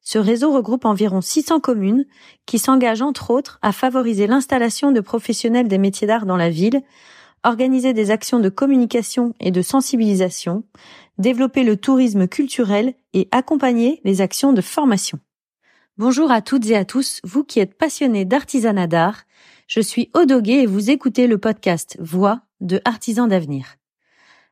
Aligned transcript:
Ce 0.00 0.18
réseau 0.18 0.52
regroupe 0.52 0.84
environ 0.84 1.20
600 1.20 1.60
communes 1.60 2.06
qui 2.46 2.58
s'engagent 2.58 3.02
entre 3.02 3.30
autres 3.30 3.58
à 3.62 3.72
favoriser 3.72 4.26
l'installation 4.26 4.92
de 4.92 5.00
professionnels 5.00 5.68
des 5.68 5.78
métiers 5.78 6.06
d'art 6.06 6.26
dans 6.26 6.36
la 6.36 6.50
ville, 6.50 6.82
organiser 7.44 7.92
des 7.92 8.10
actions 8.10 8.40
de 8.40 8.48
communication 8.48 9.34
et 9.40 9.50
de 9.50 9.62
sensibilisation, 9.62 10.64
développer 11.18 11.62
le 11.62 11.76
tourisme 11.76 12.26
culturel 12.26 12.94
et 13.12 13.28
accompagner 13.32 14.00
les 14.04 14.20
actions 14.20 14.52
de 14.52 14.60
formation. 14.60 15.18
Bonjour 15.98 16.30
à 16.30 16.42
toutes 16.42 16.66
et 16.66 16.76
à 16.76 16.84
tous, 16.84 17.20
vous 17.24 17.44
qui 17.44 17.58
êtes 17.60 17.76
passionnés 17.76 18.24
d'artisanat 18.24 18.86
d'art. 18.86 19.24
Je 19.66 19.80
suis 19.80 20.10
Odoguet 20.14 20.62
et 20.62 20.66
vous 20.66 20.90
écoutez 20.90 21.26
le 21.26 21.38
podcast 21.38 21.96
Voix 22.00 22.40
de 22.60 22.80
Artisans 22.84 23.28
d'avenir. 23.28 23.76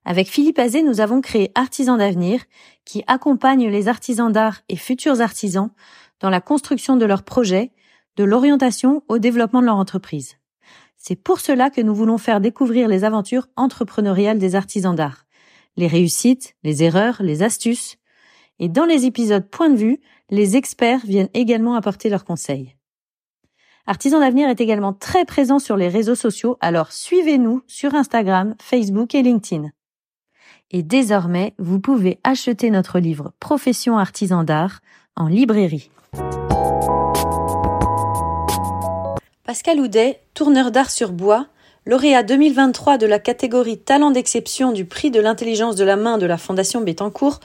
Avec 0.05 0.29
Philippe 0.29 0.59
Azé, 0.59 0.83
nous 0.83 1.01
avons 1.01 1.21
créé 1.21 1.51
Artisans 1.55 1.99
d'avenir 1.99 2.41
qui 2.87 3.05
accompagne 3.07 3.69
les 3.69 3.89
artisans 3.89 4.33
d'art 4.33 4.63
et 4.71 4.77
futurs 4.77 5.21
artisans 5.21 5.71
dans 6.21 6.31
la 6.31 6.41
construction 6.41 6.97
de 6.97 7.05
leurs 7.05 7.25
projets, 7.25 7.73
de 8.17 8.25
l'orientation 8.25 9.03
au 9.09 9.19
développement 9.19 9.61
de 9.61 9.67
leur 9.67 9.77
entreprise. 9.77 10.37
C'est 10.97 11.17
pour 11.17 11.41
cela 11.41 11.69
que 11.69 11.83
nous 11.83 11.95
voulons 11.95 12.17
faire 12.17 12.41
découvrir 12.41 12.89
les 12.89 13.05
aventures 13.05 13.49
entrepreneuriales 13.57 14.39
des 14.39 14.55
artisans 14.55 14.95
d'art, 14.95 15.27
les 15.77 15.87
réussites, 15.89 16.57
les 16.63 16.83
erreurs, 16.83 17.19
les 17.21 17.43
astuces. 17.43 17.97
Et 18.59 18.69
dans 18.69 18.87
les 18.87 19.05
épisodes 19.05 19.49
Point 19.51 19.71
de 19.71 19.77
vue, 19.77 20.01
les 20.31 20.57
experts 20.57 21.05
viennent 21.05 21.29
également 21.35 21.75
apporter 21.75 22.09
leurs 22.09 22.25
conseils. 22.25 22.75
Artisans 23.87 24.21
d'avenir 24.21 24.49
est 24.49 24.61
également 24.61 24.93
très 24.93 25.25
présent 25.25 25.59
sur 25.59 25.77
les 25.77 25.89
réseaux 25.89 26.17
sociaux, 26.17 26.57
alors 26.61 26.91
suivez-nous 26.91 27.63
sur 27.67 27.95
Instagram, 27.95 28.57
Facebook 28.61 29.15
et 29.15 29.23
LinkedIn. 29.23 29.69
Et 30.73 30.83
désormais, 30.83 31.55
vous 31.59 31.79
pouvez 31.79 32.19
acheter 32.25 32.71
notre 32.71 32.99
livre 32.99 33.33
Profession 33.39 33.99
artisan 33.99 34.43
d'art 34.43 34.81
en 35.15 35.29
librairie. 35.29 35.91
Pascal 39.45 39.79
Houdet, 39.79 40.21
tourneur 40.35 40.73
d'art 40.73 40.91
sur 40.91 41.13
bois, 41.13 41.47
lauréat 41.87 42.25
2023 42.25 42.99
de 42.99 43.07
la 43.07 43.21
catégorie 43.21 43.79
Talent 43.79 44.11
d'exception 44.11 44.73
du 44.73 44.85
prix 44.85 45.13
de 45.13 45.21
l'intelligence 45.21 45.77
de 45.77 45.85
la 45.85 45.95
main 45.95 46.19
de 46.19 46.27
la 46.27 46.37
Fondation 46.37 46.81
Bettencourt, 46.81 47.39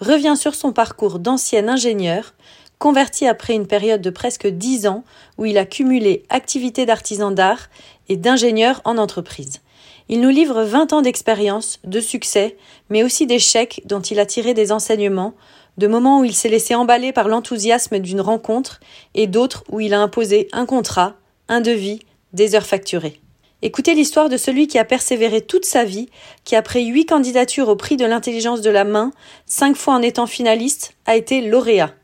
revient 0.00 0.34
sur 0.36 0.54
son 0.54 0.72
parcours 0.72 1.18
d'ancien 1.18 1.68
ingénieur, 1.68 2.32
converti 2.78 3.28
après 3.28 3.54
une 3.54 3.66
période 3.66 4.00
de 4.00 4.10
presque 4.10 4.46
dix 4.46 4.86
ans 4.86 5.04
où 5.36 5.44
il 5.44 5.58
a 5.58 5.66
cumulé 5.66 6.24
activités 6.30 6.86
d'artisan 6.86 7.30
d'art 7.30 7.68
et 8.08 8.16
d'ingénieur 8.16 8.80
en 8.84 8.96
entreprise. 8.96 9.61
Il 10.08 10.20
nous 10.20 10.30
livre 10.30 10.62
20 10.62 10.92
ans 10.92 11.02
d'expérience, 11.02 11.78
de 11.84 12.00
succès, 12.00 12.56
mais 12.90 13.02
aussi 13.02 13.26
d'échecs 13.26 13.82
dont 13.84 14.00
il 14.00 14.18
a 14.18 14.26
tiré 14.26 14.54
des 14.54 14.72
enseignements, 14.72 15.34
de 15.78 15.86
moments 15.86 16.20
où 16.20 16.24
il 16.24 16.34
s'est 16.34 16.48
laissé 16.48 16.74
emballer 16.74 17.12
par 17.12 17.28
l'enthousiasme 17.28 17.98
d'une 17.98 18.20
rencontre 18.20 18.80
et 19.14 19.26
d'autres 19.26 19.64
où 19.70 19.80
il 19.80 19.94
a 19.94 20.00
imposé 20.00 20.48
un 20.52 20.66
contrat, 20.66 21.14
un 21.48 21.60
devis, 21.60 22.00
des 22.32 22.54
heures 22.54 22.66
facturées. 22.66 23.20
Écoutez 23.64 23.94
l'histoire 23.94 24.28
de 24.28 24.36
celui 24.36 24.66
qui 24.66 24.78
a 24.78 24.84
persévéré 24.84 25.40
toute 25.40 25.64
sa 25.64 25.84
vie, 25.84 26.08
qui 26.44 26.56
après 26.56 26.82
huit 26.82 27.06
candidatures 27.06 27.68
au 27.68 27.76
prix 27.76 27.96
de 27.96 28.04
l'intelligence 28.04 28.60
de 28.60 28.70
la 28.70 28.82
main, 28.82 29.12
cinq 29.46 29.76
fois 29.76 29.94
en 29.94 30.02
étant 30.02 30.26
finaliste, 30.26 30.94
a 31.06 31.14
été 31.14 31.40
lauréat. 31.40 31.94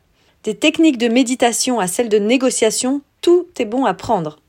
Des 0.45 0.55
techniques 0.55 0.97
de 0.97 1.09
méditation 1.09 1.79
à 1.81 1.87
celles 1.87 2.07
de 2.07 2.17
négociation, 2.17 3.01
tout 3.21 3.45
est 3.59 3.65
bon 3.65 3.83
à 3.83 3.93
prendre. 3.93 4.39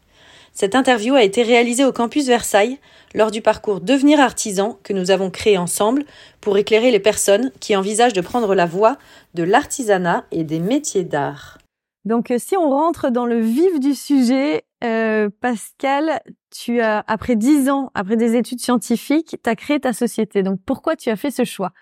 Cette 0.52 0.74
interview 0.74 1.14
a 1.14 1.22
été 1.22 1.42
réalisée 1.42 1.84
au 1.84 1.92
campus 1.92 2.26
Versailles 2.26 2.78
lors 3.14 3.30
du 3.30 3.40
parcours 3.40 3.80
Devenir 3.80 4.20
artisan 4.20 4.78
que 4.82 4.92
nous 4.92 5.10
avons 5.10 5.30
créé 5.30 5.58
ensemble 5.58 6.04
pour 6.40 6.58
éclairer 6.58 6.90
les 6.90 7.00
personnes 7.00 7.50
qui 7.60 7.76
envisagent 7.76 8.12
de 8.12 8.20
prendre 8.20 8.54
la 8.54 8.66
voie 8.66 8.98
de 9.34 9.42
l'artisanat 9.42 10.24
et 10.30 10.44
des 10.44 10.58
métiers 10.58 11.04
d'art. 11.04 11.58
Donc, 12.04 12.30
euh, 12.30 12.38
si 12.38 12.56
on 12.56 12.70
rentre 12.70 13.10
dans 13.10 13.26
le 13.26 13.40
vif 13.40 13.78
du 13.78 13.94
sujet, 13.94 14.64
euh, 14.82 15.28
Pascal, 15.40 16.20
tu 16.50 16.80
as, 16.80 17.04
après 17.06 17.36
dix 17.36 17.68
ans, 17.68 17.90
après 17.94 18.16
des 18.16 18.36
études 18.36 18.60
scientifiques, 18.60 19.36
tu 19.42 19.50
as 19.50 19.54
créé 19.54 19.80
ta 19.80 19.92
société. 19.92 20.42
Donc, 20.42 20.60
pourquoi 20.64 20.96
tu 20.96 21.10
as 21.10 21.16
fait 21.16 21.30
ce 21.30 21.44
choix? 21.44 21.72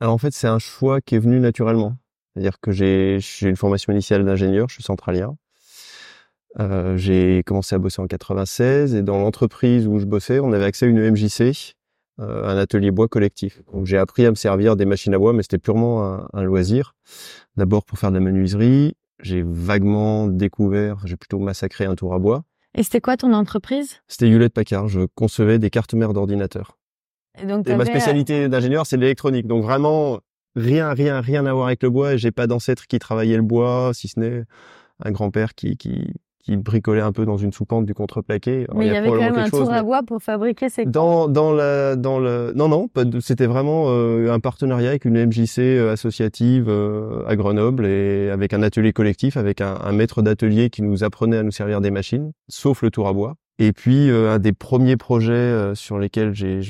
Alors, 0.00 0.12
en 0.12 0.18
fait, 0.18 0.32
c'est 0.32 0.46
un 0.46 0.58
choix 0.58 1.00
qui 1.00 1.14
est 1.14 1.18
venu 1.18 1.40
naturellement. 1.40 1.94
C'est-à-dire 2.32 2.60
que 2.60 2.70
j'ai 2.70 3.18
une 3.42 3.56
formation 3.56 3.92
initiale 3.92 4.24
d'ingénieur, 4.24 4.68
je 4.68 4.74
suis 4.74 4.82
centralien. 4.82 5.36
Euh, 6.58 6.96
j'ai 6.96 7.42
commencé 7.44 7.74
à 7.74 7.78
bosser 7.78 8.00
en 8.00 8.06
96 8.06 8.94
et 8.94 9.02
dans 9.02 9.18
l'entreprise 9.18 9.86
où 9.86 9.98
je 9.98 10.06
bossais, 10.06 10.40
on 10.40 10.52
avait 10.52 10.64
accès 10.64 10.86
à 10.86 10.88
une 10.88 10.98
EMJC, 10.98 11.74
euh, 12.20 12.44
un 12.44 12.56
atelier 12.56 12.90
bois 12.90 13.08
collectif. 13.08 13.62
Donc 13.72 13.86
j'ai 13.86 13.98
appris 13.98 14.24
à 14.24 14.30
me 14.30 14.34
servir 14.34 14.74
des 14.76 14.86
machines 14.86 15.14
à 15.14 15.18
bois, 15.18 15.32
mais 15.32 15.42
c'était 15.42 15.58
purement 15.58 16.04
un, 16.04 16.28
un 16.32 16.42
loisir. 16.42 16.94
D'abord 17.56 17.84
pour 17.84 17.98
faire 17.98 18.10
de 18.10 18.16
la 18.16 18.20
menuiserie, 18.20 18.94
j'ai 19.20 19.42
vaguement 19.42 20.26
découvert, 20.26 20.98
j'ai 21.04 21.16
plutôt 21.16 21.38
massacré 21.38 21.84
un 21.84 21.94
tour 21.94 22.14
à 22.14 22.18
bois. 22.18 22.44
Et 22.74 22.82
c'était 22.82 23.00
quoi 23.00 23.16
ton 23.16 23.32
entreprise? 23.32 24.00
C'était 24.06 24.28
Hewlett 24.28 24.52
Packard. 24.52 24.88
Je 24.88 25.00
concevais 25.14 25.58
des 25.58 25.70
cartes 25.70 25.94
mères 25.94 26.12
d'ordinateurs. 26.12 26.78
Et 27.40 27.46
donc 27.46 27.68
et 27.68 27.74
ma 27.74 27.84
spécialité 27.84 28.48
d'ingénieur, 28.48 28.86
c'est 28.86 28.96
l'électronique. 28.96 29.46
Donc 29.46 29.62
vraiment 29.62 30.20
rien, 30.54 30.92
rien, 30.92 31.20
rien 31.20 31.46
à 31.46 31.52
voir 31.52 31.66
avec 31.66 31.82
le 31.82 31.90
bois. 31.90 32.16
J'ai 32.16 32.30
pas 32.30 32.46
d'ancêtre 32.46 32.86
qui 32.86 32.98
travaillait 32.98 33.36
le 33.36 33.42
bois, 33.42 33.92
si 33.94 34.08
ce 34.08 34.20
n'est 34.20 34.44
un 35.04 35.10
grand-père 35.12 35.54
qui, 35.54 35.76
qui, 35.76 36.12
qui 36.48 36.56
bricolait 36.56 37.02
un 37.02 37.12
peu 37.12 37.26
dans 37.26 37.36
une 37.36 37.52
soupente 37.52 37.84
du 37.84 37.92
contreplaqué. 37.92 38.66
Mais 38.74 38.86
il 38.86 38.92
y, 38.92 38.96
avait 38.96 39.08
quand 39.08 39.16
même 39.16 39.36
un 39.36 39.50
tour 39.50 39.70
à 39.70 39.82
bois 39.82 40.02
pour 40.02 40.22
fabriquer 40.22 40.70
ces 40.70 40.86
dans 40.86 41.28
dans 41.28 41.52
la 41.52 41.94
dans 41.94 42.18
le 42.18 42.52
non 42.56 42.68
non 42.68 42.88
c'était 43.20 43.46
vraiment 43.46 43.86
euh, 43.88 44.32
un 44.32 44.40
partenariat 44.40 44.88
avec 44.88 45.04
une 45.04 45.26
MJC 45.26 45.58
euh, 45.58 45.92
associative 45.92 46.66
euh, 46.68 47.22
à 47.26 47.36
Grenoble 47.36 47.84
et 47.84 48.30
avec 48.30 48.54
un 48.54 48.62
atelier 48.62 48.94
collectif 48.94 49.36
avec 49.36 49.60
un, 49.60 49.76
un 49.84 49.92
maître 49.92 50.22
d'atelier 50.22 50.70
qui 50.70 50.80
nous 50.80 51.04
apprenait 51.04 51.36
à 51.36 51.42
nous 51.42 51.50
servir 51.50 51.82
des 51.82 51.90
machines 51.90 52.32
sauf 52.48 52.80
le 52.80 52.90
tour 52.90 53.08
à 53.08 53.12
bois 53.12 53.34
et 53.58 53.72
puis 53.72 54.08
un 54.10 54.38
des 54.38 54.52
premiers 54.52 54.96
projets 54.96 55.74
sur 55.74 55.98
lesquels 55.98 56.32
j'ai 56.32 56.60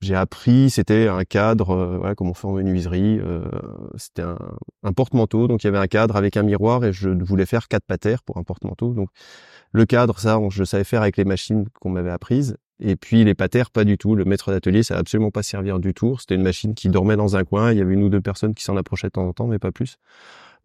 j'ai 0.00 0.14
appris, 0.14 0.70
c'était 0.70 1.08
un 1.08 1.24
cadre, 1.24 1.70
euh, 1.70 1.98
voilà, 1.98 2.14
comme 2.14 2.28
on 2.28 2.34
fait 2.34 2.46
en 2.46 2.52
menuiserie. 2.52 3.18
Euh, 3.20 3.48
c'était 3.96 4.22
un, 4.22 4.38
un 4.84 4.92
porte-manteau, 4.92 5.48
donc 5.48 5.64
il 5.64 5.66
y 5.66 5.68
avait 5.68 5.78
un 5.78 5.88
cadre 5.88 6.16
avec 6.16 6.36
un 6.36 6.42
miroir 6.42 6.84
et 6.84 6.92
je 6.92 7.10
voulais 7.10 7.46
faire 7.46 7.68
quatre 7.68 7.84
patères 7.84 8.22
pour 8.22 8.36
un 8.36 8.44
porte-manteau. 8.44 8.94
Donc 8.94 9.08
le 9.72 9.84
cadre, 9.86 10.18
ça, 10.18 10.38
je 10.50 10.64
savais 10.64 10.84
faire 10.84 11.02
avec 11.02 11.16
les 11.16 11.24
machines 11.24 11.66
qu'on 11.80 11.90
m'avait 11.90 12.10
apprises. 12.10 12.56
Et 12.80 12.94
puis 12.96 13.24
les 13.24 13.34
patères, 13.34 13.70
pas 13.70 13.84
du 13.84 13.98
tout. 13.98 14.14
Le 14.14 14.24
maître 14.24 14.52
d'atelier, 14.52 14.82
ça 14.82 14.94
n'a 14.94 15.00
absolument 15.00 15.30
pas 15.30 15.42
servir 15.42 15.80
du 15.80 15.94
tout. 15.94 16.16
C'était 16.18 16.36
une 16.36 16.42
machine 16.42 16.74
qui 16.74 16.88
dormait 16.88 17.16
dans 17.16 17.36
un 17.36 17.44
coin. 17.44 17.72
Il 17.72 17.78
y 17.78 17.80
avait 17.80 17.94
une 17.94 18.04
ou 18.04 18.08
deux 18.08 18.20
personnes 18.20 18.54
qui 18.54 18.62
s'en 18.62 18.76
approchaient 18.76 19.08
de 19.08 19.12
temps 19.12 19.26
en 19.26 19.32
temps, 19.32 19.46
mais 19.48 19.58
pas 19.58 19.72
plus. 19.72 19.96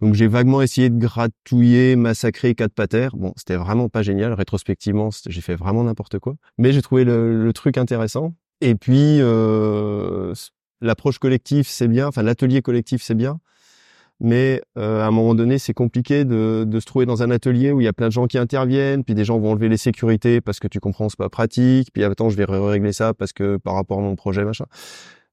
Donc 0.02 0.16
j'ai 0.16 0.28
vaguement 0.28 0.62
essayé 0.62 0.90
de 0.90 0.98
gratouiller, 0.98 1.96
massacrer 1.96 2.56
quatre 2.56 2.74
patères. 2.74 3.16
Bon, 3.16 3.34
c'était 3.36 3.56
vraiment 3.56 3.90
pas 3.90 4.02
génial. 4.04 4.34
Rétrospectivement, 4.34 5.10
j'ai 5.28 5.42
fait 5.42 5.56
vraiment 5.56 5.84
n'importe 5.84 6.20
quoi. 6.20 6.36
Mais 6.58 6.72
j'ai 6.72 6.82
trouvé 6.82 7.04
le, 7.04 7.44
le, 7.44 7.54
truc 7.54 7.78
intéressant. 7.78 8.34
Et 8.64 8.76
puis, 8.76 9.18
euh, 9.20 10.34
l'approche 10.80 11.20
collective, 11.20 11.66
c'est 11.68 11.90
bien. 11.90 12.08
Enfin, 12.08 12.24
l'atelier 12.24 12.62
collectif, 12.62 13.04
c'est 13.04 13.14
bien. 13.14 13.42
Mais 14.22 14.62
euh, 14.78 15.02
à 15.02 15.08
un 15.08 15.12
moment 15.12 15.36
donné, 15.36 15.58
c'est 15.60 15.74
compliqué 15.74 16.24
de, 16.24 16.64
de, 16.66 16.80
se 16.80 16.86
trouver 16.86 17.06
dans 17.06 17.24
un 17.24 17.30
atelier 17.30 17.74
où 17.74 17.82
il 17.82 17.84
y 17.84 17.90
a 17.90 17.94
plein 17.94 18.08
de 18.08 18.14
gens 18.14 18.26
qui 18.26 18.38
interviennent, 18.38 19.04
puis 19.04 19.16
des 19.16 19.26
gens 19.26 19.38
vont 19.38 19.52
enlever 19.52 19.68
les 19.68 19.76
sécurités 19.76 20.40
parce 20.40 20.62
que 20.62 20.70
tu 20.70 20.80
comprends, 20.80 21.10
c'est 21.10 21.18
pas 21.18 21.28
pratique. 21.28 21.90
Puis 21.92 22.06
attends, 22.06 22.30
je 22.30 22.38
vais 22.38 22.46
régler 22.46 22.94
ça 22.94 23.14
parce 23.14 23.34
que 23.34 23.58
par 23.58 23.76
rapport 23.76 24.00
à 24.00 24.02
mon 24.02 24.16
projet, 24.16 24.46
machin. 24.46 24.66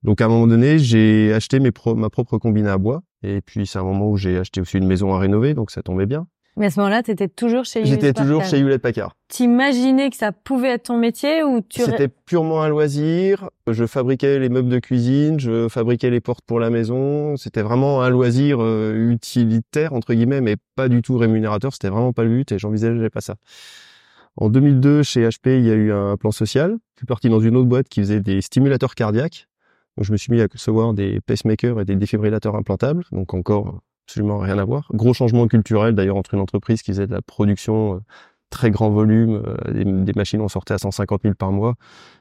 Donc 0.02 0.20
à 0.20 0.24
un 0.24 0.28
moment 0.28 0.48
donné, 0.48 0.80
j'ai 0.80 1.32
acheté 1.32 1.60
mes 1.60 1.70
ma 1.94 2.10
propre 2.10 2.36
combine 2.38 2.66
à 2.66 2.78
bois. 2.78 3.00
Et 3.22 3.42
puis 3.42 3.64
c'est 3.64 3.78
un 3.78 3.84
moment 3.84 4.10
où 4.10 4.16
j'ai 4.16 4.38
acheté 4.38 4.60
aussi 4.60 4.78
une 4.78 4.88
maison 4.88 5.14
à 5.14 5.20
rénover, 5.20 5.54
donc 5.54 5.70
ça 5.70 5.82
tombait 5.82 6.06
bien. 6.06 6.26
Mais 6.60 6.66
à 6.66 6.70
ce 6.70 6.78
moment-là, 6.80 7.02
tu 7.02 7.10
étais 7.10 7.26
toujours 7.26 7.64
chez 7.64 7.80
Hewlett 7.80 8.02
J'étais 8.02 8.12
toujours 8.12 8.44
chez 8.44 8.58
Hewlett 8.58 8.82
Packard. 8.82 9.16
T'imaginais 9.28 10.10
que 10.10 10.16
ça 10.16 10.30
pouvait 10.30 10.72
être 10.72 10.82
ton 10.84 10.98
métier 10.98 11.42
ou 11.42 11.62
tu 11.62 11.80
C'était 11.80 12.08
purement 12.08 12.60
un 12.62 12.68
loisir. 12.68 13.48
Je 13.66 13.86
fabriquais 13.86 14.38
les 14.38 14.50
meubles 14.50 14.68
de 14.68 14.78
cuisine, 14.78 15.40
je 15.40 15.68
fabriquais 15.70 16.10
les 16.10 16.20
portes 16.20 16.44
pour 16.46 16.60
la 16.60 16.68
maison. 16.68 17.34
C'était 17.38 17.62
vraiment 17.62 18.02
un 18.02 18.10
loisir 18.10 18.58
euh, 18.60 19.10
utilitaire 19.10 19.94
entre 19.94 20.12
guillemets, 20.12 20.42
mais 20.42 20.56
pas 20.76 20.90
du 20.90 21.00
tout 21.00 21.16
rémunérateur. 21.16 21.72
C'était 21.72 21.88
vraiment 21.88 22.12
pas 22.12 22.24
le 22.24 22.30
but 22.30 22.52
et 22.52 22.58
j'envisageais 22.58 23.08
pas 23.08 23.22
ça. 23.22 23.36
En 24.36 24.50
2002, 24.50 25.02
chez 25.02 25.26
HP, 25.26 25.60
il 25.60 25.64
y 25.64 25.70
a 25.70 25.74
eu 25.74 25.92
un 25.92 26.18
plan 26.18 26.30
social. 26.30 26.76
Je 26.96 27.00
suis 27.00 27.06
parti 27.06 27.30
dans 27.30 27.40
une 27.40 27.56
autre 27.56 27.68
boîte 27.68 27.88
qui 27.88 28.00
faisait 28.00 28.20
des 28.20 28.42
stimulateurs 28.42 28.94
cardiaques. 28.94 29.46
Donc 29.96 30.04
je 30.04 30.12
me 30.12 30.18
suis 30.18 30.30
mis 30.30 30.42
à 30.42 30.48
concevoir 30.48 30.92
des 30.92 31.22
pacemakers 31.22 31.80
et 31.80 31.86
des 31.86 31.96
défibrillateurs 31.96 32.54
implantables. 32.54 33.04
Donc 33.12 33.32
encore 33.32 33.80
absolument 34.10 34.38
rien 34.38 34.58
à 34.58 34.64
voir. 34.64 34.88
Gros 34.92 35.14
changement 35.14 35.46
culturel 35.46 35.94
d'ailleurs 35.94 36.16
entre 36.16 36.34
une 36.34 36.40
entreprise 36.40 36.82
qui 36.82 36.90
faisait 36.90 37.06
de 37.06 37.12
la 37.12 37.22
production 37.22 37.96
euh, 37.96 37.98
très 38.50 38.70
grand 38.70 38.90
volume, 38.90 39.42
des, 39.72 39.84
des, 39.84 40.12
machines 40.14 40.40
on 40.40 40.48
sortait 40.48 40.74
à 40.74 40.78
150 40.78 41.22
000 41.22 41.34
par 41.34 41.52
mois, 41.52 41.76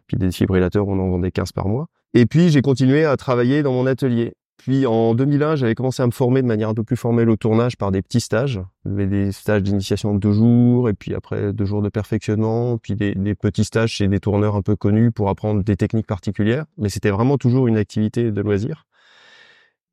puis 0.06 0.16
des 0.18 0.28
défibrillateurs 0.28 0.88
on 0.88 1.00
en 1.00 1.10
vendait 1.10 1.32
15 1.32 1.52
par 1.52 1.68
mois. 1.68 1.88
Et 2.14 2.28
puis 2.28 2.50
j'ai 2.50 2.62
continué 2.62 3.06
à 3.06 3.18
travailler 3.18 3.64
dans 3.64 3.74
mon 3.74 3.88
atelier. 3.88 4.36
Puis 4.60 4.86
en 4.86 5.16
2001, 5.16 5.56
j'avais 5.56 5.74
commencé 5.74 6.04
à 6.04 6.06
me 6.06 6.12
former 6.12 6.42
de 6.42 6.48
manière 6.48 6.68
un 6.68 6.74
peu 6.74 6.84
plus 6.84 6.98
formelle 6.98 7.30
au 7.30 7.38
tournage 7.38 7.78
par 7.78 7.92
des 7.92 8.02
petits 8.02 8.20
stages, 8.20 8.60
des 8.84 9.32
stages 9.32 9.64
d'initiation 9.64 10.14
de 10.14 10.20
deux 10.20 10.34
jours, 10.34 10.90
et 10.90 10.94
puis 10.94 11.16
après 11.16 11.54
deux 11.54 11.64
jours 11.64 11.82
de 11.82 11.88
perfectionnement, 11.88 12.78
puis 12.78 12.96
des, 12.96 13.16
petits 13.36 13.64
stages 13.64 13.92
chez 13.92 14.10
des 14.10 14.20
tourneurs 14.20 14.58
un 14.58 14.62
peu 14.62 14.76
connus 14.76 15.14
pour 15.14 15.30
apprendre 15.30 15.64
des 15.64 15.78
techniques 15.78 16.08
particulières. 16.08 16.66
Mais 16.78 16.90
c'était 16.90 17.10
vraiment 17.10 17.38
toujours 17.38 17.68
une 17.68 17.78
activité 17.78 18.32
de 18.32 18.42
loisir. 18.42 18.86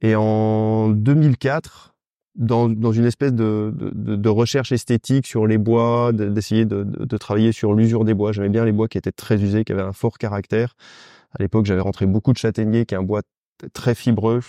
Et 0.03 0.15
en 0.15 0.89
2004, 0.89 1.95
dans, 2.37 2.69
dans 2.69 2.93
une 2.93 3.07
espèce 3.07 3.33
de, 3.33 3.73
de, 3.75 4.17
de, 4.17 4.29
recherche 4.29 4.73
esthétique 4.73 5.27
sur 5.27 5.47
les 5.47 5.59
bois, 5.59 6.13
d'essayer 6.13 6.67
de, 6.67 6.85
de, 6.85 7.17
travailler 7.17 7.53
sur 7.53 7.73
l'usure 7.73 8.05
des 8.05 8.15
bois. 8.15 8.33
J'aimais 8.33 8.51
bien 8.51 8.65
les 8.65 8.73
bois 8.73 8.89
qui 8.89 8.99
étaient 8.99 9.13
très 9.13 9.41
usés, 9.43 9.65
qui 9.65 9.73
avaient 9.73 9.83
un 9.83 9.95
fort 9.95 10.19
caractère. 10.19 10.75
À 11.39 11.43
l'époque, 11.43 11.67
j'avais 11.67 11.81
rentré 11.81 12.07
beaucoup 12.07 12.33
de 12.33 12.39
châtaignier, 12.39 12.85
qui 12.85 12.95
est 12.95 12.99
un 12.99 13.03
bois 13.03 13.23
très 13.73 13.95
fibreux. 13.95 14.41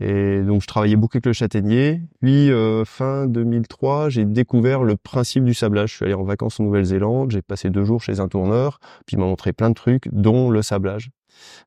Et 0.00 0.42
donc, 0.42 0.62
je 0.62 0.66
travaillais 0.66 0.96
beaucoup 0.96 1.16
avec 1.16 1.26
le 1.26 1.32
châtaignier. 1.32 2.02
Puis, 2.20 2.52
euh, 2.52 2.84
fin 2.84 3.26
2003, 3.26 4.10
j'ai 4.10 4.24
découvert 4.24 4.84
le 4.84 4.96
principe 4.96 5.44
du 5.44 5.54
sablage. 5.54 5.90
Je 5.90 5.96
suis 5.96 6.04
allé 6.04 6.14
en 6.14 6.22
vacances 6.22 6.60
en 6.60 6.64
Nouvelle-Zélande. 6.64 7.32
J'ai 7.32 7.42
passé 7.42 7.70
deux 7.70 7.84
jours 7.84 8.02
chez 8.02 8.20
un 8.20 8.28
tourneur. 8.28 8.78
Puis, 9.06 9.16
il 9.16 9.18
m'a 9.18 9.26
montré 9.26 9.52
plein 9.52 9.70
de 9.70 9.74
trucs, 9.74 10.08
dont 10.12 10.50
le 10.50 10.62
sablage. 10.62 11.10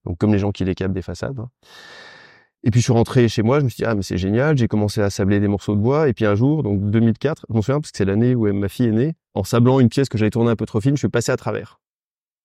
Donc, 0.06 0.18
comme 0.18 0.32
les 0.32 0.40
gens 0.40 0.52
qui 0.52 0.64
décapent 0.64 0.94
des 0.94 1.02
façades. 1.02 1.40
Hein. 1.40 1.50
Et 2.64 2.72
puis 2.72 2.80
je 2.80 2.86
suis 2.86 2.94
rentré 2.94 3.28
chez 3.28 3.42
moi, 3.42 3.60
je 3.60 3.66
me 3.66 3.70
suis 3.70 3.78
dit 3.78 3.86
ah 3.86 3.96
mais 3.96 4.04
c'est 4.04 4.18
génial, 4.18 4.58
j'ai 4.58 4.68
commencé 4.68 5.02
à 5.02 5.10
sabler 5.10 5.40
des 5.40 5.48
morceaux 5.48 5.76
de 5.76 5.82
bois 5.82 6.08
et 6.08 6.14
puis 6.14 6.26
un 6.26 6.36
jour 6.36 6.62
donc 6.64 6.80
2004, 6.92 7.46
je 7.50 7.54
m'en 7.54 7.62
souviens 7.62 7.80
parce 7.80 7.92
que 7.92 7.98
c'est 7.98 8.06
l'année 8.06 8.36
où 8.36 8.52
ma 8.54 8.70
fille 8.70 8.88
est 8.88 8.92
née, 8.92 9.14
en 9.34 9.44
sablant 9.44 9.80
une 9.80 9.90
pièce 9.90 10.10
que 10.10 10.18
j'avais 10.18 10.30
tournée 10.30 10.52
un 10.52 10.56
peu 10.56 10.66
trop 10.66 10.80
fine, 10.80 10.96
je 10.96 11.00
suis 11.00 11.10
passé 11.10 11.32
à 11.32 11.38
travers. 11.38 11.80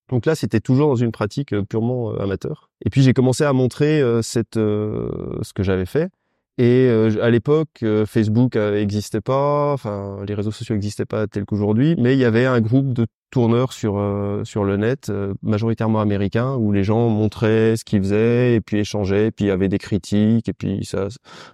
Donc 0.09 0.27
là, 0.27 0.35
c'était 0.35 0.61
toujours 0.61 0.89
dans 0.89 0.97
une 0.97 1.13
pratique 1.13 1.53
euh, 1.53 1.63
purement 1.63 2.13
euh, 2.13 2.23
amateur. 2.23 2.71
Et 2.85 2.91
puis 2.91 3.03
j'ai 3.03 3.13
commencé 3.13 3.45
à 3.45 3.53
montrer 3.53 4.01
euh, 4.01 4.23
cette 4.23 4.55
ce 4.55 5.53
que 5.55 5.63
j'avais 5.63 5.87
fait. 5.87 6.11
Et 6.59 6.89
à 7.21 7.29
l'époque, 7.29 7.85
Facebook 8.07 8.57
n'existait 8.57 9.21
pas, 9.21 9.75
enfin 9.75 10.25
les 10.27 10.33
réseaux 10.33 10.51
sociaux 10.51 10.75
n'existaient 10.75 11.05
pas 11.05 11.27
tels 11.27 11.45
qu'aujourd'hui, 11.45 11.97
mais 11.99 12.15
il 12.15 12.19
y 12.19 12.25
avait 12.25 12.47
un 12.47 12.63
groupe 12.63 12.95
de 12.95 13.07
tourneurs 13.31 13.73
sur 13.73 14.01
sur 14.45 14.65
le 14.65 14.77
net, 14.77 15.13
majoritairement 15.43 16.01
américains, 16.01 16.55
où 16.55 16.73
les 16.73 16.85
gens 16.85 17.09
montraient 17.09 17.77
ce 17.77 17.85
qu'ils 17.85 18.01
faisaient 18.01 18.55
et 18.55 18.61
puis 18.61 18.79
échangeaient, 18.79 19.27
et 19.27 19.31
puis 19.31 19.47
il 19.47 19.49
y 19.49 19.51
avait 19.51 19.69
des 19.69 19.79
critiques 19.79 20.49
et 20.49 20.53
puis 20.53 20.85
ça, 20.85 21.09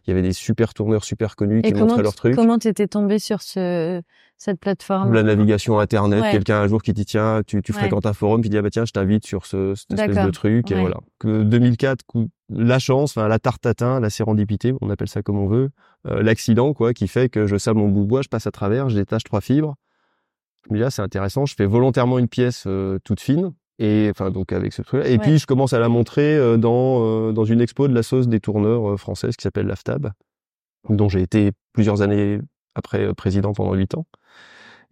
il 0.06 0.10
y 0.10 0.12
avait 0.12 0.22
des 0.22 0.32
super 0.32 0.74
tourneurs 0.74 1.04
super 1.04 1.36
connus 1.36 1.62
qui 1.62 1.74
montraient 1.74 2.02
leurs 2.02 2.14
trucs. 2.14 2.34
Comment 2.34 2.58
t'étais 2.58 2.88
tombé 2.88 3.18
sur 3.18 3.42
ce 3.42 4.02
cette 4.36 4.58
plateforme? 4.58 5.12
La 5.12 5.22
navigation 5.22 5.78
internet, 5.78 6.24
quelqu'un 6.32 6.60
un 6.62 6.66
jour 6.66 6.82
qui 6.82 6.92
dit 6.92 7.04
tiens, 7.04 7.42
tu, 7.46 7.62
tu 7.62 7.72
fréquentes 7.72 8.06
un 8.06 8.12
forum, 8.12 8.42
qui 8.42 8.48
dit 8.48 8.58
ah 8.58 8.62
bah 8.62 8.70
tiens, 8.70 8.84
je 8.84 8.92
t'invite 8.92 9.24
sur 9.24 9.46
ce, 9.46 9.74
cette 9.74 9.98
espèce 9.98 10.24
de 10.26 10.30
truc 10.30 10.70
et 10.70 10.80
voilà. 10.80 10.96
Que 11.18 11.42
2004, 11.42 12.04
la 12.50 12.78
chance, 12.78 13.16
enfin 13.16 13.28
la 13.28 13.38
tarte 13.38 13.62
tatin, 13.62 14.00
la 14.00 14.10
sérendipité, 14.10 14.74
on 14.80 14.90
appelle 14.90 15.08
ça 15.08 15.22
comme 15.22 15.38
on 15.38 15.46
veut, 15.46 15.70
euh, 16.08 16.22
l'accident 16.22 16.74
quoi, 16.74 16.92
qui 16.92 17.08
fait 17.08 17.28
que 17.28 17.46
je 17.46 17.56
sable 17.56 17.78
mon 17.78 17.88
bout 17.88 18.02
de 18.02 18.08
bois, 18.08 18.22
je 18.22 18.28
passe 18.28 18.46
à 18.46 18.50
travers, 18.50 18.88
je 18.88 18.96
détache 18.96 19.24
trois 19.24 19.40
fibres. 19.40 19.76
Je 20.68 20.72
me 20.72 20.78
dis 20.78 20.84
ah, 20.84 20.90
c'est 20.90 21.02
intéressant, 21.02 21.46
je 21.46 21.54
fais 21.54 21.66
volontairement 21.66 22.18
une 22.18 22.28
pièce 22.28 22.64
euh, 22.66 22.98
toute 23.04 23.20
fine 23.20 23.52
et 23.78 24.08
enfin 24.10 24.30
donc 24.30 24.52
avec 24.52 24.72
ce 24.72 24.82
truc. 24.82 25.02
-là. 25.02 25.08
Et 25.10 25.18
puis 25.18 25.38
je 25.38 25.46
commence 25.46 25.72
à 25.72 25.78
la 25.78 25.88
montrer 25.88 26.36
euh, 26.36 26.56
dans 26.56 27.32
dans 27.32 27.44
une 27.44 27.60
expo 27.60 27.88
de 27.88 27.94
la 27.94 28.02
sauce 28.02 28.28
des 28.28 28.40
tourneurs 28.40 28.98
françaises 28.98 29.36
qui 29.36 29.42
s'appelle 29.42 29.66
l'AFTAB, 29.66 30.12
dont 30.88 31.08
j'ai 31.08 31.22
été 31.22 31.52
plusieurs 31.72 32.02
années 32.02 32.40
après 32.74 33.12
président 33.14 33.52
pendant 33.52 33.74
huit 33.74 33.94
ans. 33.94 34.06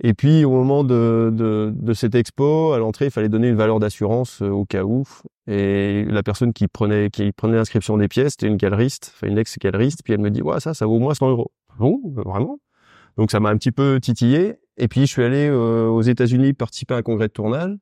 Et 0.02 0.14
puis 0.14 0.44
au 0.44 0.50
moment 0.50 0.82
de, 0.82 1.30
de, 1.32 1.72
de 1.74 1.92
cette 1.92 2.14
expo, 2.14 2.72
à 2.72 2.78
l'entrée, 2.78 3.06
il 3.06 3.10
fallait 3.10 3.28
donner 3.28 3.48
une 3.48 3.56
valeur 3.56 3.78
d'assurance 3.80 4.40
euh, 4.40 4.48
au 4.48 4.64
cas 4.64 4.82
où. 4.82 5.04
Et 5.46 6.04
la 6.08 6.22
personne 6.22 6.52
qui 6.54 6.68
prenait 6.68 7.10
qui 7.10 7.32
prenait 7.32 7.56
l'inscription 7.56 7.98
des 7.98 8.08
pièces, 8.08 8.32
c'était 8.32 8.46
une 8.46 8.56
galeriste, 8.56 9.12
enfin 9.14 9.26
une 9.26 9.36
ex-galeriste. 9.38 10.00
Puis 10.02 10.14
elle 10.14 10.20
me 10.20 10.30
dit, 10.30 10.42
ouais, 10.42 10.58
ça, 10.60 10.72
ça 10.74 10.86
vaut 10.86 10.96
au 10.96 11.00
moins 11.00 11.14
100 11.14 11.28
euros. 11.30 11.52
Bon, 11.78 12.00
vraiment? 12.14 12.58
Donc 13.18 13.30
ça 13.30 13.40
m'a 13.40 13.50
un 13.50 13.56
petit 13.56 13.72
peu 13.72 13.98
titillé. 14.00 14.56
Et 14.80 14.88
puis 14.88 15.02
je 15.02 15.06
suis 15.06 15.22
allé 15.22 15.46
euh, 15.48 15.86
aux 15.86 16.02
États-Unis 16.02 16.54
participer 16.54 16.94
à 16.94 16.96
un 16.96 17.02
congrès 17.02 17.28
de 17.28 17.32
tournage. 17.32 17.76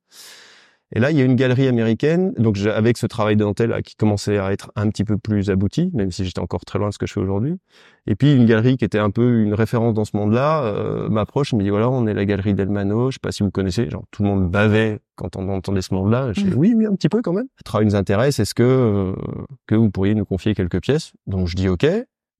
Et 0.91 1.01
là, 1.01 1.11
il 1.11 1.19
y 1.19 1.21
a 1.21 1.25
une 1.25 1.37
galerie 1.37 1.69
américaine, 1.69 2.33
donc 2.39 2.57
avec 2.59 2.97
ce 2.97 3.07
travail 3.07 3.37
de 3.37 3.45
dentelle 3.45 3.79
qui 3.85 3.95
commençait 3.95 4.39
à 4.39 4.53
être 4.53 4.73
un 4.75 4.89
petit 4.89 5.05
peu 5.05 5.19
plus 5.19 5.51
abouti, 5.51 5.91
même 5.93 6.11
si 6.11 6.25
j'étais 6.25 6.41
encore 6.41 6.65
très 6.65 6.79
loin 6.79 6.89
de 6.89 6.95
ce 6.95 6.99
que 6.99 7.07
je 7.07 7.13
fais 7.13 7.21
aujourd'hui. 7.21 7.57
Et 8.07 8.15
puis 8.15 8.33
une 8.33 8.47
galerie 8.47 8.79
qui 8.79 8.87
était 8.87 8.99
un 8.99 9.11
peu 9.11 9.43
une 9.43 9.53
référence 9.53 9.93
dans 9.93 10.07
ce 10.07 10.17
monde-là 10.17 10.65
euh, 10.65 11.11
m'approche 11.11 11.53
me 11.53 11.63
dit 11.63 11.69
voilà, 11.69 11.91
on 11.91 12.07
est 12.07 12.15
la 12.15 12.25
galerie 12.25 12.55
Delmano, 12.55 13.11
je 13.11 13.17
sais 13.17 13.21
pas 13.23 13.33
si 13.33 13.43
vous 13.43 13.51
connaissez, 13.51 13.91
genre 13.91 14.05
tout 14.11 14.23
le 14.23 14.31
monde 14.31 14.51
bavait 14.51 14.99
quand 15.15 15.37
on 15.37 15.49
entendait 15.51 15.83
ce 15.83 15.93
monde-là. 15.93 16.33
Je 16.33 16.41
dis 16.41 16.51
mmh. 16.51 16.57
oui, 16.57 16.73
oui, 16.75 16.87
un 16.87 16.95
petit 16.95 17.11
peu 17.11 17.21
quand 17.21 17.35
même. 17.35 17.49
Le 17.59 17.65
travail 17.65 17.87
nous 17.87 17.95
intéresse, 17.95 18.41
est-ce 18.41 18.55
que 18.55 18.63
euh, 18.63 19.13
que 19.67 19.75
vous 19.75 19.91
pourriez 19.91 20.15
nous 20.15 20.25
confier 20.25 20.55
quelques 20.55 20.81
pièces? 20.81 21.13
Donc 21.27 21.49
je 21.49 21.55
dis 21.55 21.69
ok. 21.69 21.87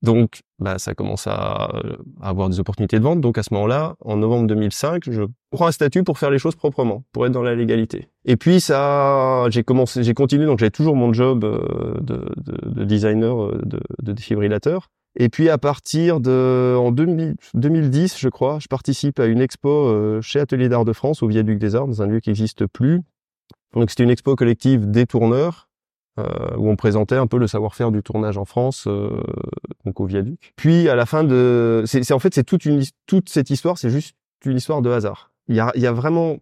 Donc, 0.03 0.43
bah, 0.61 0.79
ça 0.79 0.95
commence 0.95 1.27
à, 1.27 1.73
avoir 2.21 2.49
des 2.49 2.61
opportunités 2.61 2.99
de 2.99 3.05
vente. 3.05 3.21
Donc, 3.21 3.37
à 3.37 3.43
ce 3.43 3.53
moment-là, 3.55 3.97
en 4.01 4.17
novembre 4.17 4.47
2005, 4.47 5.11
je 5.11 5.23
prends 5.51 5.67
un 5.67 5.73
statut 5.73 6.05
pour 6.05 6.19
faire 6.19 6.31
les 6.31 6.39
choses 6.39 6.55
proprement, 6.55 7.05
pour 7.13 7.27
être 7.27 7.33
dans 7.33 7.43
la 7.43 7.55
légalité. 7.55 8.09
Et 8.25 8.37
puis, 8.37 8.61
ça, 8.61 9.47
j'ai 9.51 9.65
commencé, 9.65 10.03
j'ai 10.05 10.15
continué. 10.15 10.47
Donc, 10.47 10.61
j'avais 10.61 10.71
toujours 10.71 10.95
mon 10.95 11.13
job 11.13 11.45
euh, 11.45 11.95
de, 12.01 12.27
de, 12.37 12.71
de 12.71 12.85
designer 12.85 13.45
euh, 13.45 13.61
de, 13.65 13.81
de 14.03 14.13
défibrillateur. 14.13 14.89
Et 15.21 15.29
puis, 15.29 15.49
à 15.49 15.59
partir 15.59 16.21
de, 16.21 16.77
en 16.79 16.93
2010, 16.93 18.19
je 18.19 18.29
crois, 18.29 18.59
je 18.61 18.69
participe 18.69 19.19
à 19.19 19.27
une 19.27 19.41
expo 19.41 19.69
euh, 19.69 20.21
chez 20.23 20.39
Atelier 20.39 20.69
d'Art 20.69 20.85
de 20.85 20.93
France, 20.93 21.25
au 21.25 21.27
Viaduc 21.27 21.59
des 21.59 21.75
Arts, 21.75 21.89
dans 21.89 22.03
un 22.03 22.07
lieu 22.07 22.21
qui 22.21 22.31
n'existe 22.31 22.67
plus. 22.67 23.01
Donc, 23.75 23.91
c'était 23.91 24.05
une 24.05 24.11
expo 24.11 24.37
collective 24.37 24.89
des 24.89 25.07
tourneurs 25.07 25.68
euh, 25.68 25.68
où 26.57 26.71
on 26.71 26.77
présentait 26.77 27.17
un 27.17 27.27
peu 27.27 27.39
le 27.39 27.47
savoir-faire 27.47 27.91
du 27.91 28.03
tournage 28.03 28.39
en 28.39 28.45
France, 28.45 28.87
euh, 28.87 29.23
donc 29.85 30.01
au 30.01 30.07
viaduc. 30.07 30.53
Puis 30.57 30.89
à 30.89 30.95
la 30.95 31.07
fin 31.07 31.25
de, 31.25 31.85
c'est 31.87 32.13
en 32.13 32.19
fait 32.19 32.35
c'est 32.35 32.45
toute 32.45 32.65
une 32.65 32.83
toute 33.07 33.29
cette 33.29 33.51
histoire, 33.51 33.79
c'est 33.79 33.91
juste 33.91 34.17
une 34.45 34.57
histoire 34.57 34.83
de 34.83 34.91
hasard. 34.91 35.33
Il 35.49 35.57
y 35.57 35.61
a, 35.61 35.73
il 35.75 35.83
y 35.83 35.87
a 35.87 35.93
vraiment 35.93 36.37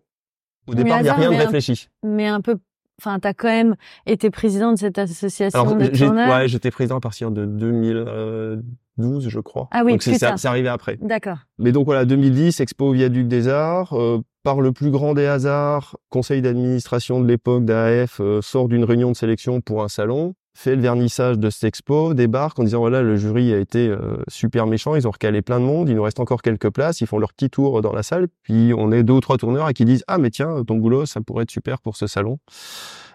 au 0.67 0.75
départ 0.75 1.01
il 1.01 1.07
y 1.07 1.09
a 1.09 1.15
rien 1.15 1.31
de 1.31 1.37
réfléchi. 1.37 1.89
mais 2.03 2.27
un 2.27 2.41
peu 2.41 2.57
Enfin, 2.99 3.19
t'as 3.19 3.35
quand 3.35 3.49
même 3.49 3.77
été 4.07 4.31
président 4.31 4.73
de 4.73 4.79
cette 4.79 4.99
association 4.99 5.61
Alors, 5.61 5.77
de 5.77 5.87
tournage. 5.89 6.31
Ouais, 6.31 6.49
j'étais 6.49 6.71
président 6.71 6.97
à 6.97 7.01
partir 7.01 7.31
de 7.31 7.45
2012, 7.45 9.29
je 9.29 9.41
crois. 9.41 9.69
Ah 9.71 9.83
oui, 9.85 9.93
donc 9.93 10.03
c'est 10.03 10.47
arrivé 10.47 10.69
après. 10.69 10.97
D'accord. 11.03 11.39
Mais 11.59 11.73
donc 11.73 11.85
voilà, 11.85 12.05
2010, 12.07 12.61
Expo 12.61 12.87
au 12.87 12.93
Viaduc 12.93 13.29
des 13.29 13.49
Arts. 13.49 13.93
Euh, 13.93 14.21
par 14.47 14.61
le 14.61 14.71
plus 14.71 14.93
grand 14.93 15.13
des 15.15 15.27
hasards, 15.27 15.97
conseil 16.09 16.41
d'administration 16.41 17.21
de 17.21 17.27
l'époque 17.27 17.65
d'AF 17.65 18.21
euh, 18.21 18.41
sort 18.41 18.69
d'une 18.69 18.85
réunion 18.85 19.11
de 19.11 19.17
sélection 19.17 19.61
pour 19.61 19.83
un 19.83 19.89
salon, 19.89 20.37
fait 20.57 20.75
le 20.75 20.83
vernissage 20.83 21.39
de 21.39 21.51
cette 21.51 21.65
expo, 21.65 22.15
débarque 22.15 22.59
en 22.59 22.65
disant 22.65 22.79
voilà 22.79 23.03
le 23.03 23.17
jury 23.17 23.53
a 23.53 23.59
été 23.59 23.89
euh, 23.89 24.17
super 24.29 24.67
méchant, 24.67 24.95
ils 24.95 25.07
ont 25.07 25.11
recalé 25.11 25.43
plein 25.43 25.61
de 25.61 25.65
monde, 25.65 25.89
il 25.89 25.97
nous 25.97 26.03
reste 26.03 26.19
encore 26.19 26.43
quelques 26.43 26.71
places, 26.71 27.01
ils 27.01 27.07
font 27.07 27.19
leur 27.19 27.33
petit 27.33 27.51
tour 27.51 27.83
dans 27.83 27.93
la 27.93 28.03
salle, 28.03 28.29
puis 28.43 28.73
on 28.77 28.91
est 28.91 29.03
deux 29.03 29.15
ou 29.15 29.21
trois 29.21 29.37
tourneurs 29.37 29.67
à 29.67 29.73
qui 29.73 29.85
disent 29.85 30.05
ah 30.07 30.19
mais 30.19 30.31
tiens 30.31 30.65
ton 30.65 30.77
boulot 30.77 31.07
ça 31.07 31.21
pourrait 31.21 31.43
être 31.43 31.51
super 31.51 31.81
pour 31.81 31.97
ce 31.97 32.07
salon. 32.07 32.39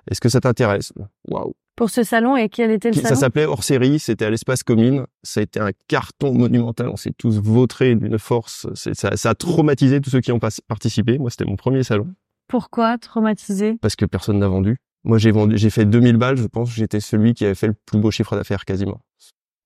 Est-ce 0.09 0.21
que 0.21 0.29
ça 0.29 0.39
t'intéresse? 0.39 0.93
Waouh 1.27 1.53
pour 1.77 1.89
ce 1.89 2.03
salon 2.03 2.35
et 2.37 2.47
quel 2.47 2.69
était 2.69 2.89
le 2.89 2.93
salon 2.93 3.07
Ça 3.07 3.15
s'appelait 3.15 3.45
hors 3.45 3.63
série, 3.63 3.97
c'était 3.97 4.25
à 4.25 4.29
l'espace 4.29 4.61
commune. 4.61 5.07
Ça 5.23 5.39
a 5.39 5.43
été 5.43 5.59
un 5.59 5.71
carton 5.87 6.31
monumental, 6.31 6.89
on 6.89 6.95
s'est 6.95 7.13
tous 7.17 7.41
vautrés 7.41 7.95
d'une 7.95 8.19
force. 8.19 8.67
Ça, 8.75 9.15
ça, 9.17 9.29
a 9.29 9.33
traumatisé 9.33 9.99
tous 9.99 10.11
ceux 10.11 10.21
qui 10.21 10.31
ont 10.31 10.39
participé. 10.67 11.17
Moi, 11.17 11.31
c'était 11.31 11.45
mon 11.45 11.55
premier 11.55 11.81
salon. 11.81 12.13
Pourquoi 12.47 12.99
traumatisé? 12.99 13.79
Parce 13.81 13.95
que 13.95 14.05
personne 14.05 14.37
n'a 14.37 14.47
vendu. 14.47 14.77
Moi, 15.03 15.17
j'ai 15.17 15.31
vendu, 15.31 15.57
j'ai 15.57 15.69
fait 15.69 15.85
2000 15.85 16.17
balles, 16.17 16.37
je 16.37 16.47
pense. 16.47 16.71
J'étais 16.71 16.99
celui 16.99 17.33
qui 17.33 17.45
avait 17.45 17.55
fait 17.55 17.67
le 17.67 17.75
plus 17.85 17.99
beau 17.99 18.11
chiffre 18.11 18.35
d'affaires 18.35 18.65
quasiment. 18.65 19.01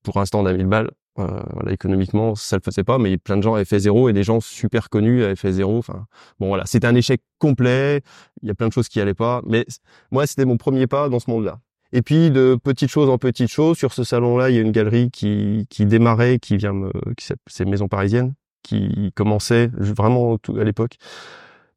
Pour 0.04 0.18
un 0.18 0.25
stand 0.25 0.48
à 0.48 0.54
1000 0.54 0.68
balles, 0.68 0.92
euh, 1.20 1.42
voilà, 1.54 1.72
économiquement, 1.72 2.36
ça 2.36 2.58
le 2.58 2.62
faisait 2.62 2.84
pas, 2.84 2.98
mais 2.98 3.18
plein 3.18 3.38
de 3.38 3.42
gens 3.42 3.56
avaient 3.56 3.65
fait 3.65 3.80
zéro 3.80 4.10
et 4.10 4.13
des 4.13 4.24
gens 4.24 4.39
super 4.39 4.89
connus 4.89 5.24
avaient 5.24 5.36
fait 5.36 5.51
zéro. 5.51 5.77
Enfin, 5.77 6.06
bon, 6.39 6.48
voilà, 6.48 6.65
c'était 6.65 6.88
un 6.88 6.96
échec 6.96 7.22
complet. 7.39 8.01
Il 8.42 8.48
y 8.48 8.51
a 8.51 8.54
plein 8.54 8.68
de 8.68 8.74
choses 8.74 8.88
qui 8.88 9.00
allaient 9.01 9.13
pas, 9.13 9.42
mais 9.46 9.65
moi, 10.12 10.27
c'était 10.27 10.46
mon 10.46 10.58
premier 10.58 10.88
pas 10.88 11.10
dans 11.10 11.20
ce 11.20 11.30
monde-là. 11.30 11.60
Et 11.94 12.01
puis 12.01 12.32
de 12.32 12.58
petites 12.62 12.89
choses 12.89 13.10
en 13.10 13.18
petites 13.18 13.50
choses, 13.50 13.77
sur 13.77 13.94
ce 13.94 14.04
salon-là, 14.04 14.50
il 14.50 14.56
y 14.56 14.60
a 14.60 14.62
une 14.62 14.72
galerie 14.72 15.12
qui, 15.12 15.65
qui 15.70 15.86
démarrait, 15.86 16.39
qui 16.39 16.58
vient 16.58 16.74
me, 16.74 16.92
qui 17.15 17.27
c'est 17.48 17.65
Maison 17.65 17.88
Parisienne, 17.88 18.34
qui 18.63 19.12
commençait 19.15 19.70
vraiment 19.74 20.38
à 20.60 20.63
l'époque, 20.63 20.98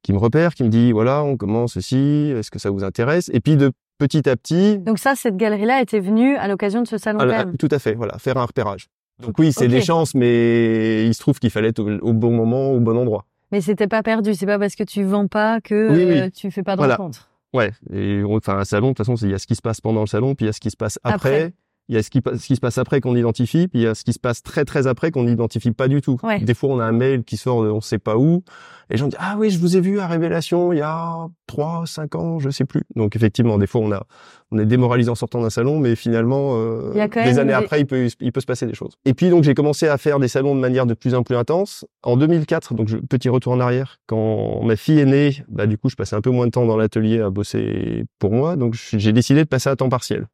qui 0.02 0.12
me 0.12 0.18
repère, 0.18 0.54
qui 0.54 0.64
me 0.64 0.68
dit 0.68 0.92
voilà, 0.92 1.22
on 1.24 1.36
commence 1.36 1.74
ceci, 1.74 2.32
est-ce 2.36 2.50
que 2.50 2.58
ça 2.58 2.70
vous 2.70 2.84
intéresse? 2.84 3.30
Et 3.32 3.40
puis 3.40 3.56
de 3.56 3.72
petit 3.98 4.28
à 4.28 4.36
petit. 4.36 4.78
Donc 4.78 4.98
ça, 4.98 5.14
cette 5.14 5.36
galerie-là 5.36 5.82
était 5.82 6.00
venue 6.00 6.36
à 6.36 6.48
l'occasion 6.48 6.82
de 6.82 6.86
ce 6.86 6.98
salon. 6.98 7.18
Ah, 7.20 7.44
tout 7.58 7.68
à 7.70 7.78
fait, 7.78 7.94
voilà, 7.94 8.18
faire 8.18 8.36
un 8.36 8.44
repérage. 8.44 8.86
Donc 9.20 9.38
oui, 9.38 9.52
c'est 9.52 9.68
des 9.68 9.82
chances, 9.82 10.14
mais 10.14 11.04
il 11.06 11.12
se 11.12 11.20
trouve 11.20 11.38
qu'il 11.40 11.50
fallait 11.50 11.68
être 11.68 11.80
au, 11.80 12.12
bon 12.12 12.30
moment, 12.30 12.70
au 12.70 12.80
bon 12.80 12.96
endroit. 12.96 13.26
Mais 13.50 13.60
c'était 13.60 13.88
pas 13.88 14.02
perdu. 14.02 14.34
C'est 14.34 14.46
pas 14.46 14.58
parce 14.58 14.76
que 14.76 14.84
tu 14.84 15.02
vends 15.02 15.26
pas 15.26 15.60
que 15.60 15.90
oui, 15.90 16.20
euh, 16.20 16.30
tu 16.30 16.50
fais 16.50 16.62
pas 16.62 16.76
de 16.76 16.82
rencontre. 16.82 17.28
Ouais, 17.54 17.72
et 17.92 18.22
enfin 18.24 18.58
un 18.58 18.64
salon, 18.64 18.88
de 18.88 18.92
toute 18.92 19.06
façon, 19.06 19.16
il 19.16 19.30
y 19.30 19.34
a 19.34 19.38
ce 19.38 19.46
qui 19.46 19.56
se 19.56 19.62
passe 19.62 19.80
pendant 19.80 20.02
le 20.02 20.06
salon, 20.06 20.34
puis 20.34 20.44
il 20.44 20.48
y 20.48 20.50
a 20.50 20.52
ce 20.52 20.60
qui 20.60 20.70
se 20.70 20.76
passe 20.76 20.98
après. 21.02 21.52
Il 21.88 21.94
y 21.94 21.98
a 21.98 22.02
ce 22.02 22.10
qui, 22.10 22.20
ce 22.24 22.46
qui 22.46 22.54
se 22.56 22.60
passe 22.60 22.78
après 22.78 23.00
qu'on 23.00 23.16
identifie, 23.16 23.66
puis 23.68 23.80
il 23.80 23.82
y 23.84 23.86
a 23.86 23.94
ce 23.94 24.04
qui 24.04 24.12
se 24.12 24.18
passe 24.18 24.42
très 24.42 24.64
très 24.64 24.86
après 24.86 25.10
qu'on 25.10 25.24
n'identifie 25.24 25.70
pas 25.70 25.88
du 25.88 26.00
tout. 26.00 26.18
Ouais. 26.22 26.40
Des 26.40 26.54
fois, 26.54 26.70
on 26.70 26.80
a 26.80 26.84
un 26.84 26.92
mail 26.92 27.24
qui 27.24 27.36
sort 27.36 27.62
de 27.64 27.70
on 27.70 27.80
sait 27.80 27.98
pas 27.98 28.16
où, 28.16 28.42
et 28.90 28.94
les 28.94 28.96
gens 28.98 29.08
disent 29.08 29.18
ah 29.20 29.36
oui, 29.38 29.50
je 29.50 29.58
vous 29.58 29.76
ai 29.76 29.80
vu 29.80 29.98
à 30.00 30.06
Révélation 30.06 30.72
il 30.72 30.78
y 30.78 30.82
a 30.82 31.26
trois, 31.46 31.84
cinq 31.86 32.14
ans, 32.14 32.38
je 32.38 32.50
sais 32.50 32.64
plus. 32.64 32.82
Donc 32.96 33.16
effectivement, 33.16 33.58
des 33.58 33.66
fois, 33.66 33.80
on 33.80 33.92
a 33.92 34.04
on 34.50 34.58
est 34.58 34.64
démoralisé 34.66 35.10
en 35.10 35.14
sortant 35.14 35.42
d'un 35.42 35.50
salon, 35.50 35.78
mais 35.78 35.94
finalement, 35.94 36.52
euh, 36.56 36.92
des 37.24 37.38
années 37.38 37.48
des- 37.48 37.52
après, 37.54 37.80
il 37.80 37.86
peut 37.86 38.08
il 38.20 38.32
peut 38.32 38.40
se 38.40 38.46
passer 38.46 38.66
des 38.66 38.74
choses. 38.74 38.92
Et 39.04 39.14
puis 39.14 39.28
donc 39.30 39.44
j'ai 39.44 39.54
commencé 39.54 39.88
à 39.88 39.98
faire 39.98 40.18
des 40.20 40.28
salons 40.28 40.54
de 40.54 40.60
manière 40.60 40.86
de 40.86 40.94
plus 40.94 41.14
en 41.14 41.22
plus 41.22 41.36
intense. 41.36 41.84
En 42.02 42.16
2004, 42.16 42.74
donc 42.74 42.88
je, 42.88 42.96
petit 42.98 43.28
retour 43.28 43.52
en 43.52 43.60
arrière, 43.60 43.98
quand 44.06 44.62
ma 44.62 44.76
fille 44.76 44.98
est 45.00 45.04
née, 45.06 45.36
bah 45.48 45.66
du 45.66 45.76
coup, 45.78 45.88
je 45.88 45.96
passais 45.96 46.16
un 46.16 46.20
peu 46.20 46.30
moins 46.30 46.46
de 46.46 46.50
temps 46.50 46.66
dans 46.66 46.76
l'atelier 46.76 47.20
à 47.20 47.30
bosser 47.30 48.04
pour 48.18 48.32
moi, 48.32 48.56
donc 48.56 48.74
j'ai 48.74 49.12
décidé 49.12 49.42
de 49.44 49.48
passer 49.48 49.68
à 49.70 49.76
temps 49.76 49.88
partiel. 49.88 50.26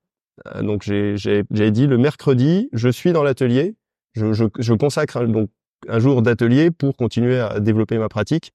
Euh, 0.47 0.63
donc 0.63 0.83
j'ai 0.83 1.71
dit 1.71 1.87
le 1.87 1.99
mercredi, 1.99 2.69
je 2.73 2.89
suis 2.89 3.13
dans 3.13 3.23
l'atelier, 3.23 3.75
je, 4.15 4.33
je, 4.33 4.45
je 4.59 4.75
consacre 4.75 5.25
donc 5.27 5.51
un 5.89 5.99
jour 5.99 6.23
d'atelier 6.23 6.71
pour 6.71 6.97
continuer 6.97 7.39
à 7.39 7.61
développer 7.61 7.99
ma 7.99 8.09
pratique. 8.09 8.53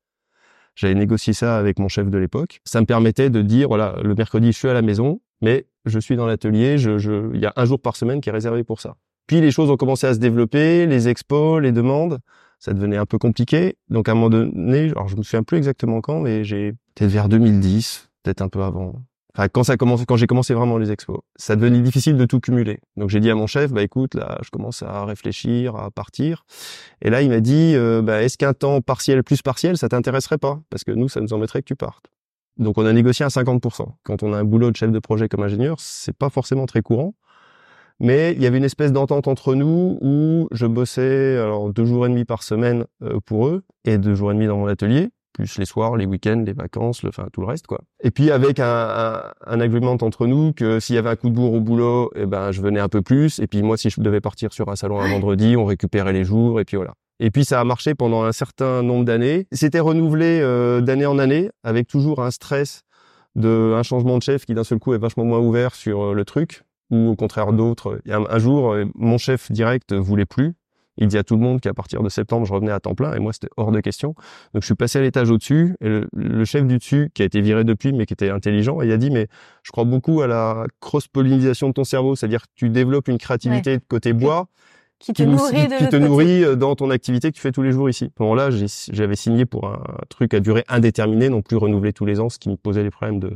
J'avais 0.75 0.95
négocié 0.95 1.33
ça 1.33 1.57
avec 1.57 1.79
mon 1.79 1.89
chef 1.89 2.09
de 2.09 2.17
l'époque. 2.17 2.61
Ça 2.63 2.79
me 2.79 2.85
permettait 2.85 3.29
de 3.29 3.41
dire 3.41 3.67
voilà, 3.67 3.95
le 4.01 4.15
mercredi 4.15 4.51
je 4.51 4.57
suis 4.57 4.69
à 4.69 4.73
la 4.73 4.81
maison, 4.81 5.21
mais 5.41 5.65
je 5.85 5.99
suis 5.99 6.15
dans 6.15 6.25
l'atelier. 6.25 6.77
Je, 6.77 6.97
je, 6.97 7.33
il 7.33 7.41
y 7.41 7.45
a 7.45 7.53
un 7.55 7.65
jour 7.65 7.79
par 7.79 7.95
semaine 7.95 8.21
qui 8.21 8.29
est 8.29 8.33
réservé 8.33 8.63
pour 8.63 8.79
ça. 8.79 8.95
Puis 9.27 9.41
les 9.41 9.51
choses 9.51 9.69
ont 9.69 9.77
commencé 9.77 10.07
à 10.07 10.13
se 10.13 10.19
développer, 10.19 10.87
les 10.87 11.07
expos, 11.07 11.61
les 11.61 11.71
demandes, 11.71 12.19
ça 12.59 12.73
devenait 12.73 12.97
un 12.97 13.05
peu 13.05 13.17
compliqué. 13.17 13.75
Donc 13.89 14.09
à 14.09 14.13
un 14.13 14.15
moment 14.15 14.29
donné, 14.29 14.89
alors 14.89 15.07
je 15.07 15.15
me 15.15 15.23
souviens 15.23 15.43
plus 15.43 15.57
exactement 15.57 16.01
quand, 16.01 16.21
mais 16.21 16.43
j'ai 16.43 16.73
peut-être 16.95 17.11
vers 17.11 17.29
2010, 17.29 18.09
peut-être 18.23 18.41
un 18.41 18.49
peu 18.49 18.63
avant. 18.63 19.01
Quand 19.47 19.63
ça 19.63 19.77
commence, 19.77 20.03
quand 20.05 20.17
j'ai 20.17 20.27
commencé 20.27 20.53
vraiment 20.53 20.77
les 20.77 20.91
expos, 20.91 21.19
ça 21.37 21.55
devenait 21.55 21.81
difficile 21.81 22.17
de 22.17 22.25
tout 22.25 22.39
cumuler. 22.39 22.79
Donc 22.97 23.09
j'ai 23.09 23.19
dit 23.19 23.29
à 23.29 23.35
mon 23.35 23.47
chef, 23.47 23.71
bah 23.71 23.83
écoute, 23.83 24.15
là, 24.15 24.37
je 24.43 24.49
commence 24.49 24.83
à 24.83 25.05
réfléchir, 25.05 25.75
à 25.75 25.91
partir. 25.91 26.43
Et 27.01 27.09
là, 27.09 27.21
il 27.21 27.29
m'a 27.29 27.39
dit, 27.39 27.73
euh, 27.75 28.01
bah, 28.01 28.21
est-ce 28.21 28.37
qu'un 28.37 28.53
temps 28.53 28.81
partiel 28.81 29.23
plus 29.23 29.41
partiel, 29.41 29.77
ça 29.77 29.87
t'intéresserait 29.87 30.37
pas? 30.37 30.59
Parce 30.69 30.83
que 30.83 30.91
nous, 30.91 31.07
ça 31.07 31.21
nous 31.21 31.31
embêterait 31.31 31.61
que 31.61 31.67
tu 31.67 31.75
partes. 31.75 32.07
Donc 32.57 32.77
on 32.77 32.85
a 32.85 32.91
négocié 32.91 33.25
à 33.25 33.29
50%. 33.29 33.85
Quand 34.03 34.23
on 34.23 34.33
a 34.33 34.37
un 34.37 34.43
boulot 34.43 34.71
de 34.71 34.75
chef 34.75 34.91
de 34.91 34.99
projet 34.99 35.29
comme 35.29 35.43
ingénieur, 35.43 35.79
c'est 35.79 36.15
pas 36.15 36.29
forcément 36.29 36.65
très 36.65 36.81
courant. 36.81 37.13
Mais 38.01 38.33
il 38.33 38.41
y 38.41 38.45
avait 38.45 38.57
une 38.57 38.63
espèce 38.65 38.91
d'entente 38.91 39.27
entre 39.27 39.55
nous 39.55 39.97
où 40.01 40.47
je 40.51 40.65
bossais 40.65 41.37
alors 41.37 41.71
deux 41.73 41.85
jours 41.85 42.05
et 42.05 42.09
demi 42.09 42.23
par 42.23 42.43
semaine 42.43 42.85
euh, 43.03 43.19
pour 43.25 43.47
eux 43.47 43.63
et 43.83 43.97
deux 43.97 44.15
jours 44.15 44.31
et 44.31 44.35
demi 44.35 44.47
dans 44.47 44.57
mon 44.57 44.67
atelier, 44.67 45.09
plus 45.33 45.57
les 45.57 45.65
soirs, 45.65 45.95
les 45.95 46.05
week-ends, 46.05 46.43
les 46.45 46.53
vacances, 46.53 47.03
le, 47.03 47.09
enfin 47.09 47.27
tout 47.31 47.41
le 47.41 47.47
reste 47.47 47.67
quoi. 47.67 47.81
Et 48.03 48.11
puis 48.11 48.31
avec 48.31 48.59
un, 48.59 48.65
un, 48.65 49.21
un 49.45 49.59
agreement 49.59 49.97
entre 50.01 50.27
nous 50.27 50.53
que 50.53 50.79
s'il 50.79 50.95
y 50.95 50.97
avait 50.97 51.09
un 51.09 51.15
coup 51.15 51.29
de 51.29 51.35
bourre 51.35 51.53
au 51.53 51.61
boulot, 51.61 52.11
eh 52.15 52.25
ben 52.25 52.51
je 52.51 52.61
venais 52.61 52.79
un 52.79 52.89
peu 52.89 53.01
plus. 53.01 53.39
Et 53.39 53.47
puis 53.47 53.61
moi 53.61 53.77
si 53.77 53.89
je 53.89 54.01
devais 54.01 54.21
partir 54.21 54.53
sur 54.53 54.69
un 54.69 54.75
salon 54.75 54.99
un 54.99 55.09
vendredi, 55.09 55.55
on 55.57 55.65
récupérait 55.65 56.13
les 56.13 56.23
jours 56.23 56.59
et 56.59 56.65
puis 56.65 56.77
voilà. 56.77 56.93
Et 57.19 57.31
puis 57.31 57.43
ça 57.43 57.59
a 57.59 57.63
marché 57.63 57.95
pendant 57.95 58.23
un 58.23 58.31
certain 58.31 58.81
nombre 58.81 59.05
d'années. 59.05 59.47
C'était 59.51 59.81
renouvelé 59.81 60.39
euh, 60.41 60.81
d'année 60.81 61.05
en 61.05 61.19
année 61.19 61.49
avec 61.63 61.87
toujours 61.87 62.21
un 62.23 62.31
stress 62.31 62.83
de 63.35 63.73
un 63.75 63.83
changement 63.83 64.17
de 64.17 64.23
chef 64.23 64.45
qui 64.45 64.53
d'un 64.53 64.63
seul 64.63 64.79
coup 64.79 64.93
est 64.93 64.97
vachement 64.97 65.25
moins 65.25 65.39
ouvert 65.39 65.75
sur 65.75 66.01
euh, 66.01 66.13
le 66.13 66.25
truc 66.25 66.63
ou 66.91 67.09
au 67.09 67.15
contraire 67.15 67.53
d'autres. 67.53 68.01
Un, 68.09 68.23
un 68.27 68.39
jour, 68.39 68.71
euh, 68.71 68.85
mon 68.95 69.17
chef 69.17 69.51
direct 69.51 69.93
voulait 69.93 70.25
plus. 70.25 70.55
Il 70.99 71.07
dit 71.07 71.17
à 71.17 71.23
tout 71.23 71.35
le 71.35 71.41
monde 71.41 71.59
qu'à 71.61 71.73
partir 71.73 72.03
de 72.03 72.09
septembre, 72.09 72.45
je 72.45 72.53
revenais 72.53 72.71
à 72.71 72.79
temps 72.79 72.93
plein 72.93 73.13
et 73.15 73.19
moi, 73.19 73.33
c'était 73.33 73.49
hors 73.57 73.71
de 73.71 73.79
question. 73.79 74.09
Donc, 74.53 74.61
je 74.61 74.65
suis 74.65 74.75
passé 74.75 74.99
à 74.99 75.01
l'étage 75.01 75.31
au-dessus 75.31 75.75
et 75.81 75.87
le, 75.89 76.07
le 76.13 76.45
chef 76.45 76.65
du 76.67 76.77
dessus, 76.77 77.09
qui 77.13 77.21
a 77.21 77.25
été 77.25 77.41
viré 77.41 77.63
depuis, 77.63 77.93
mais 77.93 78.05
qui 78.05 78.13
était 78.13 78.29
intelligent, 78.29 78.81
il 78.81 78.91
a 78.91 78.97
dit, 78.97 79.09
mais 79.09 79.27
je 79.63 79.71
crois 79.71 79.85
beaucoup 79.85 80.21
à 80.21 80.27
la 80.27 80.65
cross-pollinisation 80.81 81.69
de 81.69 81.73
ton 81.73 81.83
cerveau, 81.83 82.15
c'est-à-dire 82.15 82.41
que 82.43 82.47
tu 82.55 82.69
développes 82.69 83.07
une 83.07 83.17
créativité 83.17 83.77
de 83.77 83.83
côté 83.87 84.13
bois 84.13 84.47
Qui 84.99 85.13
te 85.13 85.23
qui, 85.23 85.27
nourrit 85.29 85.67
de 85.69 85.75
qui 85.77 85.87
te 85.89 85.95
nourrit 85.95 86.43
euh, 86.43 86.55
dans 86.55 86.75
ton 86.75 86.89
activité 86.89 87.29
que 87.31 87.35
tu 87.35 87.41
fais 87.41 87.53
tous 87.53 87.61
les 87.63 87.71
jours 87.71 87.89
ici. 87.89 88.05
À 88.05 88.09
ce 88.17 88.23
moment-là, 88.23 88.51
j'ai- 88.51 88.65
j'avais 88.91 89.15
signé 89.15 89.45
pour 89.45 89.67
un 89.67 89.81
truc 90.09 90.33
à 90.33 90.41
durée 90.41 90.65
indéterminée, 90.67 91.29
non 91.29 91.41
plus 91.41 91.55
renouvelé 91.55 91.93
tous 91.93 92.05
les 92.05 92.19
ans, 92.19 92.27
ce 92.29 92.37
qui 92.37 92.49
me 92.49 92.57
posait 92.57 92.83
des 92.83 92.89
problèmes 92.91 93.19
de 93.19 93.31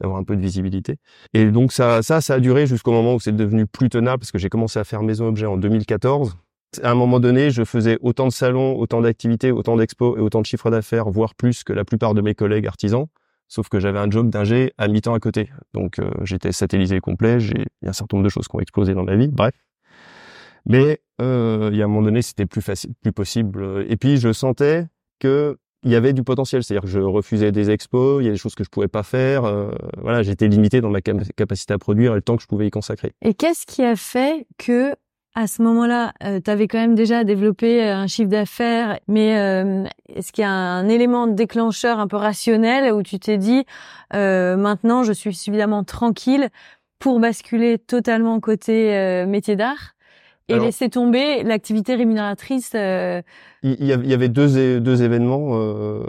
d'avoir 0.00 0.20
un 0.20 0.22
peu 0.22 0.36
de 0.36 0.40
visibilité. 0.40 0.94
Et 1.34 1.46
donc 1.46 1.72
ça, 1.72 2.02
ça, 2.02 2.20
ça 2.20 2.34
a 2.34 2.38
duré 2.38 2.68
jusqu'au 2.68 2.92
moment 2.92 3.14
où 3.14 3.18
c'est 3.20 3.34
devenu 3.34 3.66
plus 3.66 3.88
tenable 3.88 4.20
parce 4.20 4.30
que 4.30 4.38
j'ai 4.38 4.48
commencé 4.48 4.78
à 4.78 4.84
faire 4.84 5.02
Maison 5.02 5.26
Objet 5.26 5.46
en 5.46 5.56
2014. 5.56 6.36
À 6.82 6.90
un 6.90 6.94
moment 6.94 7.18
donné, 7.18 7.50
je 7.50 7.64
faisais 7.64 7.98
autant 8.02 8.26
de 8.26 8.32
salons, 8.32 8.76
autant 8.78 9.00
d'activités, 9.00 9.50
autant 9.50 9.76
d'expos 9.76 10.18
et 10.18 10.20
autant 10.20 10.40
de 10.40 10.46
chiffres 10.46 10.70
d'affaires, 10.70 11.08
voire 11.10 11.34
plus 11.34 11.64
que 11.64 11.72
la 11.72 11.84
plupart 11.84 12.14
de 12.14 12.20
mes 12.20 12.34
collègues 12.34 12.66
artisans. 12.66 13.06
Sauf 13.48 13.70
que 13.70 13.80
j'avais 13.80 13.98
un 13.98 14.10
job 14.10 14.28
d'ingé 14.28 14.74
à 14.76 14.88
mi-temps 14.88 15.14
à 15.14 15.20
côté. 15.20 15.48
Donc 15.72 15.98
euh, 15.98 16.10
j'étais 16.22 16.52
satellisé 16.52 17.00
complet, 17.00 17.40
j'ai 17.40 17.54
il 17.56 17.84
y 17.84 17.86
a 17.86 17.90
un 17.90 17.94
certain 17.94 18.18
nombre 18.18 18.26
de 18.26 18.30
choses 18.30 18.46
qui 18.46 18.54
ont 18.54 18.60
explosé 18.60 18.92
dans 18.92 19.04
ma 19.04 19.16
vie, 19.16 19.28
bref. 19.28 19.54
Mais 20.66 21.00
euh, 21.22 21.70
il 21.72 21.78
y 21.78 21.82
a 21.82 21.86
un 21.86 21.88
moment 21.88 22.02
donné, 22.02 22.20
c'était 22.20 22.44
plus 22.44 22.60
facile, 22.60 22.90
plus 23.00 23.12
possible. 23.12 23.86
Et 23.88 23.96
puis 23.96 24.18
je 24.18 24.32
sentais 24.34 24.86
que 25.18 25.56
il 25.84 25.92
y 25.92 25.94
avait 25.94 26.12
du 26.12 26.24
potentiel, 26.24 26.62
c'est-à-dire 26.64 26.82
que 26.82 26.88
je 26.88 26.98
refusais 26.98 27.52
des 27.52 27.70
expos, 27.70 28.20
il 28.20 28.26
y 28.26 28.28
a 28.28 28.32
des 28.32 28.36
choses 28.36 28.56
que 28.56 28.64
je 28.64 28.68
pouvais 28.68 28.88
pas 28.88 29.04
faire. 29.04 29.44
euh, 29.44 29.70
voilà, 30.02 30.22
j'étais 30.22 30.48
limité 30.48 30.80
dans 30.80 30.90
ma 30.90 31.00
capacité 31.00 31.72
à 31.72 31.78
produire 31.78 32.12
et 32.12 32.16
le 32.16 32.22
temps 32.22 32.36
que 32.36 32.42
je 32.42 32.48
pouvais 32.48 32.66
y 32.66 32.70
consacrer. 32.70 33.12
Et 33.22 33.32
qu'est-ce 33.32 33.64
qui 33.64 33.82
a 33.84 33.96
fait 33.96 34.46
que 34.58 34.94
à 35.34 35.46
ce 35.46 35.62
moment-là, 35.62 36.12
tu 36.44 36.50
avais 36.50 36.66
quand 36.66 36.78
même 36.78 36.94
déjà 36.96 37.22
développé 37.22 37.84
euh, 37.84 37.94
un 37.96 38.06
chiffre 38.08 38.28
d'affaires, 38.28 38.98
mais 39.06 39.38
euh, 39.38 39.84
est-ce 40.08 40.32
qu'il 40.32 40.42
y 40.42 40.44
a 40.46 40.50
un 40.50 40.88
élément 40.88 41.26
déclencheur 41.28 42.00
un 42.00 42.08
peu 42.08 42.16
rationnel 42.16 42.92
où 42.92 43.02
tu 43.02 43.18
t'es 43.20 43.38
dit 43.38 43.64
euh, 44.14 44.56
maintenant 44.56 45.04
je 45.04 45.12
suis 45.12 45.32
suffisamment 45.34 45.84
tranquille 45.84 46.48
pour 46.98 47.20
basculer 47.20 47.78
totalement 47.78 48.40
côté 48.40 48.96
euh, 48.96 49.26
métier 49.26 49.54
d'art 49.54 49.94
et 50.48 50.54
Alors- 50.54 50.64
laisser 50.66 50.88
tomber 50.88 51.44
l'activité 51.44 51.94
rémunératrice 51.94 52.72
euh, 52.74 53.22
Il 53.62 53.84
y 53.84 53.88
y 53.88 54.14
avait 54.14 54.28
deux, 54.30 54.80
deux 54.80 55.02
événements. 55.02 55.50
euh, 55.52 56.02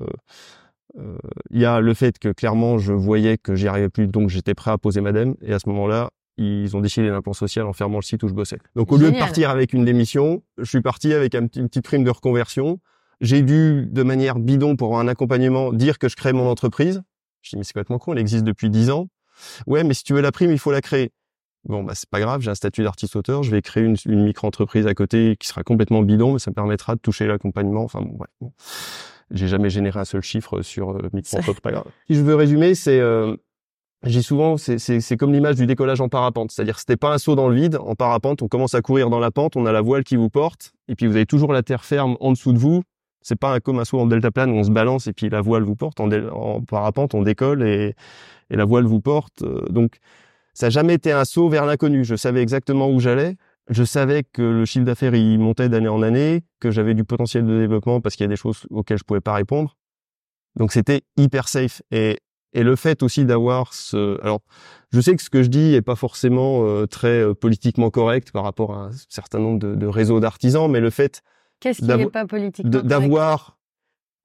euh, 0.98 1.18
Il 1.52 1.60
y 1.60 1.66
a 1.66 1.82
le 1.82 1.94
fait 1.94 2.18
que 2.18 2.30
clairement 2.30 2.80
je 2.80 2.94
voyais 2.94 3.38
que 3.38 3.54
j'y 3.54 3.68
arrivais 3.68 3.90
plus, 3.90 4.08
donc 4.08 4.30
j'étais 4.30 4.56
prêt 4.56 4.72
à 4.72 4.78
poser 4.80 5.02
madame. 5.02 5.36
Et 5.44 5.54
à 5.54 5.60
ce 5.60 5.70
moment-là, 5.70 6.10
ils 6.40 6.76
ont 6.78 6.82
décidé 6.82 7.10
d'un 7.10 7.22
plan 7.22 7.34
social 7.34 7.66
en 7.66 7.74
fermant 7.74 7.98
le 7.98 8.04
site 8.04 8.24
où 8.24 8.28
je 8.28 8.34
bossais. 8.34 8.58
Donc 8.76 8.92
au 8.92 8.98
lieu 8.98 9.12
de 9.12 9.18
partir 9.18 9.50
avec 9.50 9.74
une 9.74 9.86
démission, 9.86 10.42
je 10.58 10.66
suis 10.66 10.82
parti 10.82 11.14
avec 11.14 11.36
une 11.36 11.50
petite 11.50 11.84
prime 11.84 12.04
de 12.04 12.10
reconversion. 12.10 12.80
J'ai 13.22 13.42
dû, 13.42 13.86
de 13.92 14.04
manière 14.04 14.40
bidon 14.40 14.78
pour 14.78 14.98
un 14.98 15.08
accompagnement, 15.10 15.74
dire 15.74 16.00
que 16.00 16.08
je 16.08 16.16
crée 16.16 16.32
mon 16.32 16.50
entreprise. 16.50 17.02
Je 17.42 17.52
dis 17.52 17.58
mais 17.58 17.64
c'est 17.64 17.74
complètement 17.74 18.00
con, 18.00 18.14
elle 18.14 18.20
existe 18.20 18.46
depuis 18.46 18.70
dix 18.70 18.90
ans. 18.90 19.10
Ouais, 19.68 19.84
mais 19.84 19.94
si 19.94 20.04
tu 20.04 20.14
veux 20.14 20.22
la 20.22 20.32
prime, 20.32 20.52
il 20.52 20.60
faut 20.60 20.72
la 20.72 20.82
créer. 20.82 21.12
Bon, 21.66 21.84
bah 21.84 21.94
c'est 21.94 22.10
pas 22.10 22.22
grave, 22.22 22.42
j'ai 22.42 22.52
un 22.52 22.56
statut 22.56 22.84
d'artiste-auteur, 22.84 23.44
je 23.44 23.52
vais 23.52 23.62
créer 23.62 23.84
une, 23.84 23.98
une 24.06 24.24
micro-entreprise 24.24 24.88
à 24.88 24.94
côté 24.94 25.36
qui 25.38 25.48
sera 25.48 25.64
complètement 25.64 26.02
bidon, 26.02 26.34
mais 26.34 26.40
ça 26.40 26.52
me 26.52 26.56
permettra 26.56 26.96
de 26.96 27.02
toucher 27.02 27.28
l'accompagnement. 27.28 27.84
Enfin 27.84 28.02
bon, 28.02 28.18
ouais. 28.18 28.50
J'ai 29.32 29.48
jamais 29.48 29.70
généré 29.70 30.00
un 30.00 30.06
seul 30.06 30.22
chiffre 30.22 30.62
sur 30.62 30.92
euh, 30.92 31.10
micro-entreprise, 31.14 31.60
pas 31.62 31.72
grave. 31.72 31.86
Si 32.08 32.16
je 32.16 32.22
veux 32.22 32.36
résumer, 32.36 32.76
c'est 32.76 33.00
euh, 33.00 33.36
j'ai 34.04 34.22
souvent, 34.22 34.58
c'est- 34.58 35.18
comme 35.18 35.34
l'image 35.34 35.56
du 35.56 35.66
décollage 35.66 36.00
en 36.00 36.08
parapente, 36.08 36.52
c'est-à-dire 36.52 36.80
c'était 36.80 36.98
pas 36.98 37.14
un 37.14 37.18
saut 37.18 37.36
dans 37.36 37.50
le 37.50 37.56
vide. 37.56 37.78
En 37.78 37.96
parapente, 37.96 38.42
on 38.42 38.48
commence 38.48 38.74
à 38.74 38.82
courir 38.82 39.10
dans 39.10 39.20
la 39.20 39.32
pente, 39.32 39.58
on 39.58 39.66
a 39.66 39.72
la 39.72 39.82
voile 39.82 40.04
qui 40.04 40.16
vous 40.16 40.30
porte, 40.30 40.72
et 40.88 40.96
puis 40.96 41.06
vous 41.06 41.16
avez 41.16 41.26
toujours 41.26 41.52
la 41.52 41.64
terre 41.64 41.84
ferme 41.84 42.16
en 42.22 42.32
dessous 42.32 42.54
de 42.54 42.58
vous. 42.58 42.84
C'est 43.22 43.38
pas 43.38 43.60
comme 43.60 43.80
un 43.80 43.86
saut 43.86 44.00
en 44.00 44.06
deltaplane 44.06 44.52
où 44.52 44.56
on 44.56 44.64
se 44.64 44.72
balance 44.72 45.08
et 45.08 45.14
puis 45.14 45.30
la 45.30 45.42
voile 45.42 45.64
vous 45.64 45.76
porte. 45.76 46.00
En, 46.00 46.62
parapente, 46.62 47.14
on 47.14 47.22
décolle 47.22 47.64
et, 47.64 47.94
la 48.50 48.64
voile 48.64 48.86
vous 48.86 49.02
porte. 49.02 49.42
Euh, 49.42 49.66
Donc, 49.70 49.98
ça 50.54 50.68
n'a 50.68 50.70
jamais 50.70 50.94
été 50.94 51.12
un 51.12 51.26
saut 51.26 51.50
vers 51.50 51.66
l'inconnu. 51.66 52.06
Je 52.06 52.16
savais 52.16 52.42
exactement 52.42 52.90
où 52.90 53.00
j'allais. 53.02 53.36
Je 53.70 53.84
savais 53.84 54.24
que 54.24 54.42
le 54.42 54.66
chiffre 54.66 54.86
d'affaires 54.86 55.14
il 55.14 55.38
montait 55.38 55.70
d'année 55.70 55.90
en 55.90 56.02
année, 56.02 56.44
que 56.60 56.72
j'avais 56.72 56.94
du 56.94 57.04
potentiel 57.04 57.46
de 57.46 57.60
développement 57.60 58.02
parce 58.02 58.16
qu'il 58.16 58.24
y 58.24 58.26
a 58.26 58.30
des 58.30 58.38
choses 58.38 58.66
auxquelles 58.72 58.98
je 58.98 59.04
pouvais 59.04 59.22
pas 59.22 59.34
répondre. 59.34 59.78
Donc 60.56 60.72
c'était 60.72 61.02
hyper 61.18 61.48
safe. 61.50 61.82
Et, 61.92 62.18
et 62.54 62.64
le 62.64 62.76
fait 62.76 63.04
aussi 63.04 63.26
d'avoir 63.26 63.74
ce, 63.74 64.20
alors 64.22 64.40
je 64.92 65.00
sais 65.02 65.16
que 65.16 65.22
ce 65.22 65.30
que 65.30 65.44
je 65.44 65.50
dis 65.50 65.74
est 65.76 65.82
pas 65.82 65.96
forcément 65.96 66.66
euh, 66.66 66.86
très 66.88 67.22
euh, 67.22 67.34
politiquement 67.34 67.90
correct 67.92 68.32
par 68.32 68.44
rapport 68.44 68.74
à 68.74 68.86
un 68.86 68.92
certain 69.10 69.40
nombre 69.40 69.60
de, 69.60 69.76
de 69.76 69.86
réseaux 69.88 70.20
d'artisans, 70.20 70.70
mais 70.70 70.80
le 70.80 70.90
fait 70.90 71.22
Qu'est-ce 71.60 71.80
qui 71.80 71.86
n'est 71.86 72.06
pas 72.10 72.26
politique 72.26 72.70
de- 72.70 72.80
d'avoir 72.82 73.58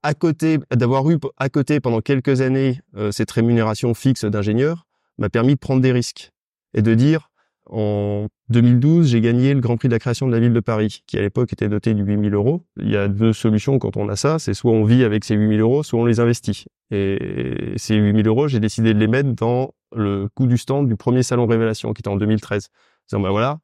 à 0.03 0.13
côté, 0.13 0.59
d'avoir 0.71 1.09
eu 1.09 1.17
à 1.37 1.49
côté 1.49 1.79
pendant 1.79 1.99
quelques 2.01 2.41
années 2.41 2.79
euh, 2.95 3.11
cette 3.11 3.31
rémunération 3.31 3.93
fixe 3.93 4.23
d'ingénieur 4.25 4.85
m'a 5.17 5.29
permis 5.29 5.55
de 5.55 5.59
prendre 5.59 5.81
des 5.81 5.91
risques 5.91 6.31
et 6.73 6.81
de 6.81 6.93
dire 6.93 7.29
en 7.67 8.27
2012 8.49 9.07
j'ai 9.07 9.21
gagné 9.21 9.53
le 9.53 9.59
Grand 9.59 9.77
Prix 9.77 9.87
de 9.87 9.93
la 9.93 9.99
création 9.99 10.27
de 10.27 10.31
la 10.31 10.39
ville 10.39 10.53
de 10.53 10.59
Paris 10.59 11.03
qui 11.07 11.17
à 11.17 11.21
l'époque 11.21 11.53
était 11.53 11.69
doté 11.69 11.93
de 11.93 12.03
8000 12.03 12.33
euros. 12.33 12.63
Il 12.77 12.89
y 12.89 12.97
a 12.97 13.07
deux 13.07 13.33
solutions 13.33 13.79
quand 13.79 13.97
on 13.97 14.09
a 14.09 14.15
ça, 14.15 14.39
c'est 14.39 14.53
soit 14.53 14.71
on 14.71 14.83
vit 14.83 15.03
avec 15.03 15.23
ces 15.23 15.35
8000 15.35 15.59
euros, 15.61 15.83
soit 15.83 15.99
on 15.99 16.05
les 16.05 16.19
investit. 16.19 16.65
Et 16.91 17.73
ces 17.77 17.95
8000 17.95 18.27
euros, 18.27 18.47
j'ai 18.47 18.59
décidé 18.59 18.93
de 18.93 18.99
les 18.99 19.07
mettre 19.07 19.33
dans 19.33 19.73
le 19.95 20.27
coût 20.35 20.47
du 20.47 20.57
stand 20.57 20.87
du 20.87 20.95
premier 20.95 21.23
salon 21.23 21.47
Révélation 21.47 21.93
qui 21.93 22.01
était 22.01 22.09
en 22.09 22.17
2013. 22.17 22.69
Disant 23.07 23.19
bah 23.21 23.31
voilà, 23.31 23.59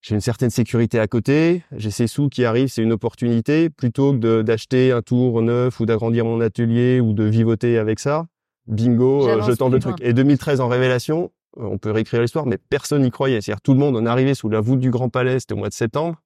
j'ai 0.00 0.14
une 0.14 0.20
certaine 0.20 0.50
sécurité 0.50 1.00
à 1.00 1.06
côté, 1.06 1.64
j'ai 1.72 1.90
ces 1.90 2.06
sous 2.06 2.28
qui 2.28 2.44
arrivent, 2.44 2.68
c'est 2.68 2.82
une 2.82 2.92
opportunité, 2.92 3.68
plutôt 3.68 4.12
que 4.12 4.42
d'acheter 4.42 4.92
un 4.92 5.02
tour 5.02 5.42
neuf 5.42 5.80
ou 5.80 5.86
d'agrandir 5.86 6.24
mon 6.24 6.40
atelier 6.40 7.00
ou 7.00 7.12
de 7.12 7.24
vivoter 7.24 7.78
avec 7.78 7.98
ça. 7.98 8.26
Bingo, 8.66 9.28
euh, 9.28 9.42
je 9.42 9.52
tente 9.52 9.72
le 9.72 9.80
truc. 9.80 9.96
Et 10.00 10.12
2013 10.12 10.60
en 10.60 10.68
révélation, 10.68 11.32
on 11.58 11.78
peut 11.78 11.90
réécrire 11.90 12.22
l'histoire, 12.22 12.46
mais 12.46 12.58
personne 12.58 13.02
n'y 13.02 13.10
croyait. 13.10 13.40
C'est-à-dire 13.40 13.60
tout 13.60 13.72
le 13.72 13.78
monde 13.78 13.96
en 13.96 14.06
arrivait 14.06 14.34
sous 14.34 14.48
la 14.48 14.60
voûte 14.60 14.80
du 14.80 14.90
Grand 14.90 15.08
Palais, 15.08 15.40
c'était 15.40 15.54
au 15.54 15.58
mois 15.58 15.68
de 15.68 15.74
septembre. 15.74 16.16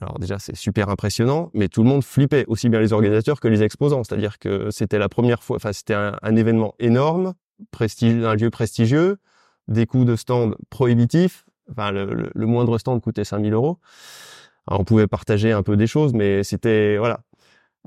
Alors 0.00 0.18
déjà, 0.18 0.38
c'est 0.38 0.56
super 0.56 0.88
impressionnant, 0.88 1.50
mais 1.52 1.68
tout 1.68 1.82
le 1.82 1.88
monde 1.88 2.02
flippait, 2.02 2.44
aussi 2.48 2.68
bien 2.68 2.80
les 2.80 2.92
organisateurs 2.92 3.40
que 3.40 3.48
les 3.48 3.62
exposants. 3.62 4.02
C'est-à-dire 4.04 4.38
que 4.38 4.70
c'était 4.70 4.98
la 4.98 5.08
première 5.08 5.42
fois, 5.42 5.56
enfin 5.56 5.72
c'était 5.72 5.94
un, 5.94 6.36
événement 6.36 6.74
énorme, 6.78 7.34
prestigieux, 7.70 8.26
un 8.26 8.34
lieu 8.34 8.50
prestigieux, 8.50 9.18
des 9.68 9.86
coûts 9.86 10.04
de 10.04 10.16
stand 10.16 10.56
prohibitifs. 10.70 11.44
Enfin, 11.70 11.92
le, 11.92 12.46
moindre 12.46 12.78
stand 12.78 13.00
coûtait 13.00 13.24
5000 13.24 13.52
euros. 13.52 13.78
on 14.68 14.84
pouvait 14.84 15.06
partager 15.06 15.52
un 15.52 15.62
peu 15.62 15.76
des 15.76 15.86
choses, 15.86 16.14
mais 16.14 16.44
c'était 16.44 16.96
voilà. 16.96 17.20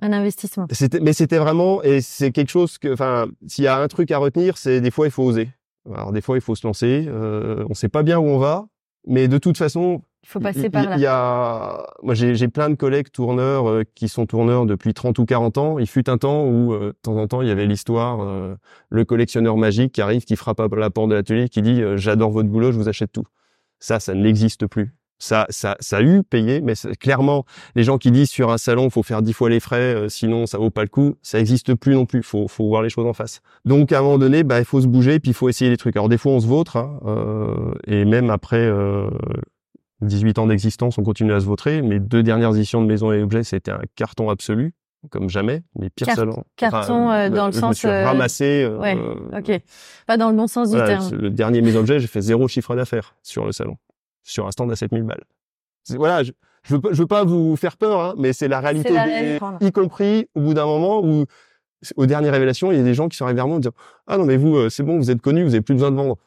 Un 0.02 0.14
investissement. 0.14 0.68
C'était, 0.72 1.00
mais 1.00 1.14
c'était 1.14 1.38
vraiment, 1.38 1.84
et 1.84 2.02
c'est 2.02 2.32
quelque 2.32 2.50
chose 2.50 2.78
que, 2.78 2.94
enfin, 2.94 3.28
s'il 3.48 3.64
y 3.64 3.68
a 3.68 3.80
un 3.80 3.88
truc 3.88 4.10
à 4.12 4.18
retenir, 4.18 4.58
c'est 4.58 4.82
des 4.82 4.92
fois 4.92 5.06
il 5.08 5.12
faut 5.12 5.24
oser. 5.24 5.50
Alors 5.92 6.12
des 6.12 6.22
fois 6.22 6.38
il 6.38 6.42
faut 6.42 6.56
se 6.56 6.66
lancer. 6.66 7.06
Euh, 7.08 7.66
on 7.70 7.74
sait 7.74 7.90
pas 7.90 8.04
bien 8.04 8.20
où 8.20 8.26
on 8.26 8.38
va, 8.38 8.68
mais 9.06 9.28
de 9.28 9.38
toute 9.38 9.58
façon, 9.58 10.02
il 10.24 10.30
faut 10.30 10.40
passer 10.40 10.70
par 10.70 10.90
là. 10.90 10.96
Il 10.96 11.02
y 11.02 11.06
a, 11.06 11.86
moi, 12.02 12.14
j'ai 12.14 12.48
plein 12.48 12.70
de 12.70 12.76
collègues 12.76 13.12
tourneurs 13.12 13.70
euh, 13.70 13.84
qui 13.94 14.08
sont 14.08 14.26
tourneurs 14.26 14.66
depuis 14.66 14.94
30 14.94 15.20
ou 15.20 15.26
40 15.26 15.58
ans. 15.58 15.80
Il 15.80 15.88
fut 15.88 16.10
un 16.10 16.18
temps 16.18 16.46
où, 16.46 16.74
euh, 16.74 16.88
de 16.88 16.98
temps 17.02 17.18
en 17.18 17.28
temps, 17.28 17.42
il 17.42 17.50
y 17.50 17.52
avait 17.52 17.66
l'histoire, 17.66 18.22
euh, 18.22 18.56
le 18.90 19.04
collectionneur 19.04 19.58
magique 19.58 19.92
qui 19.92 20.02
arrive, 20.02 20.24
qui 20.24 20.38
frappe 20.38 20.62
à 20.62 20.68
la 20.72 20.90
porte 20.90 21.10
de 21.10 21.16
l'atelier, 21.16 21.50
qui 21.50 21.62
dit 21.62 21.82
J'adore 21.96 22.32
votre 22.32 22.48
boulot, 22.48 22.72
je 22.72 22.78
vous 22.78 22.88
achète 22.88 23.12
tout. 23.12 23.26
Ça, 23.80 24.00
ça 24.00 24.14
n'existe 24.14 24.66
plus. 24.66 24.94
Ça, 25.20 25.46
ça, 25.50 25.78
ça 25.80 25.98
a 25.98 26.02
eu 26.02 26.22
payé, 26.24 26.60
mais 26.60 26.74
clairement, 27.00 27.46
les 27.76 27.84
gens 27.84 27.98
qui 27.98 28.12
disent 28.12 28.30
sur 28.30 28.52
un 28.52 28.58
salon, 28.58 28.90
faut 28.90 29.04
faire 29.04 29.22
dix 29.22 29.32
fois 29.32 29.50
les 29.50 29.62
frais, 29.62 30.10
sinon 30.10 30.46
ça 30.46 30.58
vaut 30.58 30.70
pas 30.70 30.82
le 30.82 30.90
coup, 30.90 31.16
ça 31.22 31.38
n'existe 31.38 31.76
plus 31.76 31.94
non 31.94 32.06
plus. 32.06 32.24
Faut, 32.24 32.48
faut 32.50 32.68
voir 32.68 32.82
les 32.82 32.90
choses 32.90 33.06
en 33.06 33.14
face. 33.14 33.42
Donc, 33.64 33.94
à 33.94 34.00
un 34.00 34.02
moment 34.02 34.18
donné, 34.18 34.44
bah, 34.44 34.60
il 34.60 34.66
faut 34.66 34.82
se 34.82 34.88
bouger, 34.88 35.20
puis 35.20 35.32
il 35.32 35.34
faut 35.34 35.48
essayer 35.48 35.72
des 35.72 35.78
trucs. 35.78 35.96
Alors, 35.96 36.10
des 36.10 36.18
fois, 36.18 36.34
on 36.34 36.40
se 36.42 36.48
vautre, 36.48 36.76
hein, 36.78 37.00
et 37.88 38.04
même 38.04 38.30
après 38.30 38.70
18 40.04 40.40
ans 40.40 40.48
d'existence, 40.48 40.98
on 40.98 41.04
continue 41.04 41.34
à 41.34 41.40
se 41.40 41.46
vautrer. 41.46 41.82
Mes 41.82 42.00
deux 42.00 42.24
dernières 42.24 42.56
éditions 42.56 42.82
de 42.82 42.88
Maison 42.88 43.12
et 43.12 43.22
Objets, 43.22 43.44
c'était 43.44 43.72
un 43.72 43.82
carton 43.96 44.30
absolu, 44.30 44.74
comme 45.10 45.30
jamais. 45.30 45.64
Mais 45.80 45.90
pire 45.90 46.12
salon. 46.12 46.44
Carton 46.56 47.12
euh, 47.12 47.30
dans 47.30 47.48
le 47.48 47.52
sens. 47.52 47.70
Me 47.70 47.74
suis 47.74 47.88
euh, 47.88 48.06
ramassé. 48.06 48.64
Euh, 48.64 48.78
ouais, 48.78 48.98
ok. 49.38 49.62
Pas 50.06 50.18
dans 50.18 50.30
le 50.30 50.36
bon 50.36 50.48
sens 50.48 50.72
du 50.72 50.78
terme. 50.78 51.10
Le 51.14 51.30
dernier 51.30 51.62
Maison 51.62 51.80
Objet, 51.80 52.00
j'ai 52.00 52.08
fait 52.08 52.22
zéro 52.22 52.48
chiffre 52.48 52.76
d'affaires 52.76 53.16
sur 53.24 53.46
le 53.46 53.52
salon, 53.52 53.78
sur 54.24 54.48
un 54.48 54.52
stand 54.52 54.72
à 54.72 54.76
7000 54.76 55.04
balles. 55.04 55.24
Voilà, 55.90 56.24
je, 56.24 56.32
je 56.64 56.76
veux, 56.76 56.82
pas, 56.82 56.90
je 56.92 56.98
veux 56.98 57.08
pas 57.08 57.24
vous 57.24 57.56
faire 57.56 57.78
peur, 57.78 58.00
hein, 58.00 58.14
mais 58.18 58.34
c'est 58.34 58.48
la 58.48 58.62
réalité, 58.62 58.94
y 59.60 59.72
compris 59.72 60.28
au 60.36 60.42
bout 60.42 60.54
d'un 60.54 60.66
moment 60.66 61.04
où, 61.04 61.26
aux 61.98 62.06
dernières 62.06 62.32
révélations, 62.32 62.72
il 62.72 62.78
y 62.78 62.82
a 62.82 62.84
des 62.84 62.94
gens 62.94 63.10
qui 63.10 63.18
sont 63.18 63.26
arrivés 63.26 63.38
vers 63.38 63.48
moi 63.48 63.58
en 63.58 63.60
disant 63.60 63.74
ah 64.08 64.18
non 64.18 64.26
mais 64.26 64.38
vous 64.38 64.70
c'est 64.70 64.84
bon, 64.84 64.98
vous 64.98 65.12
êtes 65.12 65.22
connu, 65.22 65.44
vous 65.44 65.54
avez 65.54 65.62
plus 65.62 65.76
besoin 65.76 65.92
de 65.92 65.98
vendre. 65.98 66.18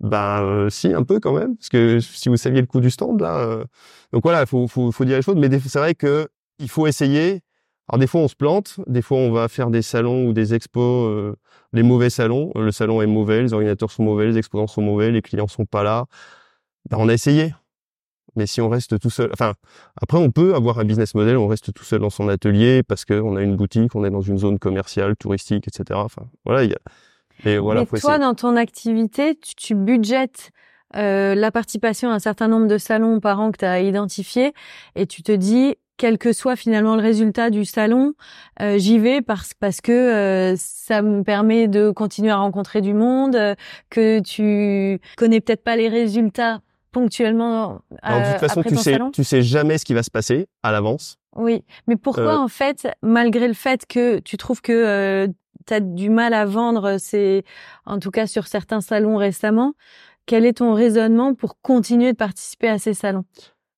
Ben 0.00 0.42
euh, 0.42 0.70
si 0.70 0.94
un 0.94 1.02
peu 1.02 1.20
quand 1.20 1.32
même, 1.34 1.56
parce 1.56 1.68
que 1.68 2.00
si 2.00 2.30
vous 2.30 2.38
saviez 2.38 2.62
le 2.62 2.66
coût 2.66 2.80
du 2.80 2.90
stand 2.90 3.20
là, 3.20 3.38
euh, 3.40 3.64
donc 4.12 4.22
voilà, 4.22 4.40
il 4.40 4.46
faut, 4.46 4.66
faut, 4.66 4.90
faut 4.92 5.04
dire 5.04 5.16
les 5.16 5.22
choses. 5.22 5.36
Mais 5.36 5.50
c'est 5.60 5.78
vrai 5.78 5.94
que 5.94 6.28
il 6.58 6.70
faut 6.70 6.86
essayer. 6.86 7.42
Alors 7.88 7.98
des 7.98 8.06
fois 8.06 8.22
on 8.22 8.28
se 8.28 8.34
plante, 8.34 8.80
des 8.86 9.02
fois 9.02 9.18
on 9.18 9.30
va 9.30 9.48
faire 9.48 9.68
des 9.68 9.82
salons 9.82 10.26
ou 10.26 10.32
des 10.32 10.54
expos, 10.54 11.10
euh, 11.10 11.36
les 11.74 11.82
mauvais 11.82 12.08
salons. 12.08 12.50
Le 12.54 12.70
salon 12.72 13.02
est 13.02 13.06
mauvais, 13.06 13.42
les 13.42 13.52
organisateurs 13.52 13.90
sont 13.90 14.02
mauvais, 14.02 14.26
les 14.26 14.38
exposants 14.38 14.68
sont 14.68 14.80
mauvais, 14.80 15.10
les 15.10 15.20
clients 15.20 15.48
sont 15.48 15.66
pas 15.66 15.82
là. 15.82 16.06
Ben, 16.88 16.98
on 16.98 17.08
a 17.08 17.12
essayé. 17.12 17.54
Mais 18.36 18.46
si 18.46 18.60
on 18.60 18.68
reste 18.68 19.00
tout 19.00 19.10
seul, 19.10 19.28
enfin 19.32 19.54
après 20.00 20.16
on 20.16 20.30
peut 20.30 20.54
avoir 20.54 20.78
un 20.78 20.84
business 20.84 21.16
model, 21.16 21.36
on 21.36 21.48
reste 21.48 21.74
tout 21.74 21.82
seul 21.82 21.98
dans 21.98 22.10
son 22.10 22.28
atelier 22.28 22.84
parce 22.84 23.04
qu'on 23.04 23.34
a 23.34 23.42
une 23.42 23.56
boutique, 23.56 23.96
on 23.96 24.04
est 24.04 24.10
dans 24.10 24.20
une 24.20 24.38
zone 24.38 24.60
commerciale, 24.60 25.16
touristique, 25.16 25.66
etc. 25.66 25.98
Enfin 26.04 26.22
voilà, 26.44 26.62
il 26.62 26.70
y 26.70 26.74
a 26.74 26.78
et 27.44 27.58
voilà, 27.58 27.84
Mais 27.92 27.98
toi, 27.98 28.18
dans 28.18 28.34
ton 28.34 28.56
activité, 28.56 29.34
tu, 29.34 29.54
tu 29.54 29.74
budgètes 29.74 30.50
euh, 30.96 31.34
la 31.34 31.50
participation 31.50 32.10
à 32.10 32.14
un 32.14 32.18
certain 32.18 32.48
nombre 32.48 32.66
de 32.66 32.78
salons 32.78 33.20
par 33.20 33.40
an 33.40 33.50
que 33.50 33.58
tu 33.58 33.64
as 33.64 33.80
identifié 33.80 34.52
et 34.94 35.06
tu 35.06 35.22
te 35.22 35.32
dis, 35.32 35.76
quel 36.00 36.16
que 36.16 36.32
soit 36.32 36.56
finalement 36.56 36.96
le 36.96 37.02
résultat 37.02 37.50
du 37.50 37.66
salon, 37.66 38.14
euh, 38.62 38.78
j'y 38.78 38.98
vais 38.98 39.20
parce 39.20 39.52
parce 39.52 39.82
que 39.82 39.92
euh, 39.92 40.54
ça 40.56 41.02
me 41.02 41.22
permet 41.22 41.68
de 41.68 41.90
continuer 41.90 42.30
à 42.30 42.38
rencontrer 42.38 42.80
du 42.80 42.94
monde, 42.94 43.36
euh, 43.36 43.54
que 43.90 44.20
tu 44.20 44.98
connais 45.18 45.40
peut-être 45.40 45.62
pas 45.62 45.76
les 45.76 45.88
résultats 45.88 46.60
ponctuellement. 46.92 47.80
Alors, 48.02 48.26
de 48.26 48.32
toute 48.32 48.40
façon, 48.40 48.62
tu 48.62 48.76
sais, 48.76 48.98
tu 49.12 49.24
sais 49.24 49.42
jamais 49.42 49.78
ce 49.78 49.84
qui 49.84 49.94
va 49.94 50.02
se 50.02 50.10
passer 50.10 50.46
à 50.62 50.72
l'avance. 50.72 51.16
Oui, 51.36 51.64
mais 51.86 51.96
pourquoi 51.96 52.38
en 52.38 52.48
fait, 52.48 52.88
malgré 53.02 53.46
le 53.46 53.54
fait 53.54 53.86
que 53.86 54.18
tu 54.18 54.36
trouves 54.36 54.60
que 54.60 55.28
tu 55.66 55.74
as 55.74 55.80
du 55.80 56.10
mal 56.10 56.34
à 56.34 56.44
vendre, 56.44 56.96
c'est 56.98 57.44
en 57.86 57.98
tout 57.98 58.10
cas 58.10 58.26
sur 58.26 58.46
certains 58.46 58.80
salons 58.80 59.16
récemment. 59.16 59.74
Quel 60.26 60.44
est 60.44 60.58
ton 60.58 60.74
raisonnement 60.74 61.34
pour 61.34 61.60
continuer 61.60 62.12
de 62.12 62.16
participer 62.16 62.68
à 62.68 62.78
ces 62.78 62.94
salons? 62.94 63.24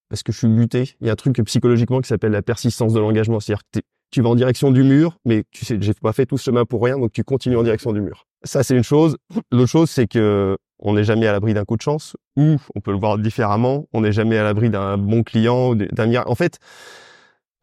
Parce 0.08 0.22
que 0.22 0.32
je 0.32 0.38
suis 0.38 0.48
buté. 0.48 0.94
Il 1.00 1.06
y 1.06 1.10
a 1.10 1.12
un 1.12 1.16
truc 1.16 1.42
psychologiquement 1.44 2.00
qui 2.00 2.08
s'appelle 2.08 2.32
la 2.32 2.42
persistance 2.42 2.92
de 2.92 3.00
l'engagement. 3.00 3.40
C'est-à-dire 3.40 3.62
que 3.72 3.80
tu 4.12 4.22
vas 4.22 4.28
en 4.28 4.34
direction 4.36 4.70
du 4.70 4.84
mur, 4.84 5.18
mais 5.24 5.42
tu 5.50 5.64
sais, 5.64 5.78
j'ai 5.80 5.94
pas 5.94 6.12
fait 6.12 6.26
tout 6.26 6.38
ce 6.38 6.44
chemin 6.44 6.64
pour 6.64 6.84
rien, 6.84 6.98
donc 6.98 7.12
tu 7.12 7.24
continues 7.24 7.56
en 7.56 7.64
direction 7.64 7.92
du 7.92 8.00
mur. 8.00 8.26
Ça, 8.44 8.62
c'est 8.62 8.76
une 8.76 8.84
chose. 8.84 9.16
L'autre 9.50 9.70
chose, 9.70 9.90
c'est 9.90 10.06
que 10.06 10.56
on 10.78 10.94
n'est 10.94 11.04
jamais 11.04 11.26
à 11.26 11.32
l'abri 11.32 11.54
d'un 11.54 11.64
coup 11.64 11.76
de 11.76 11.82
chance, 11.82 12.16
ou 12.36 12.56
on 12.74 12.80
peut 12.80 12.92
le 12.92 12.98
voir 12.98 13.18
différemment, 13.18 13.86
on 13.92 14.02
n'est 14.02 14.12
jamais 14.12 14.36
à 14.36 14.44
l'abri 14.44 14.68
d'un 14.68 14.98
bon 14.98 15.22
client, 15.22 15.74
d'un 15.74 16.06
miracle. 16.06 16.30
En 16.30 16.34
fait, 16.34 16.58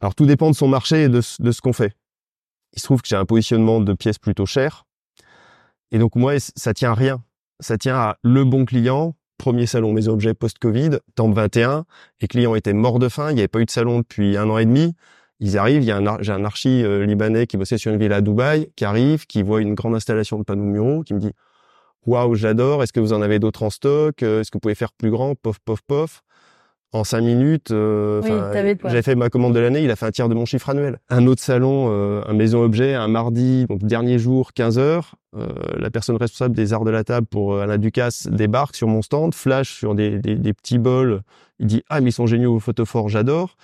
alors 0.00 0.14
tout 0.14 0.26
dépend 0.26 0.50
de 0.50 0.56
son 0.56 0.68
marché 0.68 1.04
et 1.04 1.08
de, 1.08 1.20
ce 1.20 1.60
qu'on 1.60 1.72
fait 1.72 1.94
il 2.72 2.78
se 2.78 2.84
trouve 2.84 3.02
que 3.02 3.08
j'ai 3.08 3.16
un 3.16 3.24
positionnement 3.24 3.80
de 3.80 3.92
pièces 3.92 4.18
plutôt 4.18 4.46
chères. 4.46 4.84
Et 5.90 5.98
donc, 5.98 6.14
moi, 6.14 6.34
ça 6.38 6.72
tient 6.72 6.92
à 6.92 6.94
rien. 6.94 7.22
Ça 7.58 7.76
tient 7.78 7.96
à 7.96 8.16
le 8.22 8.44
bon 8.44 8.64
client, 8.64 9.16
premier 9.38 9.66
salon 9.66 9.92
mes 9.92 10.08
objets 10.08 10.34
post-Covid, 10.34 10.98
temps 11.14 11.30
21. 11.30 11.84
Les 12.20 12.28
clients 12.28 12.54
étaient 12.54 12.72
morts 12.72 12.98
de 12.98 13.08
faim. 13.08 13.30
Il 13.30 13.34
n'y 13.34 13.40
avait 13.40 13.48
pas 13.48 13.60
eu 13.60 13.64
de 13.64 13.70
salon 13.70 13.98
depuis 13.98 14.36
un 14.36 14.48
an 14.48 14.58
et 14.58 14.66
demi. 14.66 14.94
Ils 15.40 15.58
arrivent. 15.58 15.82
Il 15.82 15.86
y 15.86 15.90
a 15.90 15.96
un, 15.96 16.18
j'ai 16.20 16.32
un 16.32 16.44
archi 16.44 16.84
euh, 16.84 17.04
libanais 17.04 17.46
qui 17.46 17.56
bossait 17.56 17.78
sur 17.78 17.92
une 17.92 17.98
ville 17.98 18.12
à 18.12 18.20
Dubaï, 18.20 18.70
qui 18.76 18.84
arrive, 18.84 19.26
qui 19.26 19.42
voit 19.42 19.60
une 19.60 19.74
grande 19.74 19.94
installation 19.94 20.38
de 20.38 20.44
panneaux 20.44 20.64
muraux, 20.64 21.02
qui 21.02 21.14
me 21.14 21.18
dit, 21.18 21.32
waouh, 22.06 22.34
j'adore. 22.34 22.82
Est-ce 22.82 22.92
que 22.92 23.00
vous 23.00 23.12
en 23.12 23.22
avez 23.22 23.38
d'autres 23.38 23.62
en 23.62 23.70
stock? 23.70 24.22
Euh, 24.22 24.40
est-ce 24.40 24.50
que 24.50 24.56
vous 24.56 24.60
pouvez 24.60 24.74
faire 24.74 24.92
plus 24.92 25.10
grand? 25.10 25.34
Pof, 25.34 25.58
pof, 25.64 25.80
pof 25.82 26.22
en 26.92 27.04
cinq 27.04 27.20
minutes, 27.20 27.70
euh, 27.70 28.20
j'avais 28.84 29.02
fait 29.02 29.14
ma 29.14 29.30
commande 29.30 29.54
de 29.54 29.60
l'année, 29.60 29.84
il 29.84 29.90
a 29.92 29.96
fait 29.96 30.06
un 30.06 30.10
tiers 30.10 30.28
de 30.28 30.34
mon 30.34 30.44
chiffre 30.44 30.70
annuel. 30.70 30.98
Un 31.08 31.26
autre 31.28 31.40
salon, 31.40 31.86
euh, 31.90 32.22
un 32.26 32.32
maison 32.32 32.62
objet, 32.62 32.94
un 32.94 33.06
mardi, 33.06 33.64
donc 33.68 33.84
dernier 33.84 34.18
jour, 34.18 34.52
15 34.52 34.78
heures, 34.78 35.14
euh, 35.36 35.46
la 35.76 35.90
personne 35.90 36.16
responsable 36.16 36.56
des 36.56 36.72
arts 36.72 36.84
de 36.84 36.90
la 36.90 37.04
table 37.04 37.28
pour 37.28 37.54
euh, 37.54 37.62
Alain 37.62 37.78
Ducasse 37.78 38.26
débarque 38.26 38.74
sur 38.74 38.88
mon 38.88 39.02
stand, 39.02 39.34
flash 39.34 39.72
sur 39.72 39.94
des, 39.94 40.18
des, 40.18 40.34
des 40.34 40.52
petits 40.52 40.78
bols, 40.78 41.22
il 41.60 41.66
dit 41.66 41.84
ah 41.88 42.00
mais 42.00 42.10
ils 42.10 42.12
sont 42.12 42.26
géniaux 42.26 42.54
vos 42.54 42.60
photophores, 42.60 43.08
j'adore. 43.08 43.56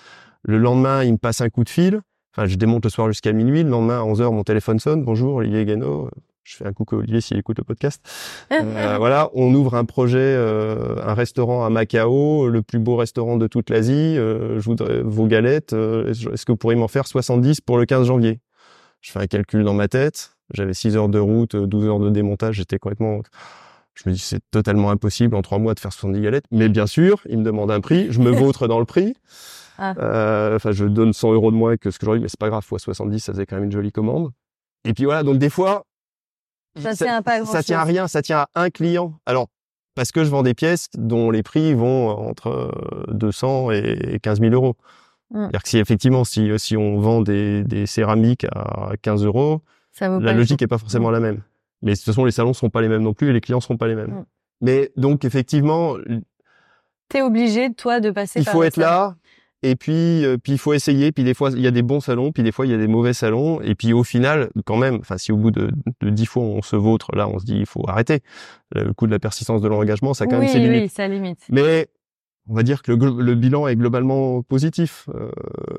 Le 0.47 0.59
lendemain, 0.59 1.05
il 1.05 1.13
me 1.13 1.19
passe 1.19 1.41
un 1.41 1.49
coup 1.49 1.65
de 1.65 1.69
fil. 1.69 2.01
Enfin, 2.33 2.47
je 2.47 2.57
démonte 2.57 2.85
le 2.85 2.91
soir 2.91 3.09
jusqu'à 3.09 3.33
minuit. 3.33 3.63
Le 3.63 3.71
lendemain, 3.71 3.99
à 3.99 4.05
11 4.05 4.21
heures, 4.23 4.33
mon 4.33 4.45
téléphone 4.45 4.79
sonne. 4.79 5.05
Bonjour, 5.05 5.35
Olivier 5.35 5.65
Guénaud 5.65 6.09
je 6.47 6.55
fais 6.55 6.67
un 6.67 6.73
coucou 6.73 6.95
à 6.95 6.99
Olivier 6.99 7.21
s'il 7.21 7.37
écoute 7.37 7.59
le 7.59 7.65
podcast. 7.65 8.03
Euh, 8.57 8.97
voilà, 8.99 9.31
on 9.35 9.53
ouvre 9.55 9.75
un 9.75 9.85
projet, 9.85 10.19
euh, 10.19 10.97
un 11.05 11.15
restaurant 11.15 11.65
à 11.65 11.71
Macao, 11.71 12.49
le 12.49 12.63
plus 12.63 12.79
beau 12.79 12.97
restaurant 12.97 13.37
de 13.37 13.47
toute 13.47 13.71
l'Asie. 13.71 14.17
Euh, 14.17 14.61
je 14.61 14.65
voudrais 14.65 15.03
vos 15.03 15.27
galettes. 15.27 15.73
Est-ce 15.73 16.45
que 16.45 16.53
vous 16.53 16.57
pourriez 16.57 16.79
m'en 16.79 16.89
faire 16.89 17.07
70 17.07 17.61
pour 17.61 17.79
le 17.79 17.87
15 17.87 18.07
janvier? 18.07 18.41
Je 19.01 19.11
fais 19.11 19.19
un 19.19 19.27
calcul 19.27 19.65
dans 19.65 19.75
ma 19.75 19.89
tête. 19.89 20.37
J'avais 20.55 20.75
6 20.75 20.97
heures 20.97 21.09
de 21.09 21.19
route, 21.19 21.57
12 21.57 21.87
heures 21.87 21.99
de 21.99 22.11
démontage. 22.11 22.57
J'étais 22.57 22.79
complètement... 22.79 23.21
Je 23.97 24.09
me 24.09 24.15
dis 24.15 24.21
c'est 24.21 24.43
totalement 24.51 24.91
impossible 24.91 25.35
en 25.35 25.43
3 25.43 25.59
mois 25.59 25.75
de 25.75 25.81
faire 25.81 25.93
70 25.93 26.21
galettes. 26.21 26.45
Mais 26.51 26.69
bien 26.69 26.87
sûr, 26.87 27.21
il 27.29 27.39
me 27.39 27.45
demande 27.45 27.71
un 27.71 27.81
prix. 27.81 28.07
Je 28.11 28.21
me 28.21 28.31
vautre 28.31 28.69
dans 28.69 28.79
le 28.79 28.85
prix. 28.85 29.15
Ah. 29.79 29.95
Enfin, 30.55 30.73
je 30.73 30.85
donne 30.85 31.13
100 31.13 31.33
euros 31.33 31.51
de 31.51 31.57
moins 31.57 31.77
que 31.77 31.91
ce 31.91 31.99
que 31.99 32.07
j'aurais 32.07 32.19
dit, 32.19 32.23
mais 32.23 32.29
c'est 32.29 32.41
pas 32.41 32.49
grave. 32.49 32.63
Fois 32.63 32.79
70, 32.79 33.21
ça 33.21 33.33
faisait 33.33 33.47
quand 33.47 33.57
même 33.57 33.65
une 33.65 33.73
jolie 33.73 33.93
commande. 33.93 34.31
Et 34.85 34.95
puis 34.95 35.05
voilà, 35.05 35.23
donc 35.23 35.39
des 35.39 35.51
fois, 35.51 35.85
ça, 36.79 36.95
tient 36.95 37.23
pas 37.23 37.45
ça 37.45 37.63
tient 37.63 37.81
à 37.81 37.85
rien, 37.85 38.09
ça 38.09 38.23
tient 38.23 38.47
à 38.55 38.63
un 38.63 38.71
client. 38.71 39.19
Alors, 39.27 39.49
parce 39.95 40.13
que 40.13 40.25
je 40.25 40.31
vends 40.31 40.43
des 40.43 40.55
pièces 40.55 40.89
dont 40.95 41.31
les 41.31 41.43
prix 41.43 41.75
vont 41.75 42.11
entre 42.11 42.71
200 43.09 43.73
et 43.73 44.19
15 44.23 44.41
000 44.41 44.53
euros. 44.53 44.77
Mmh. 45.31 45.41
C'est-à-dire 45.41 45.63
que 45.63 45.69
si 45.69 45.79
effectivement, 45.79 46.25
si, 46.25 46.51
si 46.59 46.77
on 46.77 47.01
vend 47.01 47.23
des, 47.23 47.65
des 47.65 47.87
céramiques 47.87 48.47
à 48.55 48.93
15 49.03 49.25
euros, 49.25 49.63
la 50.01 50.33
logique 50.33 50.63
est 50.63 50.67
pas 50.67 50.79
forcément 50.79 51.09
mmh. 51.09 51.15
la 51.15 51.21
même. 51.21 51.43
Mais 51.83 51.93
de 51.93 51.97
toute 51.97 52.07
façon, 52.07 52.25
les 52.25 52.33
salons 52.33 52.53
sont 52.53 52.71
pas 52.71 52.81
les 52.81 52.89
mêmes 52.89 53.03
non 53.03 53.15
plus 53.15 53.31
et 53.31 53.33
les 53.33 53.41
clients 53.41 53.61
seront 53.61 53.77
pas 53.77 53.89
les 53.89 53.95
mêmes. 53.95 54.11
Mmh. 54.11 54.25
Mais 54.63 54.93
donc, 54.97 55.25
effectivement, 55.25 55.97
T'es 57.09 57.23
obligé, 57.23 57.73
toi, 57.73 58.01
de 58.01 58.11
passer. 58.11 58.41
Il 58.41 58.47
faut 58.47 58.63
être 58.63 58.77
là. 58.77 59.15
Et 59.63 59.75
puis, 59.75 60.25
euh, 60.25 60.37
puis 60.37 60.53
il 60.53 60.59
faut 60.59 60.75
essayer. 60.75 61.13
Puis 61.13 61.25
des 61.25 61.35
fois, 61.35 61.51
il 61.51 61.61
y 61.61 61.67
a 61.67 61.71
des 61.71 61.83
bons 61.83 62.01
salons, 62.01 62.31
puis 62.31 62.43
des 62.43 62.53
fois, 62.53 62.67
il 62.67 62.73
y 62.73 62.75
a 62.75 62.79
des 62.79 62.89
mauvais 62.89 63.13
salons. 63.13 63.61
Et 63.63 63.75
puis 63.75 63.93
au 63.93 64.05
final, 64.05 64.51
quand 64.65 64.77
même, 64.77 64.97
enfin, 64.97 65.19
si 65.19 65.33
au 65.33 65.37
bout 65.37 65.51
de 65.51 65.71
dix 66.03 66.27
fois 66.27 66.43
on 66.43 66.63
se 66.63 66.77
vautre, 66.77 67.15
là, 67.15 67.29
on 67.29 67.39
se 67.39 67.45
dit, 67.45 67.59
il 67.59 67.67
faut 67.67 67.89
arrêter. 67.89 68.21
Le 68.75 68.93
coup 68.93 69.07
de 69.07 69.13
la 69.13 69.19
persistance 69.19 69.63
de 69.63 69.69
l'engagement, 69.69 70.15
ça 70.15 70.25
a 70.25 70.27
quand 70.27 70.39
même 70.39 70.49
ses 70.49 70.59
limites. 70.59 70.83
Oui, 70.83 70.89
ça 70.89 71.09
limite. 71.09 71.41
Mais 71.49 71.89
on 72.49 72.55
va 72.55 72.63
dire 72.63 72.83
que 72.83 72.93
le, 72.93 73.35
bilan 73.35 73.67
est 73.67 73.75
globalement 73.75 74.43
positif. 74.43 75.09
Euh, 75.15 75.31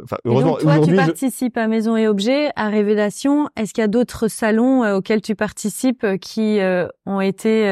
enfin, 0.04 0.18
heureusement, 0.26 0.58
toi, 0.58 0.80
tu 0.80 0.96
participes 0.96 1.58
à 1.58 1.68
Maison 1.68 1.96
et 1.96 2.08
Objets, 2.08 2.50
à 2.56 2.68
Révélation. 2.68 3.50
Est-ce 3.56 3.74
qu'il 3.74 3.82
y 3.82 3.86
a 3.86 3.88
d'autres 3.88 4.28
salons 4.28 4.84
euh, 4.84 4.98
auxquels 4.98 5.22
tu 5.22 5.36
participes 5.36 6.04
euh, 6.04 6.18
qui 6.18 6.60
ont 7.06 7.22
été 7.22 7.70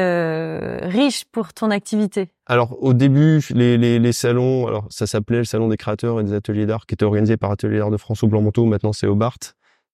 riches 0.82 1.24
pour 1.30 1.52
ton 1.52 1.70
activité? 1.70 2.32
Alors, 2.46 2.82
au 2.82 2.94
début, 2.94 3.42
les, 3.50 3.76
les, 3.76 3.98
les 3.98 4.12
salons, 4.12 4.66
alors 4.66 4.86
ça 4.88 5.06
s'appelait 5.06 5.38
le 5.38 5.44
Salon 5.44 5.68
des 5.68 5.76
créateurs 5.76 6.20
et 6.20 6.24
des 6.24 6.32
ateliers 6.32 6.64
d'art, 6.64 6.86
qui 6.86 6.94
était 6.94 7.04
organisé 7.04 7.36
par 7.36 7.50
Atelier 7.50 7.78
d'art 7.78 7.90
de 7.90 7.96
France 7.96 8.22
au 8.22 8.28
Blanc-Manteau. 8.28 8.64
Maintenant, 8.64 8.92
c'est 8.92 9.06
au 9.06 9.16
Bart, 9.16 9.38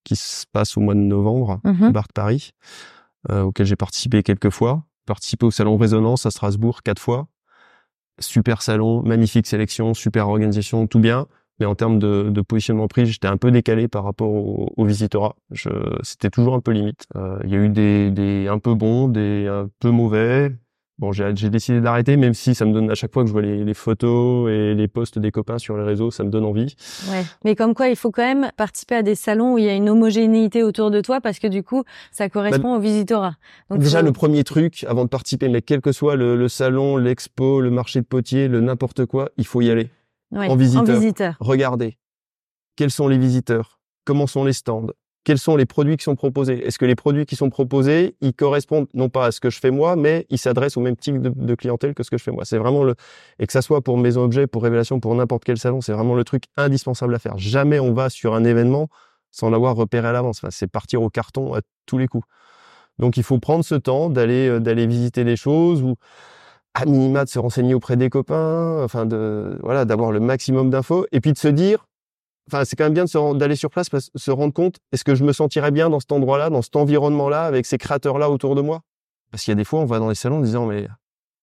qui 0.05 0.17
se 0.17 0.45
passe 0.53 0.77
au 0.77 0.81
mois 0.81 0.95
de 0.95 1.01
novembre, 1.01 1.61
mmh 1.65 1.89
au 1.89 1.91
Bart 1.91 2.09
Paris, 2.15 2.51
auquel 3.31 3.67
j'ai 3.67 3.77
participé 3.77 4.23
quelques 4.23 4.51
fois. 4.51 4.85
Participé 5.07 5.47
au 5.47 5.51
Salon 5.51 5.77
Résonance 5.77 6.27
à 6.27 6.31
Strasbourg 6.31 6.83
quatre 6.83 7.01
fois 7.01 7.27
super 8.23 8.63
salon, 8.63 9.03
magnifique 9.03 9.47
sélection, 9.47 9.95
super 9.95 10.29
organisation, 10.29 10.87
tout 10.87 11.01
bien. 11.01 11.27
Mais 11.61 11.67
en 11.67 11.75
termes 11.75 11.99
de, 11.99 12.41
positionnement 12.41 12.89
prix, 12.89 13.07
j'étais 13.07 13.29
un 13.29 13.37
peu 13.37 13.51
décalé 13.51 13.87
par 13.87 14.05
rapport 14.05 14.31
au, 14.31 14.73
au. 14.77 14.89
C'était 16.03 16.31
toujours 16.31 16.55
un 16.55 16.61
peu 16.61 16.73
limite. 16.73 17.07
Euh, 17.15 17.39
il 17.45 17.51
y 17.51 17.55
a 17.55 17.59
eu 17.59 17.69
des, 17.69 18.11
des 18.11 18.49
un 18.49 18.59
peu 18.59 18.75
bons, 18.75 19.09
des 19.09 19.47
un 19.47 19.69
peu 19.79 19.91
mauvais. 19.91 20.57
Bon, 21.03 21.11
j'ai 21.11 21.51
décidé 21.51 21.81
d'arrêter, 21.81 22.17
même 22.17 22.33
si 22.33 22.55
ça 22.55 22.65
me 22.65 22.73
donne 22.73 22.89
à 22.89 22.95
chaque 22.95 23.13
fois 23.13 23.25
que 23.25 23.27
je 23.27 23.33
vois 23.33 23.43
les, 23.43 23.65
les, 23.65 23.75
photos 23.75 24.49
et 24.49 24.73
les 24.73 24.87
posts 24.87 25.19
des 25.19 25.33
copains 25.33 25.59
sur 25.59 25.77
les 25.77 25.83
réseaux, 25.83 26.13
ça 26.13 26.23
me 26.23 26.31
donne 26.31 26.45
envie. 26.45 26.77
Ouais. 27.11 27.25
Mais 27.45 27.57
comme 27.57 27.75
quoi, 27.75 27.89
il 27.89 27.97
faut 27.97 28.13
quand 28.13 28.23
même 28.23 28.53
participer 28.57 28.95
à 28.95 29.03
des 29.03 29.17
salons 29.17 29.55
où 29.55 29.59
il 29.59 29.65
y 29.65 29.69
a 29.69 29.75
une 29.75 29.91
homogénéité 29.91 30.63
autour 30.63 30.93
de 30.93 31.01
toi, 31.01 31.21
parce 31.21 31.41
que 31.41 31.49
du 31.49 31.65
coup, 31.65 31.83
ça 32.13 32.29
correspond 32.29 32.75
bah, 32.75 32.79
au 32.79 32.81
visitorat. 32.81 33.35
Donc, 33.69 33.81
déjà, 33.81 34.01
le 34.01 34.13
premier 34.13 34.45
truc, 34.45 34.85
avant 34.89 35.03
de 35.03 35.09
participer, 35.09 35.49
mais 35.49 35.61
quel 35.61 35.81
que 35.81 35.91
soit 35.91 36.15
le, 36.15 36.37
le 36.37 36.49
salon, 36.49 36.97
l'expo, 36.99 37.61
le 37.61 37.73
marché 37.73 38.01
de 38.01 38.07
potier, 38.07 38.47
le 38.47 38.61
n'importe 38.61 39.05
quoi, 39.05 39.29
il 39.37 39.45
faut 39.45 39.61
y 39.61 39.73
aller. 39.73 39.91
Ouais, 40.31 40.47
en 40.47 40.55
visiteur. 40.55 40.83
En 40.89 41.01
visiteur. 41.01 41.37
Regardez. 41.41 41.99
Quels 42.77 42.93
sont 42.93 43.09
les 43.09 43.19
visiteurs? 43.19 43.81
Comment 44.05 44.29
sont 44.29 44.45
les 44.45 44.53
stands? 44.53 44.87
Quels 45.25 45.39
sont 45.39 45.57
les 45.57 45.67
produits 45.67 45.97
qui 45.97 46.05
sont 46.05 46.17
proposés 46.17 46.67
Est-ce 46.67 46.79
que 46.79 46.85
les 46.85 46.95
produits 46.95 47.27
qui 47.27 47.37
sont 47.37 47.51
proposés, 47.51 48.17
ils 48.21 48.35
correspondent 48.35 48.89
non 48.95 49.09
pas 49.09 49.27
à 49.27 49.33
ce 49.33 49.41
que 49.41 49.51
je 49.51 49.59
fais 49.59 49.71
moi, 49.71 49.95
mais 49.95 50.27
ils 50.31 50.39
s'adressent 50.39 50.77
au 50.77 50.81
même 50.81 50.97
type 50.97 51.21
de, 51.21 51.55
clientèle 51.55 51.95
que 51.95 52.03
ce 52.03 52.11
que 52.11 52.19
je 52.19 52.25
fais 52.25 52.33
moi 52.33 52.45
C'est 52.45 52.59
vraiment 52.59 52.83
le 52.83 52.95
et 53.39 53.47
que 53.47 53.53
ça 53.53 53.63
soit 53.63 53.83
pour 53.83 53.99
Maison 53.99 54.23
Objet, 54.25 54.47
pour 54.47 54.63
Révélation, 54.63 55.01
pour 55.01 55.15
n'importe 55.15 55.45
quel 55.45 55.59
salon, 55.59 55.81
c'est 55.81 55.93
vraiment 55.93 56.15
le 56.15 56.25
truc 56.25 56.45
indispensable 56.57 57.15
à 57.15 57.19
faire. 57.19 57.39
Jamais 57.39 57.79
on 57.79 57.93
va 57.93 58.11
sur 58.11 58.35
un 58.35 58.45
événement 58.45 58.89
sans 59.31 59.49
l'avoir 59.49 59.77
repéré 59.77 60.09
à 60.09 60.13
l'avance. 60.13 60.39
Enfin, 60.39 60.51
c'est 60.51 60.67
partir 60.67 61.03
au 61.03 61.09
carton 61.09 61.55
à 61.55 61.61
tous 61.87 61.99
les 61.99 62.09
coups. 62.09 62.27
Donc 62.99 63.17
il 63.17 63.23
faut 63.23 63.39
prendre 63.39 63.65
ce 63.65 63.75
temps 63.75 64.11
d'aller 64.11 64.49
euh, 64.49 64.61
d'aller 64.61 64.87
visiter 64.87 65.25
les 65.25 65.37
choses 65.37 65.83
ou 65.83 65.97
à 66.75 66.85
minima 66.85 67.25
de 67.25 67.31
se 67.31 67.39
renseigner 67.39 67.75
auprès 67.75 67.97
des 67.97 68.11
copains, 68.11 68.83
enfin 68.83 69.07
de 69.07 69.59
voilà 69.63 69.85
d'avoir 69.85 70.11
le 70.13 70.21
maximum 70.21 70.71
d'infos 70.71 71.07
et 71.13 71.21
puis 71.21 71.33
de 71.33 71.39
se 71.39 71.49
dire 71.49 71.87
enfin, 72.51 72.65
c'est 72.65 72.77
quand 72.77 72.85
même 72.85 72.95
bien 72.95 73.05
d'aller 73.35 73.57
sur 73.57 73.71
place, 73.71 73.89
parce, 73.89 74.11
se 74.15 74.31
rendre 74.31 74.53
compte, 74.53 74.77
est-ce 74.93 75.05
que 75.05 75.15
je 75.15 75.25
me 75.25 75.33
sentirais 75.33 75.71
bien 75.71 75.91
dans 75.91 76.01
cet 76.01 76.13
endroit-là, 76.13 76.51
dans 76.51 76.63
cet 76.63 76.77
environnement-là, 76.77 77.45
avec 77.45 77.67
ces 77.67 77.79
créateurs-là 77.79 78.31
autour 78.31 78.55
de 78.55 78.61
moi? 78.61 78.81
Parce 79.31 79.45
qu'il 79.45 79.53
y 79.53 79.53
a 79.53 79.57
des 79.57 79.65
fois, 79.65 79.81
on 79.81 79.87
va 79.87 79.99
dans 79.99 80.09
les 80.09 80.15
salons 80.15 80.39
en 80.39 80.43
disant, 80.43 80.67
mais 80.67 80.87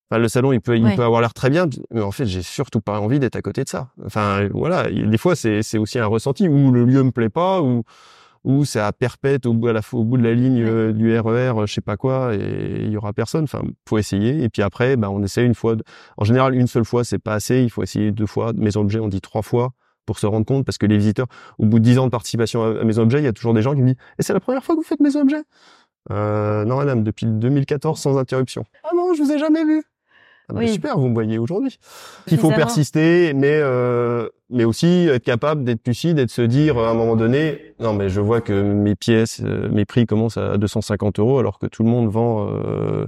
enfin, 0.10 0.20
le 0.20 0.28
salon, 0.28 0.52
il 0.52 0.62
peut, 0.62 0.78
il 0.78 0.96
peut 0.96 1.04
avoir 1.04 1.22
l'air 1.22 1.34
très 1.34 1.50
bien, 1.50 1.68
mais 1.92 2.02
en 2.02 2.12
fait, 2.12 2.26
j'ai 2.26 2.44
surtout 2.44 2.82
pas 2.82 3.00
envie 3.00 3.20
d'être 3.20 3.36
à 3.36 3.42
côté 3.42 3.64
de 3.64 3.70
ça. 3.70 3.90
Enfin, 4.06 4.48
voilà, 4.54 4.90
des 4.90 5.18
fois, 5.18 5.36
c'est 5.36 5.78
aussi 5.78 6.00
un 6.00 6.06
ressenti 6.06 6.48
où 6.48 6.72
le 6.72 6.86
lieu 6.86 7.04
me 7.04 7.12
plaît 7.12 7.30
pas, 7.30 7.62
ou 7.62 7.84
où 8.44 8.64
c'est 8.66 8.80
à 8.80 8.92
perpète 8.92 9.46
au 9.46 9.54
bout, 9.54 9.68
à 9.68 9.74
la, 9.74 9.82
au 9.92 10.04
bout 10.04 10.18
de 10.18 10.24
la 10.24 10.34
ligne 10.34 10.64
euh, 10.64 10.94
du 10.94 11.18
RER, 11.18 11.54
e 11.58 11.66
je 11.66 11.74
sais 11.74 11.82
pas 11.82 11.98
quoi, 11.98 12.34
et 12.34 12.84
il 12.84 12.92
y 12.92 12.98
aura 12.98 13.14
personne. 13.14 13.44
Enfin, 13.44 13.62
faut 13.88 13.98
essayer. 13.98 14.44
Et 14.44 14.50
puis 14.50 14.62
après, 14.62 14.96
bah, 14.96 15.10
on 15.10 15.22
essaie 15.24 15.46
une 15.46 15.56
fois. 15.56 15.76
En 16.18 16.24
général, 16.24 16.56
une 16.56 16.68
seule 16.68 16.86
fois, 16.86 17.04
c'est 17.04 17.20
pas 17.20 17.34
assez. 17.34 17.62
Il 17.64 17.70
faut 17.70 17.84
essayer 17.84 18.12
deux 18.12 18.26
fois. 18.26 18.54
Mes 18.56 18.78
objets, 18.78 19.00
on 19.00 19.08
dit 19.08 19.22
trois 19.22 19.42
fois 19.42 19.72
pour 20.10 20.18
se 20.18 20.26
rendre 20.26 20.44
compte, 20.44 20.66
parce 20.66 20.80
que 20.80 20.88
les 20.88 20.98
visiteurs, 20.98 21.28
au 21.60 21.68
bout 21.68 21.78
de 21.78 21.84
dix 21.84 22.00
ans 22.00 22.06
de 22.06 22.10
participation 22.10 22.64
à, 22.64 22.84
mes 22.84 22.98
objets, 22.98 23.20
il 23.20 23.26
y 23.26 23.28
a 23.28 23.32
toujours 23.32 23.54
des 23.54 23.62
gens 23.62 23.76
qui 23.76 23.82
me 23.82 23.90
disent 23.90 24.02
«Et 24.18 24.24
c'est 24.24 24.34
la 24.34 24.40
première 24.40 24.64
fois 24.64 24.74
que 24.74 24.80
vous 24.80 24.88
faites 24.88 25.02
mes 25.02 25.16
objets? 25.16 25.44
Euh, 26.10 26.66
Non, 26.66 26.78
madame, 26.78 27.04
depuis 27.04 27.28
2014, 27.28 28.00
sans 28.00 28.18
interruption. 28.18 28.64
«Ah 28.84 28.90
non, 28.96 29.14
je 29.14 29.22
vous 29.22 29.32
ai 29.32 29.38
jamais 29.38 29.64
vu!» 29.64 29.84
ah 30.50 30.54
bah, 30.54 30.66
Super, 30.66 30.98
vous 30.98 31.10
me 31.10 31.14
voyez 31.14 31.38
aujourd'hui. 31.38 31.78
Il 32.32 32.40
faut 32.40 32.50
persister, 32.50 33.36
mais 33.36 33.60
euh, 33.62 34.28
mais 34.50 34.64
aussi 34.64 35.08
être 35.08 35.24
capable 35.24 35.64
d'être 35.64 35.88
lucide 35.88 36.18
et 36.18 36.26
de 36.26 36.32
se 36.32 36.42
dire 36.42 36.80
à 36.80 36.90
un 36.90 36.96
moment 36.96 37.16
donné, 37.16 37.76
non 37.80 37.94
mais 37.94 38.10
je 38.10 38.20
vois 38.20 38.42
que 38.42 38.60
mes 38.60 38.96
pièces, 38.96 39.44
euh, 39.46 39.70
mes 39.70 39.86
prix 39.86 40.08
commencent 40.08 40.38
à 40.38 40.58
250 40.58 41.20
euros 41.20 41.38
alors 41.38 41.60
que 41.60 41.68
tout 41.68 41.84
le 41.84 41.90
monde 41.90 42.10
vend 42.10 42.50
euh, 42.50 43.06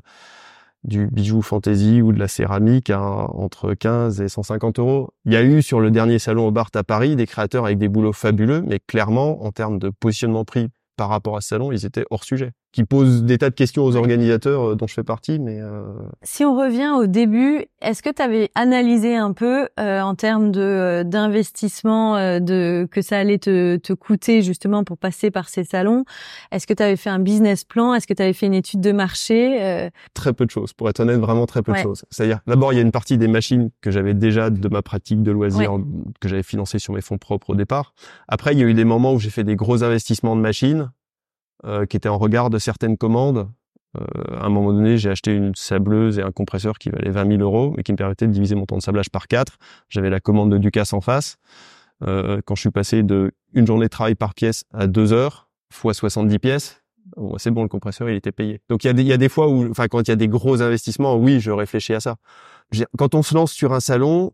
du 0.83 1.07
bijou 1.07 1.41
fantasy 1.41 2.01
ou 2.01 2.11
de 2.11 2.19
la 2.19 2.27
céramique 2.27 2.89
entre 2.89 3.73
15 3.73 4.21
et 4.21 4.27
150 4.27 4.79
euros. 4.79 5.13
Il 5.25 5.33
y 5.33 5.35
a 5.35 5.43
eu 5.43 5.61
sur 5.61 5.79
le 5.79 5.91
dernier 5.91 6.19
salon 6.19 6.47
au 6.47 6.51
Bart 6.51 6.69
à 6.75 6.83
Paris 6.83 7.15
des 7.15 7.27
créateurs 7.27 7.65
avec 7.65 7.77
des 7.77 7.89
boulots 7.89 8.13
fabuleux, 8.13 8.63
mais 8.65 8.79
clairement, 8.79 9.43
en 9.43 9.51
termes 9.51 9.79
de 9.79 9.89
positionnement 9.89 10.45
prix 10.45 10.69
par 10.97 11.09
rapport 11.09 11.37
à 11.37 11.41
ce 11.41 11.49
salon, 11.49 11.71
ils 11.71 11.85
étaient 11.85 12.05
hors 12.09 12.23
sujet 12.23 12.51
qui 12.71 12.85
pose 12.85 13.23
des 13.23 13.37
tas 13.37 13.49
de 13.49 13.55
questions 13.55 13.83
aux 13.83 13.95
organisateurs 13.95 14.69
euh, 14.71 14.75
dont 14.75 14.87
je 14.87 14.93
fais 14.93 15.03
partie. 15.03 15.39
Mais 15.39 15.59
euh... 15.59 15.83
si 16.23 16.45
on 16.45 16.57
revient 16.57 16.91
au 16.95 17.05
début, 17.05 17.65
est-ce 17.81 18.01
que 18.01 18.09
tu 18.09 18.21
avais 18.21 18.49
analysé 18.55 19.15
un 19.15 19.33
peu 19.33 19.67
euh, 19.79 20.01
en 20.01 20.15
termes 20.15 20.51
de 20.51 20.61
euh, 20.61 21.03
d'investissement 21.03 22.39
de 22.39 22.87
que 22.89 23.01
ça 23.01 23.17
allait 23.17 23.37
te, 23.37 23.77
te 23.77 23.93
coûter 23.93 24.41
justement 24.41 24.83
pour 24.83 24.97
passer 24.97 25.31
par 25.31 25.49
ces 25.49 25.63
salons? 25.63 26.05
Est-ce 26.51 26.65
que 26.65 26.73
tu 26.73 26.83
avais 26.83 26.95
fait 26.95 27.09
un 27.09 27.19
business 27.19 27.63
plan? 27.63 27.93
Est-ce 27.93 28.07
que 28.07 28.13
tu 28.13 28.21
avais 28.21 28.33
fait 28.33 28.45
une 28.45 28.53
étude 28.53 28.81
de 28.81 28.91
marché 28.91 29.89
Très 30.13 30.33
peu 30.33 30.45
de 30.45 30.51
choses, 30.51 30.73
pour 30.73 30.89
être 30.89 30.99
honnête, 30.99 31.19
vraiment 31.19 31.45
très 31.45 31.61
peu 31.61 31.73
de 31.73 31.77
choses. 31.77 32.05
C'est-à-dire, 32.09 32.39
d'abord, 32.47 32.73
il 32.73 32.77
y 32.77 32.79
a 32.79 32.81
une 32.81 32.91
partie 32.91 33.17
des 33.17 33.27
machines 33.27 33.69
que 33.81 33.91
j'avais 33.91 34.13
déjà 34.13 34.49
de 34.49 34.69
ma 34.69 34.81
pratique 34.81 35.23
de 35.23 35.31
loisirs 35.31 35.77
que 36.19 36.29
j'avais 36.29 36.43
financé 36.43 36.79
sur 36.79 36.93
mes 36.93 37.01
fonds 37.01 37.17
propres 37.17 37.51
au 37.51 37.55
départ. 37.55 37.93
Après, 38.27 38.53
il 38.53 38.59
y 38.59 38.63
a 38.63 38.65
eu 38.65 38.73
des 38.73 38.85
moments 38.85 39.13
où 39.13 39.19
j'ai 39.19 39.29
fait 39.29 39.43
des 39.43 39.55
gros 39.55 39.83
investissements 39.83 40.35
de 40.35 40.41
machines 40.41 40.91
euh, 41.65 41.85
qui 41.85 41.97
était 41.97 42.09
en 42.09 42.17
regard 42.17 42.49
de 42.49 42.57
certaines 42.57 42.97
commandes. 42.97 43.49
Euh, 43.99 44.37
à 44.37 44.45
un 44.45 44.49
moment 44.49 44.73
donné, 44.73 44.97
j'ai 44.97 45.09
acheté 45.09 45.33
une 45.33 45.53
sableuse 45.53 46.17
et 46.17 46.21
un 46.21 46.31
compresseur 46.31 46.79
qui 46.79 46.89
valait 46.89 47.11
20 47.11 47.37
000 47.37 47.41
euros, 47.41 47.73
mais 47.75 47.83
qui 47.83 47.91
me 47.91 47.97
permettait 47.97 48.27
de 48.27 48.31
diviser 48.31 48.55
mon 48.55 48.65
temps 48.65 48.77
de 48.77 48.81
sablage 48.81 49.09
par 49.09 49.27
quatre. 49.27 49.57
J'avais 49.89 50.09
la 50.09 50.19
commande 50.19 50.51
de 50.51 50.57
Ducasse 50.57 50.93
en 50.93 51.01
face. 51.01 51.37
Euh, 52.03 52.41
quand 52.45 52.55
je 52.55 52.61
suis 52.61 52.71
passé 52.71 53.03
de 53.03 53.31
une 53.53 53.67
journée 53.67 53.85
de 53.85 53.89
travail 53.89 54.15
par 54.15 54.33
pièce 54.33 54.63
à 54.73 54.87
deux 54.87 55.13
heures, 55.13 55.49
fois 55.71 55.93
70 55.93 56.39
pièces, 56.39 56.81
c'est 57.37 57.51
bon, 57.51 57.63
le 57.63 57.67
compresseur, 57.67 58.09
il 58.09 58.15
était 58.15 58.31
payé. 58.31 58.61
Donc 58.69 58.83
il 58.83 58.99
y 58.99 59.03
y 59.03 59.13
a 59.13 59.17
des 59.17 59.29
fois 59.29 59.49
où, 59.49 59.69
enfin, 59.69 59.87
quand 59.87 59.99
il 60.01 60.07
y 60.07 60.11
a 60.11 60.15
des 60.15 60.27
gros 60.27 60.61
investissements, 60.61 61.15
oui, 61.15 61.39
je 61.39 61.51
réfléchis 61.51 61.93
à 61.93 61.99
ça. 61.99 62.15
Quand 62.97 63.15
on 63.15 63.21
se 63.21 63.35
lance 63.35 63.51
sur 63.51 63.73
un 63.73 63.79
salon, 63.79 64.31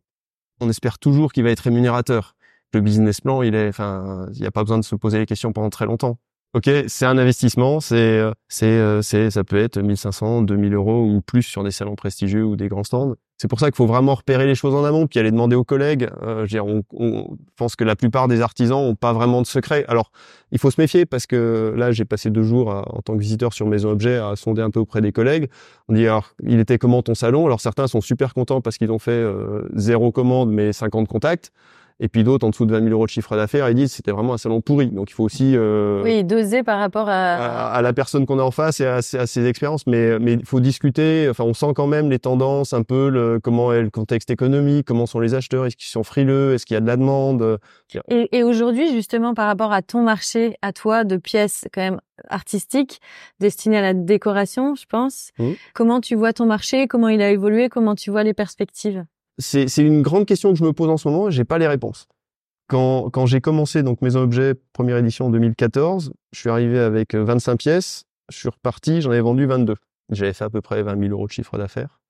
on 0.60 0.70
espère 0.70 1.00
toujours 1.00 1.32
qu'il 1.34 1.44
va 1.44 1.50
être 1.50 1.62
rémunérateur. 1.62 2.36
Le 2.74 2.82
business 2.82 3.22
plan, 3.22 3.42
il 3.42 3.56
est, 3.56 3.70
enfin, 3.70 4.28
il 4.34 4.42
n'y 4.42 4.48
a 4.48 4.52
pas 4.52 4.64
besoin 4.64 4.78
de 4.78 4.84
se 4.84 4.96
poser 4.96 5.20
les 5.20 5.26
questions 5.26 5.54
pendant 5.54 5.70
très 5.70 5.86
longtemps. 5.86 6.20
Ok, 6.54 6.70
c'est 6.88 7.06
un 7.06 7.18
investissement, 7.18 7.82
c'est 7.82 7.96
euh, 7.96 8.32
c'est 8.48 8.66
euh, 8.66 9.02
c'est 9.02 9.30
ça 9.30 9.44
peut 9.44 9.58
être 9.58 9.80
1500, 9.80 10.44
2000 10.44 10.74
euros 10.76 11.04
ou 11.04 11.22
plus 11.22 11.44
sur 11.44 11.62
des 11.62 11.72
salons 11.72 11.96
prestigieux 11.96 12.46
ou 12.46 12.56
des 12.56 12.70
grands 12.70 12.86
stands. 12.86 13.16
C'est 13.38 13.50
pour 13.50 13.60
ça 13.60 13.68
qu'il 13.68 13.76
faut 13.76 13.86
vraiment 13.86 14.16
repérer 14.16 14.48
les 14.48 14.56
choses 14.56 14.74
en 14.74 14.86
amont, 14.86 15.08
puis 15.08 15.20
aller 15.20 15.30
demander 15.30 15.58
aux 15.58 15.66
collègues. 15.66 16.10
Euh, 16.24 16.46
je 16.48 16.58
on, 16.58 16.84
on, 16.94 17.38
pense 17.58 17.76
que 17.76 17.84
la 17.84 17.98
plupart 17.98 18.30
des 18.30 18.42
artisans 18.42 18.80
ont 18.80 18.96
pas 18.96 19.12
vraiment 19.12 19.42
de 19.42 19.46
secret. 19.46 19.84
Alors, 19.90 20.12
il 20.52 20.58
faut 20.58 20.72
se 20.72 20.80
méfier 20.80 21.06
parce 21.06 21.28
que 21.28 21.74
là, 21.76 21.92
j'ai 21.92 22.06
passé 22.06 22.30
deux 22.30 22.44
jours 22.44 22.70
en 22.70 23.02
tant 23.02 23.14
que 23.14 23.22
visiteur 23.22 23.52
sur 23.54 23.68
Maison 23.68 23.92
Objet 23.92 24.16
à 24.16 24.36
sonder 24.38 24.62
un 24.62 24.72
peu 24.72 24.80
auprès 24.80 25.02
des 25.02 25.12
collègues. 25.12 25.50
On 25.90 25.94
dit 25.94 26.08
alors, 26.08 26.32
il 26.42 26.60
était 26.60 26.78
comment 26.78 27.04
ton 27.04 27.14
salon? 27.14 27.46
Alors 27.46 27.60
certains 27.60 27.88
sont 27.88 28.02
super 28.02 28.34
contents 28.34 28.62
parce 28.62 28.78
qu'ils 28.78 28.92
ont 28.92 29.00
fait 29.00 29.24
zéro 29.76 30.12
commande 30.14 30.50
mais 30.50 30.72
50 30.72 31.08
contacts. 31.08 31.52
Et 32.00 32.10
puis 32.10 32.24
d'autres, 32.24 32.46
en 32.46 32.52
dessous 32.52 32.66
de 32.66 32.72
20 32.72 32.82
000 32.82 32.92
euros 32.92 33.06
de 33.06 33.10
chiffre 33.10 33.36
d'affaires, 33.36 33.68
ils 33.70 33.76
disent 33.76 33.92
c'était 33.92 34.12
vraiment 34.12 34.34
un 34.34 34.38
salon 34.38 34.62
pourri. 34.62 34.88
Donc 34.88 35.10
il 35.10 35.14
faut 35.14 35.24
aussi 35.24 35.54
euh, 35.56 36.04
oui 36.04 36.24
doser 36.24 36.62
par 36.62 36.80
rapport 36.80 37.10
à... 37.10 37.72
à, 37.72 37.82
la 37.82 37.94
personne 37.94 38.28
qu'on 38.28 38.38
a 38.38 38.44
en 38.44 38.52
face 38.52 38.80
et 38.82 38.86
à, 38.86 38.98
à, 38.98 39.02
ses 39.02 39.48
expériences. 39.48 39.88
Mais 39.88 40.20
mais 40.20 40.34
il 40.34 40.46
faut 40.46 40.60
discuter. 40.60 41.28
Enfin, 41.30 41.44
on 41.44 41.56
sent 41.56 41.74
quand 41.76 41.88
même 41.88 42.10
les 42.10 42.20
tendances, 42.20 42.74
un 42.74 42.84
peu 42.84 43.10
le 43.10 43.40
comment 43.42 43.74
est 43.74 43.82
le 43.82 43.90
contexte 43.90 44.30
économique, 44.30 44.86
comment 44.86 45.08
sont 45.08 45.20
les 45.20 45.34
acheteurs, 45.34 45.66
est-ce 45.66 45.76
qu'ils 45.76 45.90
sont 45.90 46.04
frileux, 46.04 46.54
est-ce 46.54 46.66
qu'il 46.66 46.76
y 46.76 46.78
a 46.78 46.82
de 46.82 46.88
la 46.88 46.98
demande. 46.98 47.60
Et, 48.10 48.30
et 48.32 48.44
aujourd'hui, 48.44 48.92
justement, 48.92 49.34
par 49.34 49.48
rapport 49.48 49.72
à 49.72 49.82
ton 49.82 50.04
marché, 50.04 50.56
à 50.62 50.74
toi, 50.74 51.04
de 51.04 51.18
pièces 51.18 51.66
quand 51.74 51.82
même 51.82 52.00
artistiques 52.30 53.00
destinées 53.40 53.78
à 53.78 53.82
la 53.82 53.94
décoration, 53.94 54.76
je 54.76 54.86
pense. 54.86 55.32
Mmh. 55.40 55.52
Comment 55.74 56.02
tu 56.02 56.16
vois 56.16 56.34
ton 56.34 56.46
marché 56.46 56.88
Comment 56.88 57.10
il 57.10 57.22
a 57.22 57.32
évolué 57.32 57.70
Comment 57.70 57.96
tu 57.96 58.12
vois 58.12 58.24
les 58.24 58.34
perspectives? 58.34 59.06
C'est 59.38 59.78
une 59.78 60.02
grande 60.02 60.26
question 60.26 60.52
que 60.52 60.58
je 60.58 60.64
me 60.64 60.74
pose 60.74 60.90
en 60.90 60.98
ce 60.98 61.08
moment. 61.08 61.30
J'ai 61.30 61.46
pas 61.46 61.58
les 61.58 61.68
réponses. 61.68 62.08
Quand, 62.68 63.10
quand 63.10 63.26
j'ai 63.26 63.40
commencé 63.40 63.82
donc 63.82 64.02
Maison 64.02 64.22
Objet 64.22 64.54
première 64.74 64.98
édition 64.98 65.28
en 65.28 65.30
2014, 65.30 66.12
je 66.34 66.40
suis 66.40 66.50
arrivé 66.50 66.80
avec 66.80 67.16
25 67.16 67.52
euh, 67.52 67.56
pièces. 67.56 68.06
Je 68.30 68.38
suis 68.38 68.50
reparti, 68.50 69.02
j'en 69.02 69.12
avais 69.12 69.22
vendu 69.22 69.46
22. 69.46 69.76
J'avais 70.10 70.34
fait 70.34 70.44
à 70.44 70.50
peu 70.50 70.62
près 70.62 70.84
20 70.84 71.00
000 71.00 71.12
euros 71.12 71.28
de 71.28 71.32
chiffre 71.32 71.58
d'affaires. 71.58 72.02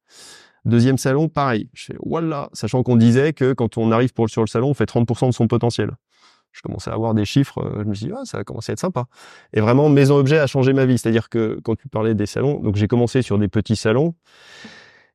Deuxième 0.66 0.98
salon, 0.98 1.30
pareil. 1.30 1.70
Je 1.74 1.86
fais 1.86 1.96
voilà, 2.04 2.50
sachant 2.54 2.82
qu'on 2.84 2.96
disait 2.96 3.34
que 3.34 3.54
quand 3.54 3.78
on 3.78 3.92
arrive 3.92 4.14
pour, 4.14 4.30
sur 4.30 4.42
le 4.42 4.48
salon, 4.48 4.70
on 4.70 4.74
fait 4.74 4.90
30% 4.90 5.28
de 5.28 5.32
son 5.32 5.48
potentiel. 5.48 5.92
Je 6.52 6.62
commençais 6.62 6.90
à 6.90 6.94
avoir 6.94 7.14
des 7.14 7.26
chiffres, 7.26 7.60
euh, 7.60 7.84
je 7.84 7.90
me 7.90 7.94
suis 7.94 8.08
dit, 8.08 8.12
ah, 8.16 8.26
ça 8.26 8.38
va 8.38 8.44
commencer 8.44 8.72
à 8.72 8.74
être 8.74 8.80
sympa. 8.80 9.06
Et 9.54 9.62
vraiment, 9.62 9.90
Maison 9.90 10.18
Objet 10.18 10.40
a 10.40 10.48
changé 10.48 10.74
ma 10.74 10.86
vie. 10.86 10.98
C'est-à-dire 10.98 11.30
que 11.30 11.60
quand 11.64 11.76
tu 11.76 11.88
parlais 11.88 12.16
des 12.16 12.26
salons, 12.26 12.60
donc 12.60 12.78
j'ai 12.78 12.88
commencé 12.88 13.22
sur 13.22 13.38
des 13.38 13.48
petits 13.48 13.76
salons. 13.76 14.16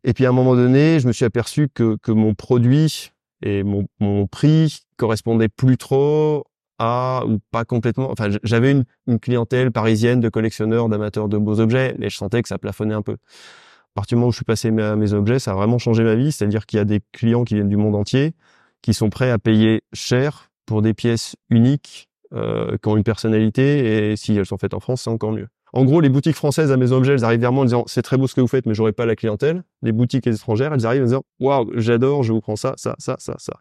Et 0.05 0.13
puis 0.15 0.27
à 0.27 0.31
un 0.31 0.33
moment 0.33 0.55
donné, 0.55 1.01
je 1.01 1.07
me 1.07 1.13
suis 1.13 1.25
aperçu 1.25 1.69
que, 1.73 1.97
que 2.03 2.13
mon 2.13 2.35
produit 2.35 3.13
et 3.43 3.63
mon, 3.63 3.87
mon 4.01 4.27
prix 4.27 4.81
correspondaient 4.97 5.49
plus 5.49 5.77
trop 5.77 6.45
à 6.79 7.23
ou 7.27 7.39
pas 7.51 7.65
complètement. 7.65 8.11
Enfin, 8.11 8.29
j'avais 8.43 8.73
une, 8.73 8.85
une 9.07 9.21
clientèle 9.21 9.71
parisienne 9.71 10.21
de 10.21 10.29
collectionneurs, 10.29 10.89
d'amateurs 10.89 11.29
de 11.29 11.39
beaux 11.39 11.61
objets, 11.61 11.95
mais 11.99 12.11
je 12.11 12.17
sentais 12.17 12.43
que 12.43 12.49
ça 12.49 12.59
plafonnait 12.59 12.95
un 12.95 13.03
peu. 13.03 13.13
À 13.13 13.95
partir 13.95 14.17
du 14.17 14.21
moment 14.21 14.29
où 14.29 14.33
je 14.33 14.37
suis 14.37 14.45
passé 14.45 14.69
à 14.69 14.97
mes 14.97 15.13
objets, 15.13 15.39
ça 15.39 15.53
a 15.53 15.55
vraiment 15.55 15.79
changé 15.79 16.03
ma 16.03 16.15
vie. 16.15 16.33
C'est-à-dire 16.33 16.67
qu'il 16.67 16.79
y 16.79 16.81
a 16.81 16.85
des 16.85 17.01
clients 17.13 17.45
qui 17.45 17.55
viennent 17.55 17.69
du 17.69 17.77
monde 17.77 17.95
entier, 17.95 18.33
qui 18.81 18.95
sont 18.95 19.11
prêts 19.11 19.31
à 19.31 19.39
payer 19.39 19.83
cher 19.93 20.51
pour 20.67 20.83
des 20.83 20.95
pièces 20.95 21.37
uniques, 21.51 22.09
euh, 22.33 22.79
qui 22.83 22.89
ont 22.89 22.97
une 22.97 23.05
personnalité, 23.05 24.13
et 24.13 24.17
si 24.17 24.35
elles 24.35 24.47
sont 24.47 24.57
faites 24.57 24.75
en 24.75 24.81
France, 24.81 25.03
c'est 25.03 25.11
encore 25.11 25.33
mieux. 25.33 25.49
En 25.75 25.85
gros, 25.85 26.01
les 26.01 26.11
boutiques 26.11 26.37
françaises 26.37 26.71
à 26.71 26.77
Maison 26.77 26.97
Objet, 26.97 27.15
elles 27.15 27.25
arrivent 27.25 27.41
vers 27.41 27.53
moi 27.53 27.63
en 27.63 27.65
disant 27.65 27.85
c'est 27.87 28.03
très 28.03 28.19
beau 28.19 28.27
ce 28.27 28.35
que 28.35 28.43
vous 28.43 28.47
faites, 28.47 28.67
mais 28.67 28.75
j'aurais 28.75 28.93
pas 28.93 29.07
la 29.07 29.17
clientèle. 29.17 29.63
Les 29.81 29.93
boutiques 29.93 30.27
étrangères, 30.27 30.73
elles 30.75 30.85
arrivent 30.85 31.03
en 31.03 31.07
disant 31.07 31.23
waouh, 31.41 31.71
j'adore, 31.77 32.23
je 32.23 32.33
vous 32.33 32.43
prends 32.43 32.57
ça, 32.57 32.75
ça, 32.77 32.95
ça, 32.99 33.17
ça, 33.19 33.37
ça. 33.39 33.55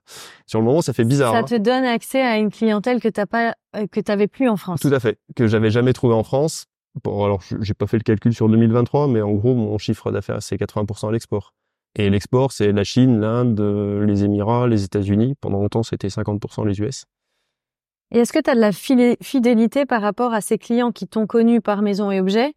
Sur 0.45 0.59
le 0.59 0.65
moment, 0.65 0.81
ça 0.81 0.91
fait 0.91 1.05
bizarre. 1.05 1.31
Ça 1.31 1.39
hein. 1.39 1.43
te 1.43 1.57
donne 1.57 1.85
accès 1.85 2.21
à 2.21 2.37
une 2.37 2.51
clientèle 2.51 2.99
que 2.99 3.07
t'as 3.07 3.25
pas, 3.25 3.55
euh, 3.77 3.87
que 3.89 4.01
t'avais 4.01 4.27
plus 4.27 4.49
en 4.49 4.57
France. 4.57 4.81
Tout 4.81 4.93
à 4.93 4.99
fait, 4.99 5.19
que 5.35 5.47
j'avais 5.47 5.71
jamais 5.71 5.93
trouvé 5.93 6.13
en 6.13 6.23
France. 6.23 6.65
Bon, 7.03 7.23
alors 7.23 7.41
j'ai 7.61 7.73
pas 7.73 7.87
fait 7.87 7.97
le 7.97 8.03
calcul 8.03 8.33
sur 8.33 8.49
2023, 8.49 9.07
mais 9.07 9.21
en 9.21 9.31
gros, 9.31 9.55
mon 9.55 9.77
chiffre 9.77 10.11
d'affaires 10.11 10.41
c'est 10.41 10.57
80% 10.57 11.07
à 11.07 11.11
l'export. 11.13 11.53
Et 11.95 12.09
l'export, 12.09 12.51
c'est 12.51 12.71
la 12.71 12.83
Chine, 12.83 13.19
l'Inde, 13.19 13.59
les 14.05 14.23
Émirats, 14.23 14.67
les 14.67 14.83
États-Unis. 14.83 15.35
Pendant 15.39 15.59
longtemps, 15.59 15.83
c'était 15.83 16.07
50% 16.07 16.65
les 16.65 16.79
US. 16.79 17.05
Et 18.11 18.19
est-ce 18.19 18.33
que 18.33 18.39
tu 18.39 18.49
as 18.49 18.55
de 18.55 18.59
la 18.59 18.71
fidélité 18.71 19.85
par 19.85 20.01
rapport 20.01 20.33
à 20.33 20.41
ces 20.41 20.57
clients 20.57 20.91
qui 20.91 21.07
t'ont 21.07 21.27
connu 21.27 21.61
par 21.61 21.81
maison 21.81 22.11
et 22.11 22.19
objet 22.19 22.53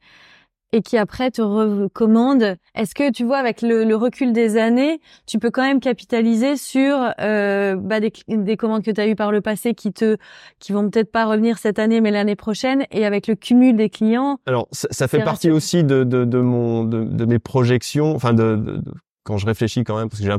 et 0.72 0.82
qui 0.82 0.98
après 0.98 1.30
te 1.30 1.40
recommandent? 1.40 2.56
Est-ce 2.74 2.96
que 2.96 3.12
tu 3.12 3.24
vois 3.24 3.38
avec 3.38 3.62
le, 3.62 3.94
recul 3.94 4.32
des 4.32 4.56
années, 4.56 5.00
tu 5.26 5.38
peux 5.38 5.52
quand 5.52 5.62
même 5.62 5.78
capitaliser 5.78 6.56
sur 6.56 6.96
euh, 7.20 7.76
bah, 7.76 8.00
des, 8.00 8.12
des, 8.26 8.56
commandes 8.56 8.82
que 8.82 8.90
tu 8.90 9.00
as 9.00 9.06
eues 9.06 9.14
par 9.14 9.30
le 9.30 9.40
passé 9.40 9.74
qui 9.74 9.92
te 9.92 10.16
qui 10.58 10.72
vont 10.72 10.90
peut-être 10.90 11.12
pas 11.12 11.26
revenir 11.26 11.58
cette 11.58 11.78
année 11.78 12.00
mais 12.00 12.10
l'année 12.10 12.34
prochaine 12.34 12.84
et 12.90 13.06
avec 13.06 13.28
le 13.28 13.36
cumul 13.36 13.76
des 13.76 13.90
clients 13.90 14.38
Alors 14.46 14.66
ça, 14.72 14.88
ça 14.90 15.06
fait 15.06 15.22
partie 15.22 15.52
aussi 15.52 15.84
de, 15.84 16.02
de, 16.02 16.24
de 16.24 16.40
mon 16.40 16.82
de, 16.82 17.04
de, 17.04 17.24
mes 17.24 17.38
projections, 17.38 18.12
enfin 18.16 18.34
de, 18.34 18.56
de, 18.56 18.82
quand 19.22 19.38
je 19.38 19.46
réfléchis 19.46 19.84
quand 19.84 19.96
même 19.96 20.08
parce 20.08 20.20
que 20.20 20.26
j'ai 20.26 20.32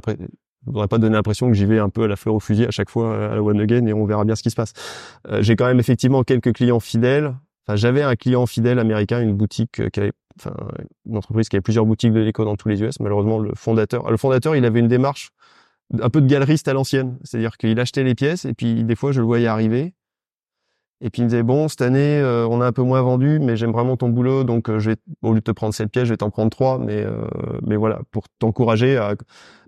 je 0.66 0.72
voudrais 0.72 0.88
pas 0.88 0.98
donner 0.98 1.16
l'impression 1.16 1.48
que 1.48 1.54
j'y 1.54 1.66
vais 1.66 1.80
un 1.80 1.90
peu 1.90 2.04
à 2.04 2.08
la 2.08 2.16
fleur 2.16 2.36
au 2.36 2.40
fusil 2.40 2.66
à 2.66 2.72
chaque 2.72 2.90
fois 2.90 3.12
euh, 3.12 3.32
à 3.32 3.36
la 3.36 3.44
one 3.44 3.60
again 3.60 3.86
et 3.86 3.94
on 3.94 4.06
verra 4.06 4.26
bien 4.26 4.36
ce 4.36 4.44
qui 4.44 4.50
se 4.50 4.56
passe. 4.56 4.74
Euh, 5.30 5.42
j'ai 5.42 5.56
quand 5.56 5.66
même 5.66 5.80
effectivement 5.80 6.24
quelques 6.24 6.54
clients 6.54 6.80
fidèles. 6.80 7.36
Enfin, 7.68 7.76
j'avais 7.76 8.02
un 8.02 8.16
client 8.16 8.46
fidèle 8.46 8.80
américain, 8.80 9.22
une 9.22 9.36
boutique 9.36 9.80
euh, 9.80 9.90
qui 9.90 10.00
avait, 10.00 10.12
enfin, 10.40 10.56
une 11.06 11.18
entreprise 11.18 11.50
qui 11.50 11.56
avait 11.56 11.62
plusieurs 11.62 11.86
boutiques 11.86 12.14
de 12.14 12.24
déco 12.24 12.46
dans 12.46 12.56
tous 12.56 12.70
les 12.70 12.82
US. 12.82 13.00
Malheureusement, 13.00 13.40
le 13.40 13.52
fondateur, 13.56 14.10
le 14.10 14.18
fondateur, 14.18 14.56
il 14.56 14.66
avait 14.66 14.80
une 14.80 14.88
démarche 14.88 15.30
un 16.02 16.10
peu 16.10 16.22
de 16.22 16.28
galeriste 16.28 16.68
à 16.68 16.74
l'ancienne. 16.74 17.18
C'est-à-dire 17.24 17.58
qu'il 17.58 17.80
achetait 17.80 18.04
les 18.04 18.16
pièces 18.16 18.46
et 18.46 18.54
puis 18.54 18.84
des 18.84 18.96
fois, 18.96 19.12
je 19.12 19.20
le 19.20 19.26
voyais 19.26 19.48
arriver. 19.48 19.94
Et 21.02 21.10
puis 21.10 21.22
il 21.22 21.26
me 21.26 21.30
disait 21.30 21.44
bon 21.44 21.68
cette 21.68 21.82
année 21.82 22.22
on 22.50 22.62
a 22.62 22.66
un 22.68 22.72
peu 22.72 22.82
moins 22.82 23.02
vendu 23.02 23.40
mais 23.40 23.58
j'aime 23.58 23.72
vraiment 23.72 23.98
ton 23.98 24.10
boulot 24.10 24.44
donc 24.44 24.70
je 24.78 24.92
vais 24.92 24.96
au 25.22 25.34
lieu 25.34 25.40
de 25.40 25.44
te 25.44 25.52
prendre 25.52 25.74
cette 25.74 25.92
pièce 25.92 26.06
je 26.06 26.14
vais 26.14 26.18
t'en 26.18 26.30
prendre 26.30 26.50
trois. 26.50 26.80
Mais 26.80 27.06
mais 27.64 27.76
voilà 27.76 28.00
pour 28.12 28.24
t'encourager 28.40 28.98
à 28.98 29.16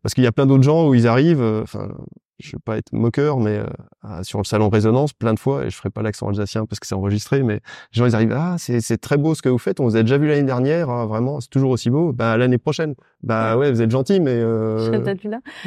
parce 0.08 0.14
qu'il 0.14 0.24
y 0.24 0.28
a 0.28 0.32
plein 0.32 0.46
d'autres 0.46 0.64
gens 0.64 0.88
où 0.88 0.96
ils 0.96 1.06
arrivent, 1.06 1.42
euh, 1.42 1.64
enfin, 1.64 1.90
je 2.40 2.52
veux 2.54 2.60
pas 2.60 2.78
être 2.78 2.94
moqueur, 2.94 3.40
mais 3.40 3.58
euh, 3.58 4.24
sur 4.24 4.40
le 4.40 4.44
salon 4.44 4.70
résonance, 4.70 5.14
plein 5.14 5.34
de 5.34 5.40
fois, 5.40 5.66
et 5.66 5.70
je 5.70 5.76
ferai 5.76 5.90
pas 5.90 6.02
l'accent 6.02 6.28
alsacien 6.28 6.66
parce 6.66 6.80
que 6.80 6.86
c'est 6.88 6.96
enregistré, 6.96 7.42
mais 7.42 7.56
les 7.56 7.62
gens 8.00 8.06
ils 8.06 8.16
arrivent, 8.16 8.34
ah 8.34 8.56
c'est 8.60 8.98
très 9.00 9.18
beau 9.18 9.34
ce 9.34 9.42
que 9.42 9.50
vous 9.50 9.58
faites, 9.58 9.80
on 9.80 9.86
vous 9.86 9.96
a 9.96 10.04
déjà 10.04 10.18
vu 10.18 10.28
l'année 10.28 10.44
dernière, 10.44 10.90
hein, 10.90 11.06
vraiment, 11.06 11.40
c'est 11.42 11.50
toujours 11.50 11.72
aussi 11.72 11.90
beau. 11.90 12.14
Bah 12.14 12.38
l'année 12.38 12.58
prochaine, 12.58 12.96
bah 13.24 13.58
ouais, 13.58 13.72
vous 13.72 13.82
êtes 13.82 13.92
gentil, 13.92 14.20
mais 14.20 14.36
euh, 14.36 14.92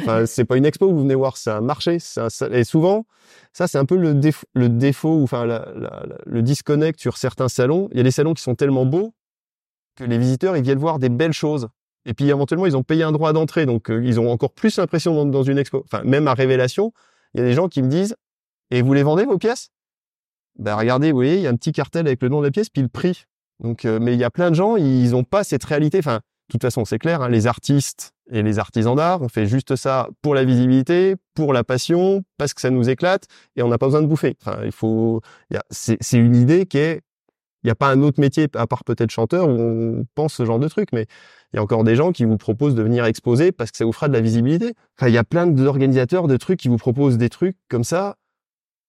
c'est 0.25 0.45
pas 0.45 0.57
une 0.57 0.65
expo, 0.65 0.89
vous 0.89 1.01
venez 1.01 1.15
voir, 1.15 1.37
c'est 1.37 1.51
un 1.51 1.61
marché, 1.61 1.97
un, 2.17 2.27
et 2.51 2.63
souvent, 2.63 3.05
ça 3.53 3.67
c'est 3.67 3.77
un 3.77 3.85
peu 3.85 3.97
le 3.97 4.13
défaut, 4.13 4.45
le 4.53 4.69
défaut, 4.69 5.17
ou 5.17 5.23
enfin 5.23 5.45
le 6.25 6.41
disconnect 6.41 6.99
sur 6.99 7.17
certains 7.17 7.49
salons. 7.49 7.89
Il 7.91 7.97
y 7.97 7.99
a 7.99 8.03
des 8.03 8.11
salons 8.11 8.33
qui 8.33 8.43
sont 8.43 8.55
tellement 8.55 8.85
beaux 8.85 9.13
que 9.95 10.05
les 10.05 10.17
visiteurs 10.17 10.55
ils 10.55 10.63
viennent 10.63 10.79
voir 10.79 10.99
des 10.99 11.09
belles 11.09 11.33
choses 11.33 11.67
et 12.05 12.13
puis 12.13 12.29
éventuellement, 12.29 12.65
ils 12.65 12.77
ont 12.77 12.83
payé 12.83 13.03
un 13.03 13.11
droit 13.11 13.33
d'entrée, 13.33 13.65
donc 13.65 13.89
euh, 13.89 14.03
ils 14.03 14.19
ont 14.19 14.31
encore 14.31 14.53
plus 14.53 14.77
l'impression 14.77 15.13
dans, 15.13 15.25
dans, 15.25 15.43
une 15.43 15.57
expo. 15.57 15.83
Enfin, 15.85 16.03
même 16.03 16.27
à 16.27 16.33
Révélation, 16.33 16.93
il 17.33 17.39
y 17.39 17.43
a 17.43 17.45
des 17.45 17.53
gens 17.53 17.67
qui 17.67 17.81
me 17.81 17.87
disent 17.87 18.15
"Et 18.71 18.81
vous 18.81 18.93
les 18.93 19.03
vendez 19.03 19.25
vos 19.25 19.37
pièces? 19.37 19.69
Ben 20.57 20.75
regardez, 20.75 21.11
vous 21.11 21.17
voyez, 21.17 21.35
il 21.35 21.41
y 21.41 21.47
a 21.47 21.49
un 21.49 21.55
petit 21.55 21.71
cartel 21.71 22.07
avec 22.07 22.21
le 22.21 22.29
nom 22.29 22.39
de 22.39 22.45
la 22.45 22.51
pièce 22.51 22.69
puis 22.69 22.81
le 22.81 22.87
prix. 22.87 23.25
Donc, 23.61 23.85
euh, 23.85 23.99
mais 24.01 24.13
il 24.13 24.19
y 24.19 24.23
a 24.23 24.29
plein 24.29 24.49
de 24.49 24.55
gens, 24.55 24.75
ils 24.75 25.15
ont 25.15 25.23
pas 25.23 25.43
cette 25.43 25.63
réalité. 25.63 25.99
Enfin, 25.99 26.17
de 26.17 26.51
toute 26.51 26.63
façon, 26.63 26.83
c'est 26.83 26.99
clair, 26.99 27.21
hein, 27.21 27.29
les 27.29 27.47
artistes 27.47 28.13
et 28.29 28.43
les 28.43 28.59
artisans 28.59 28.95
d'art, 28.95 29.21
on 29.21 29.29
fait 29.29 29.45
juste 29.45 29.75
ça 29.75 30.09
pour 30.21 30.35
la 30.35 30.43
visibilité, 30.43 31.15
pour 31.33 31.53
la 31.53 31.63
passion, 31.63 32.23
parce 32.37 32.53
que 32.53 32.61
ça 32.61 32.69
nous 32.69 32.89
éclate, 32.89 33.25
et 33.55 33.63
on 33.63 33.67
n'a 33.67 33.77
pas 33.77 33.85
besoin 33.85 34.01
de 34.01 34.07
bouffer. 34.07 34.35
Enfin, 34.41 34.59
il 34.65 34.71
faut, 34.71 35.21
c'est 35.69 35.97
une 36.13 36.35
idée 36.35 36.65
qui 36.65 36.77
est 36.77 37.01
il 37.63 37.67
n'y 37.67 37.71
a 37.71 37.75
pas 37.75 37.89
un 37.89 38.01
autre 38.01 38.19
métier, 38.19 38.47
à 38.55 38.67
part 38.67 38.83
peut-être 38.83 39.11
chanteur, 39.11 39.47
où 39.47 39.51
on 39.51 40.05
pense 40.15 40.33
ce 40.33 40.45
genre 40.45 40.59
de 40.59 40.67
truc, 40.67 40.89
mais 40.93 41.05
il 41.53 41.57
y 41.57 41.59
a 41.59 41.63
encore 41.63 41.83
des 41.83 41.95
gens 41.95 42.11
qui 42.11 42.25
vous 42.25 42.37
proposent 42.37 42.75
de 42.75 42.81
venir 42.81 43.05
exposer 43.05 43.51
parce 43.51 43.71
que 43.71 43.77
ça 43.77 43.85
vous 43.85 43.91
fera 43.91 44.07
de 44.07 44.13
la 44.13 44.21
visibilité. 44.21 44.73
Enfin, 44.97 45.09
il 45.09 45.13
y 45.13 45.17
a 45.17 45.23
plein 45.23 45.47
d'organisateurs 45.47 46.27
de 46.27 46.37
trucs 46.37 46.59
qui 46.59 46.69
vous 46.69 46.77
proposent 46.77 47.17
des 47.17 47.29
trucs 47.29 47.57
comme 47.69 47.83
ça, 47.83 48.17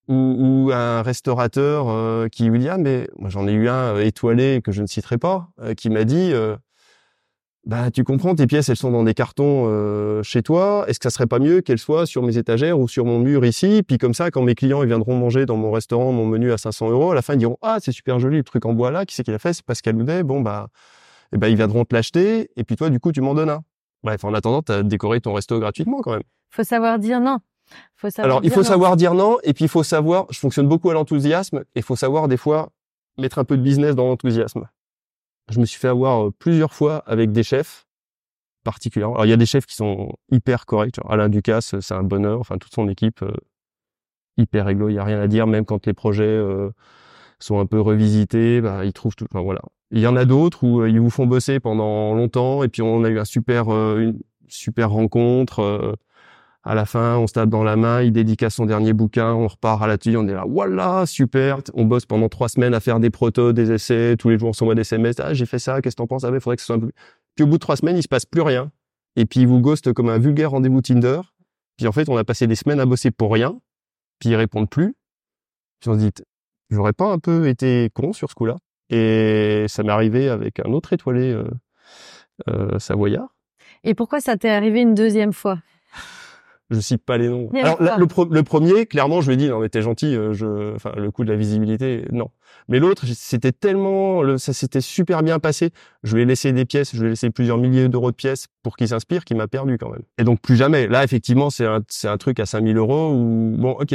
ou, 0.09 0.71
un 0.73 1.03
restaurateur 1.03 1.89
euh, 1.89 2.29
qui 2.29 2.49
vous 2.49 2.59
dit 2.59 2.69
ah 2.69 2.77
mais 2.79 3.09
moi 3.19 3.31
j'en 3.31 3.47
ai 3.47 3.53
eu 3.53 3.69
un 3.69 3.95
euh, 3.97 4.05
étoilé 4.05 4.61
que 4.63 4.73
je 4.73 4.83
ne 4.83 4.87
citerai 4.87 5.19
pas, 5.19 5.49
euh, 5.61 5.75
qui 5.75 5.91
m'a 5.91 6.05
dit 6.05 6.33
bah 7.65 7.93
tu 7.93 8.03
comprends, 8.03 8.35
tes 8.35 8.49
pièces 8.49 8.69
elles 8.69 8.77
sont 8.77 8.91
dans 8.91 9.05
des 9.05 9.15
cartons 9.15 9.67
euh, 9.69 10.23
chez 10.25 10.43
toi. 10.43 10.85
Est-ce 10.89 10.99
que 10.99 11.05
ça 11.05 11.11
serait 11.11 11.29
pas 11.29 11.39
mieux 11.39 11.61
qu'elles 11.61 11.79
soient 11.79 12.07
sur 12.07 12.23
mes 12.25 12.37
étagères 12.37 12.79
ou 12.79 12.89
sur 12.89 13.05
mon 13.05 13.21
mur 13.21 13.45
ici? 13.45 13.85
Puis 13.87 13.99
comme 13.99 14.15
ça, 14.15 14.33
quand 14.33 14.43
mes 14.43 14.57
clients 14.57 14.83
ils 14.83 14.89
viendront 14.89 15.17
manger 15.17 15.47
dans 15.47 15.57
mon 15.57 15.71
restaurant 15.71 16.11
mon 16.11 16.27
menu 16.27 16.51
à 16.51 16.59
500 16.59 16.91
euros, 16.91 17.13
à 17.13 17.15
la 17.15 17.23
fin 17.23 17.35
ils 17.35 17.39
diront 17.39 17.59
ah 17.63 17.79
c'est 17.81 17.93
super 17.93 18.19
joli 18.19 18.39
le 18.39 18.43
truc 18.43 18.67
en 18.67 18.73
bois 18.73 18.91
là. 18.91 19.07
Qui 19.07 19.15
c'est 19.15 19.23
qui 19.23 19.31
l'a 19.31 19.39
fait? 19.39 19.53
C'est 19.53 19.65
Pascal 19.65 19.95
Houdet. 19.95 20.25
Bon 20.25 20.41
bah, 20.41 20.69
eh 21.33 21.39
ben 21.39 21.47
ils 21.47 21.57
viendront 21.57 21.85
te 21.85 21.95
l'acheter 21.95 22.51
et 22.57 22.65
puis 22.65 22.75
toi 22.75 22.91
du 22.91 22.99
coup 22.99 23.13
tu 23.13 23.21
m'en 23.21 23.35
donnes 23.35 23.51
un. 23.51 23.63
Bref, 24.03 24.25
en 24.25 24.35
attendant, 24.35 24.63
tu 24.63 24.73
as 24.73 24.83
décoré 24.83 25.21
ton 25.21 25.33
resto 25.33 25.61
gratuitement 25.61 26.01
quand 26.03 26.13
même. 26.13 26.25
Faut 26.51 26.65
savoir 26.65 26.99
dire 26.99 27.21
non. 27.21 27.39
Faut 27.95 28.11
savoir 28.11 28.25
Alors 28.25 28.45
il 28.45 28.51
faut 28.51 28.65
savoir 28.65 28.97
dire 28.97 29.15
non 29.15 29.37
et 29.45 29.53
puis 29.53 29.67
il 29.67 29.71
faut 29.71 29.85
savoir. 29.85 30.27
Je 30.31 30.39
fonctionne 30.41 30.67
beaucoup 30.67 30.91
à 30.91 30.95
l'enthousiasme 30.95 31.59
et 31.59 31.79
il 31.79 31.83
faut 31.85 31.95
savoir 31.95 32.27
des 32.27 32.37
fois 32.37 32.71
mettre 33.19 33.39
un 33.39 33.45
peu 33.45 33.57
de 33.57 33.63
business 33.63 33.95
dans 33.95 34.09
l'enthousiasme. 34.09 34.67
Je 35.51 35.61
me 35.61 35.65
suis 35.65 35.79
fait 35.79 35.89
avoir 35.89 36.27
euh, 36.27 36.31
plusieurs 36.39 36.73
fois 36.73 36.99
avec 37.07 37.33
des 37.33 37.43
chefs 37.43 37.87
particulièrement. 38.65 39.15
Alors 39.15 39.27
il 39.27 39.31
y 39.31 39.35
a 39.35 39.37
des 39.37 39.47
chefs 39.47 39.67
qui 39.67 39.75
sont 39.75 40.13
hyper 40.31 40.67
corrects. 40.67 41.01
Alain 41.09 41.29
Ducasse, 41.29 41.79
c'est 41.81 41.95
un 41.95 42.05
bonheur. 42.05 42.41
Enfin 42.41 42.59
toute 42.59 42.73
son 42.73 42.89
équipe 42.89 43.23
euh, 43.23 43.33
hyper 44.37 44.67
réglo. 44.67 44.89
Il 44.89 44.95
y 44.95 44.99
a 44.99 45.05
rien 45.05 45.21
à 45.21 45.27
dire. 45.27 45.47
Même 45.47 45.65
quand 45.65 45.87
les 45.87 45.95
projets 45.95 46.25
euh, 46.25 46.71
sont 47.41 47.59
un 47.59 47.67
peu 47.67 47.81
revisités, 47.81 48.61
bah, 48.61 48.85
ils 48.85 48.93
trouvent 48.93 49.17
tout. 49.17 49.27
Enfin 49.33 49.43
voilà. 49.43 49.63
Il 49.91 50.01
y 50.01 50.07
en 50.07 50.17
a 50.17 50.25
d'autres 50.25 50.65
où 50.65 50.87
ils 50.87 51.01
vous 51.01 51.11
font 51.11 51.27
bosser 51.27 51.61
pendant 51.61 52.15
longtemps 52.15 52.63
et 52.63 52.69
puis 52.69 52.83
on 52.83 53.05
a 53.05 53.11
eu 53.11 53.19
un 53.19 53.25
super 53.25 53.69
une 53.69 54.19
super 54.49 54.91
rencontre 54.91 55.97
à 56.65 56.75
la 56.75 56.85
fin, 56.87 57.17
on 57.17 57.27
se 57.27 57.33
tape 57.33 57.49
dans 57.49 57.65
la 57.65 57.77
main, 57.77 58.03
il 58.03 58.13
dédicace 58.13 58.55
son 58.55 58.67
dernier 58.67 58.93
bouquin, 58.93 59.33
on 59.33 59.49
repart 59.49 59.83
à 59.83 59.87
la 59.87 59.99
tue, 59.99 60.17
on 60.17 60.29
est 60.29 60.33
là, 60.33 60.45
voilà, 60.49 61.07
super. 61.07 61.59
On 61.75 61.85
bosse 61.85 62.07
pendant 62.07 62.29
trois 62.29 62.49
semaines 62.49 62.75
à 62.75 62.81
faire 62.81 63.01
des 63.01 63.11
protos, 63.11 63.53
des 63.53 63.73
essais, 63.73 64.17
tous 64.17 64.29
les 64.29 64.39
jours 64.39 64.51
on 64.51 64.53
s'envoie 64.53 64.75
des 64.75 64.83
SMS, 64.83 65.17
ah, 65.19 65.35
j'ai 65.35 65.47
fait 65.47 65.59
ça, 65.59 65.81
qu'est-ce 65.81 65.97
que 65.97 66.03
t'en 66.03 66.07
penses? 66.07 66.25
Ah, 66.25 66.31
il 66.33 66.41
faudrait 66.41 66.57
que 66.57 66.63
ce 66.63 66.67
soit 66.67 66.77
un 66.77 66.81
peu... 66.81 66.93
Puis 67.35 67.45
au 67.45 67.47
bout 67.47 67.57
de 67.57 67.61
trois 67.61 67.77
semaines, 67.77 67.97
il 67.97 68.03
se 68.03 68.09
passe 68.09 68.27
plus 68.27 68.43
rien. 68.43 68.71
Et 69.17 69.27
puis 69.27 69.41
il 69.41 69.47
vous 69.47 69.61
ghost 69.61 69.93
comme 69.93 70.09
un 70.09 70.19
vulgaire 70.19 70.53
rendez-vous 70.53 70.81
Tinder. 70.81 71.21
Puis 71.77 71.87
en 71.87 71.93
fait, 71.93 72.09
on 72.09 72.17
a 72.17 72.25
passé 72.25 72.47
des 72.47 72.55
semaines 72.55 72.81
à 72.81 72.87
bosser 72.87 73.11
pour 73.11 73.33
rien. 73.33 73.59
Puis 74.19 74.31
ils 74.31 74.37
répondent 74.37 74.71
plus. 74.71 74.95
Puis 75.81 75.91
on 75.91 75.95
se 75.95 75.99
dit, 75.99 76.11
j'aurais 76.71 76.93
pas 76.93 77.11
un 77.11 77.19
peu 77.19 77.49
été 77.49 77.91
con 77.93 78.13
sur 78.13 78.31
ce 78.31 78.35
coup-là. 78.35 78.57
Et 78.91 79.65
ça 79.69 79.83
m'est 79.83 79.93
arrivé 79.93 80.29
avec 80.29 80.61
un 80.61 80.71
autre 80.73 80.93
étoilé 80.93 81.33
euh, 81.33 81.45
euh, 82.49 82.79
savoyard. 82.79 83.35
Et 83.85 83.95
pourquoi 83.95 84.21
ça 84.21 84.37
t'est 84.37 84.51
arrivé 84.51 84.81
une 84.81 84.95
deuxième 84.95 85.33
fois? 85.33 85.59
Je 86.73 86.81
cite 86.81 87.05
pas 87.05 87.19
les 87.19 87.29
noms. 87.29 87.51
Alors 87.55 87.79
le, 87.99 88.43
premier, 88.43 88.87
clairement, 88.87 89.21
je 89.21 89.29
lui 89.29 89.35
ai 89.35 89.37
dit 89.37 89.49
non 89.49 89.61
mais 89.61 89.69
t'es 89.69 89.83
gentil, 89.83 90.15
euh, 90.17 90.33
je, 90.33 90.75
enfin 90.75 90.93
le 90.97 91.11
coup 91.11 91.25
de 91.25 91.31
la 91.31 91.37
visibilité, 91.37 92.05
non. 92.11 92.31
Mais 92.69 92.79
l'autre, 92.79 93.05
c'était 93.07 93.53
tellement, 93.53 94.39
ça 94.39 94.53
s'était 94.53 94.81
super 94.81 95.23
bien 95.23 95.39
passé. 95.39 95.71
Je 96.03 96.15
lui 96.15 96.23
ai 96.23 96.25
laissé 96.25 96.53
des 96.53 96.65
pièces, 96.65 96.95
je 96.95 97.01
lui 97.01 97.07
ai 97.07 97.11
laissé 97.11 97.31
plusieurs 97.31 97.59
milliers 97.59 97.89
d'euros 97.89 98.11
de 98.11 98.17
pièces 98.17 98.47
pour 98.63 98.77
qu'il 98.77 98.89
s'inspire, 98.89 99.25
qu'il 99.25 99.37
m'a 99.37 99.49
perdu 99.49 99.79
quand 99.79 99.91
même. 99.91 100.03
Et 100.19 100.25
donc 100.25 100.41
plus 100.41 100.57
jamais. 100.57 100.87
Là, 100.87 101.05
effectivement, 101.05 101.51
c'est 101.51 101.67
un, 101.67 101.81
c'est 101.89 102.09
un 102.09 102.19
truc 102.19 102.41
à 102.41 102.47
5000 102.47 102.77
euros 102.77 103.13
où 103.13 103.57
bon, 103.59 103.73
ok. 103.73 103.95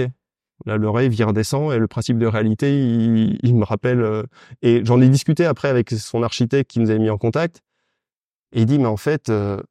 Là, 0.65 0.77
le 0.77 0.89
rêve, 0.89 1.13
il 1.13 1.23
redescend 1.23 1.71
et 1.71 1.77
le 1.77 1.87
principe 1.87 2.17
de 2.17 2.25
réalité, 2.25 2.77
il, 2.77 3.37
il 3.43 3.55
me 3.55 3.63
rappelle. 3.63 4.01
Euh, 4.01 4.23
et 4.63 4.83
j'en 4.83 4.99
ai 5.01 5.07
discuté 5.07 5.45
après 5.45 5.69
avec 5.69 5.91
son 5.91 6.23
architecte 6.23 6.71
qui 6.71 6.79
nous 6.79 6.89
avait 6.89 6.99
mis 6.99 7.11
en 7.11 7.17
contact. 7.17 7.61
Et 8.53 8.61
il 8.61 8.65
dit, 8.65 8.79
mais 8.79 8.87
en 8.87 8.97
fait, 8.97 9.29
euh, 9.29 9.61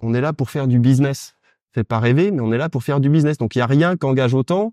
on 0.00 0.14
est 0.14 0.20
là 0.20 0.32
pour 0.32 0.50
faire 0.50 0.68
du 0.68 0.78
business 0.78 1.34
fait 1.74 1.84
pas 1.84 1.98
rêver, 1.98 2.30
mais 2.30 2.40
on 2.40 2.52
est 2.52 2.58
là 2.58 2.68
pour 2.68 2.82
faire 2.82 3.00
du 3.00 3.08
business. 3.08 3.38
Donc 3.38 3.54
il 3.54 3.58
y 3.60 3.62
a 3.62 3.66
rien 3.66 3.96
qu'engage 3.96 4.34
autant 4.34 4.72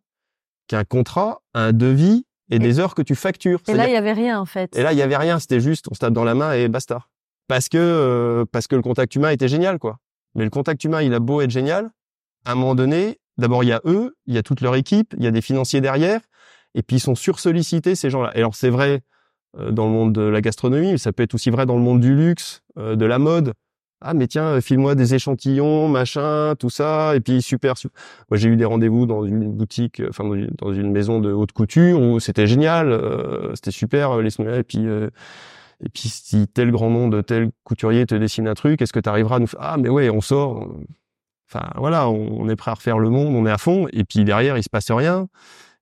qu'un 0.67 0.83
contrat, 0.83 1.41
un 1.53 1.71
devis 1.71 2.25
et, 2.49 2.59
des 2.59 2.79
heures 2.79 2.95
que 2.95 3.01
tu 3.01 3.15
factures. 3.15 3.61
Et 3.67 3.73
là 3.73 3.87
il 3.87 3.93
y 3.93 3.97
avait 3.97 4.13
rien 4.13 4.39
en 4.39 4.45
fait. 4.45 4.75
Et 4.75 4.83
là 4.83 4.93
il 4.93 4.97
y 4.97 5.01
avait 5.01 5.17
rien, 5.17 5.39
c'était 5.39 5.59
juste 5.59 5.85
on 5.91 5.93
se 5.93 5.99
tape 5.99 6.13
dans 6.13 6.23
la 6.23 6.35
main 6.35 6.53
et 6.53 6.67
basta. 6.67 7.05
Parce 7.47 7.69
que 7.69 7.77
euh, 7.77 8.45
parce 8.51 8.67
que 8.67 8.75
le 8.75 8.81
contact 8.81 9.15
humain 9.15 9.29
était 9.29 9.47
génial 9.47 9.79
quoi. 9.79 9.99
Mais 10.35 10.43
le 10.43 10.49
contact 10.49 10.83
humain, 10.83 11.01
il 11.01 11.13
a 11.13 11.19
beau 11.19 11.41
être 11.41 11.49
génial, 11.49 11.89
à 12.45 12.51
un 12.51 12.55
moment 12.55 12.75
donné, 12.75 13.19
d'abord 13.37 13.63
il 13.63 13.67
y 13.67 13.73
a 13.73 13.81
eux, 13.85 14.15
il 14.27 14.35
y 14.35 14.37
a 14.37 14.43
toute 14.43 14.61
leur 14.61 14.75
équipe, 14.75 15.15
il 15.17 15.23
y 15.23 15.27
a 15.27 15.31
des 15.31 15.41
financiers 15.41 15.81
derrière, 15.81 16.21
et 16.75 16.83
puis 16.83 16.97
ils 16.97 17.01
sont 17.01 17.15
sursollicités 17.15 17.95
ces 17.95 18.09
gens-là. 18.09 18.31
Et 18.35 18.39
alors 18.39 18.55
c'est 18.55 18.69
vrai 18.69 19.01
euh, 19.57 19.71
dans 19.71 19.85
le 19.85 19.91
monde 19.91 20.13
de 20.13 20.21
la 20.21 20.41
gastronomie, 20.41 20.91
mais 20.91 20.97
ça 20.97 21.11
peut 21.11 21.23
être 21.23 21.33
aussi 21.33 21.49
vrai 21.49 21.65
dans 21.65 21.75
le 21.75 21.81
monde 21.81 21.99
du 21.99 22.15
luxe, 22.15 22.61
euh, 22.77 22.95
de 22.95 23.05
la 23.05 23.19
mode. 23.19 23.53
Ah 23.99 24.13
mais 24.13 24.27
tiens, 24.27 24.61
file-moi 24.61 24.93
des 24.93 25.15
échantillons, 25.15 25.87
machin, 25.87 26.53
tout 26.59 26.69
ça, 26.69 27.15
et 27.15 27.19
puis 27.19 27.41
super. 27.41 27.73
Moi 28.29 28.37
j'ai 28.37 28.49
eu 28.49 28.55
des 28.55 28.65
rendez-vous 28.65 29.07
dans 29.07 29.25
une 29.25 29.51
boutique, 29.51 30.01
enfin 30.07 30.23
dans 30.59 30.71
une 30.73 30.91
maison 30.91 31.19
de 31.19 31.31
haute 31.31 31.51
couture 31.51 31.99
où 31.99 32.19
c'était 32.19 32.45
génial, 32.45 32.91
euh, 32.91 33.55
c'était 33.55 33.71
super, 33.71 34.17
les 34.21 34.29
et 34.39 34.63
puis 34.63 34.85
et 35.83 35.89
puis 35.89 36.09
si 36.09 36.47
tel 36.47 36.71
grand 36.71 36.89
nom 36.89 37.07
de 37.07 37.21
tel 37.21 37.49
couturier 37.63 38.05
te 38.05 38.15
dessine 38.15 38.47
un 38.47 38.53
truc, 38.53 38.81
est-ce 38.81 38.93
que 38.93 38.99
tu 38.99 39.09
arriveras 39.09 39.37
à 39.37 39.39
nous 39.39 39.47
ah 39.59 39.77
mais 39.79 39.89
ouais 39.89 40.09
on 40.11 40.21
sort, 40.21 40.67
enfin 41.49 41.67
voilà, 41.75 42.09
on 42.09 42.47
est 42.49 42.55
prêt 42.55 42.71
à 42.71 42.75
refaire 42.75 42.99
le 42.99 43.09
monde, 43.09 43.35
on 43.35 43.45
est 43.47 43.51
à 43.51 43.57
fond, 43.57 43.87
et 43.93 44.03
puis 44.03 44.25
derrière 44.25 44.57
il 44.57 44.63
se 44.63 44.69
passe 44.69 44.91
rien 44.91 45.27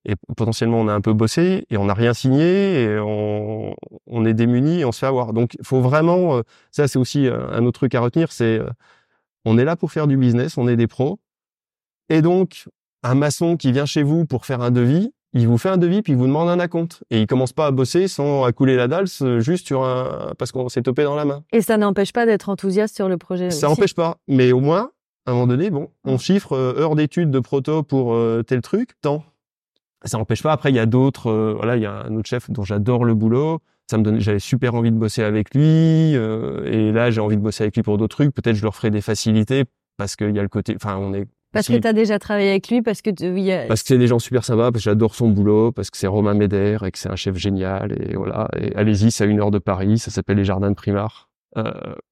et 0.05 0.15
potentiellement 0.37 0.79
on 0.79 0.87
a 0.87 0.93
un 0.93 1.01
peu 1.01 1.13
bossé 1.13 1.65
et 1.69 1.77
on 1.77 1.85
n'a 1.85 1.93
rien 1.93 2.13
signé 2.13 2.83
et 2.83 2.99
on, 2.99 3.75
on, 4.07 4.25
est 4.25 4.33
démuni 4.33 4.81
et 4.81 4.85
on 4.85 4.91
se 4.91 4.99
fait 4.99 5.07
avoir. 5.07 5.33
Donc 5.33 5.55
il 5.59 5.65
faut 5.65 5.81
vraiment, 5.81 6.37
euh, 6.37 6.41
ça 6.71 6.87
c'est 6.87 6.99
aussi 6.99 7.27
euh, 7.27 7.47
un 7.51 7.65
autre 7.65 7.79
truc 7.79 7.95
à 7.95 7.99
retenir, 7.99 8.31
c'est 8.31 8.59
euh, 8.59 8.69
on 9.45 9.57
est 9.57 9.65
là 9.65 9.75
pour 9.75 9.91
faire 9.91 10.07
du 10.07 10.17
business, 10.17 10.57
on 10.57 10.67
est 10.67 10.75
des 10.75 10.87
pros 10.87 11.19
et 12.09 12.21
donc 12.21 12.65
un 13.03 13.15
maçon 13.15 13.57
qui 13.57 13.71
vient 13.71 13.85
chez 13.85 14.03
vous 14.03 14.25
pour 14.25 14.45
faire 14.45 14.61
un 14.61 14.71
devis, 14.71 15.11
il 15.33 15.47
vous 15.47 15.57
fait 15.57 15.69
un 15.69 15.77
devis 15.77 16.01
puis 16.01 16.13
il 16.13 16.17
vous 16.17 16.27
demande 16.27 16.49
un 16.49 16.59
acompte 16.59 17.03
et 17.09 17.21
il 17.21 17.27
commence 17.27 17.53
pas 17.53 17.65
à 17.65 17.71
bosser 17.71 18.07
sans 18.07 18.43
accouler 18.43 18.75
la 18.75 18.87
dalle 18.87 19.07
juste 19.39 19.67
sur 19.67 19.83
un 19.83 20.33
parce 20.37 20.51
qu'on 20.51 20.69
s'est 20.69 20.83
topé 20.83 21.03
dans 21.03 21.15
la 21.15 21.25
main. 21.25 21.43
Et 21.51 21.61
ça 21.61 21.77
n'empêche 21.77 22.13
pas 22.13 22.25
d'être 22.25 22.49
enthousiaste 22.49 22.95
sur 22.95 23.09
le 23.09 23.17
projet. 23.17 23.49
Ça 23.49 23.67
n'empêche 23.67 23.95
pas, 23.95 24.17
mais 24.27 24.51
au 24.51 24.59
moins 24.59 24.91
à 25.27 25.31
un 25.31 25.33
moment 25.33 25.47
donné, 25.47 25.71
bon, 25.71 25.89
on 26.03 26.19
chiffre 26.19 26.55
heures 26.55 26.95
d'études 26.95 27.31
de 27.31 27.39
proto 27.39 27.81
pour 27.81 28.15
tel 28.45 28.61
truc, 28.61 28.91
tant 29.01 29.23
ça 30.05 30.17
n'empêche 30.17 30.43
pas. 30.43 30.51
Après, 30.51 30.71
il 30.71 30.75
y 30.75 30.79
a 30.79 30.85
d'autres. 30.85 31.29
Euh, 31.29 31.53
voilà, 31.55 31.75
il 31.75 31.81
y 31.81 31.85
a 31.85 32.03
un 32.05 32.15
autre 32.15 32.27
chef 32.27 32.49
dont 32.49 32.63
j'adore 32.63 33.05
le 33.05 33.13
boulot. 33.13 33.59
Ça 33.89 33.97
me 33.97 34.03
donne, 34.03 34.19
j'avais 34.19 34.39
super 34.39 34.73
envie 34.75 34.91
de 34.91 34.97
bosser 34.97 35.23
avec 35.23 35.53
lui. 35.53 36.15
Euh, 36.15 36.65
et 36.65 36.91
là, 36.91 37.11
j'ai 37.11 37.21
envie 37.21 37.37
de 37.37 37.41
bosser 37.41 37.63
avec 37.63 37.75
lui 37.75 37.83
pour 37.83 37.97
d'autres 37.97 38.15
trucs. 38.15 38.33
Peut-être 38.33 38.55
je 38.55 38.63
leur 38.63 38.75
ferai 38.75 38.89
des 38.89 39.01
facilités 39.01 39.65
parce 39.97 40.15
qu'il 40.15 40.35
y 40.35 40.39
a 40.39 40.41
le 40.41 40.49
côté. 40.49 40.75
Enfin, 40.75 40.97
on 40.97 41.13
est. 41.13 41.27
Parce 41.51 41.67
que 41.67 41.77
tu 41.77 41.87
as 41.87 41.93
déjà 41.93 42.19
travaillé 42.19 42.49
avec 42.49 42.67
lui, 42.67 42.81
parce 42.81 43.01
que 43.01 43.11
a... 43.11 43.67
parce 43.67 43.81
que 43.81 43.87
c'est 43.87 43.97
des 43.97 44.07
gens 44.07 44.19
super 44.19 44.43
sympas, 44.43 44.71
parce 44.71 44.83
que 44.83 44.89
j'adore 44.89 45.15
son 45.15 45.29
boulot, 45.29 45.71
parce 45.71 45.89
que 45.89 45.95
c'est 45.95 46.07
Romain 46.07 46.33
Médère 46.33 46.83
et 46.83 46.91
que 46.91 46.97
c'est 46.97 47.09
un 47.09 47.15
chef 47.15 47.37
génial 47.37 47.93
et 47.93 48.15
voilà. 48.15 48.49
Et 48.59 48.75
allez-y, 48.75 49.09
c'est 49.09 49.23
à 49.23 49.27
une 49.27 49.39
heure 49.39 49.51
de 49.51 49.59
Paris, 49.59 49.97
ça 49.97 50.11
s'appelle 50.11 50.35
les 50.35 50.43
Jardins 50.43 50.69
de 50.69 50.75
Primard. 50.75 51.29
Euh, 51.57 51.71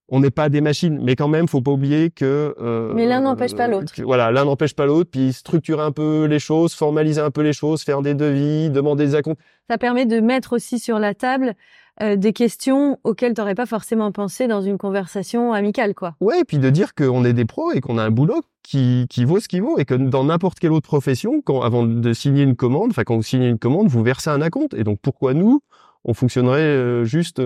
on 0.09 0.19
n'est 0.19 0.31
pas 0.31 0.49
des 0.49 0.61
machines, 0.61 0.99
mais 1.01 1.15
quand 1.15 1.27
même, 1.27 1.47
faut 1.47 1.61
pas 1.61 1.71
oublier 1.71 2.09
que. 2.09 2.55
Euh, 2.61 2.93
mais 2.93 3.07
l'un 3.07 3.21
n'empêche 3.21 3.55
pas 3.55 3.67
l'autre. 3.67 3.93
Voilà, 4.03 4.31
l'un 4.31 4.45
n'empêche 4.45 4.75
pas 4.75 4.85
l'autre, 4.85 5.09
puis 5.11 5.33
structurer 5.33 5.81
un 5.81 5.91
peu 5.91 6.25
les 6.25 6.39
choses, 6.39 6.73
formaliser 6.73 7.19
un 7.19 7.31
peu 7.31 7.41
les 7.41 7.53
choses, 7.53 7.81
faire 7.83 8.01
des 8.01 8.13
devis, 8.13 8.69
demander 8.69 9.05
des 9.07 9.15
acomptes. 9.15 9.39
Ça 9.69 9.77
permet 9.77 10.05
de 10.05 10.19
mettre 10.19 10.53
aussi 10.53 10.79
sur 10.79 10.99
la 10.99 11.13
table 11.13 11.55
euh, 12.01 12.15
des 12.15 12.31
questions 12.31 12.99
auxquelles 13.03 13.33
tu 13.33 13.41
n'aurais 13.41 13.55
pas 13.55 13.65
forcément 13.65 14.11
pensé 14.11 14.47
dans 14.47 14.61
une 14.61 14.77
conversation 14.77 15.51
amicale, 15.51 15.93
quoi. 15.93 16.15
Ouais, 16.21 16.41
et 16.41 16.43
puis 16.43 16.57
de 16.57 16.69
dire 16.69 16.95
qu'on 16.95 17.25
est 17.25 17.33
des 17.33 17.45
pros 17.45 17.71
et 17.71 17.81
qu'on 17.81 17.97
a 17.97 18.03
un 18.03 18.11
boulot 18.11 18.41
qui, 18.61 19.07
qui 19.09 19.25
vaut 19.25 19.39
ce 19.39 19.47
qu'il 19.47 19.61
vaut 19.61 19.77
et 19.77 19.85
que 19.85 19.93
dans 19.93 20.23
n'importe 20.23 20.59
quelle 20.59 20.71
autre 20.71 20.87
profession, 20.87 21.41
quand 21.43 21.61
avant 21.61 21.85
de 21.85 22.13
signer 22.13 22.43
une 22.43 22.55
commande, 22.55 22.91
enfin 22.91 23.03
quand 23.03 23.15
vous 23.15 23.23
signez 23.23 23.47
une 23.47 23.59
commande, 23.59 23.87
vous 23.87 24.03
versez 24.03 24.29
un 24.29 24.41
acompte. 24.41 24.73
Et 24.73 24.83
donc 24.83 24.99
pourquoi 25.01 25.33
nous, 25.33 25.61
on 26.03 26.13
fonctionnerait 26.13 26.61
euh, 26.61 27.03
juste 27.03 27.41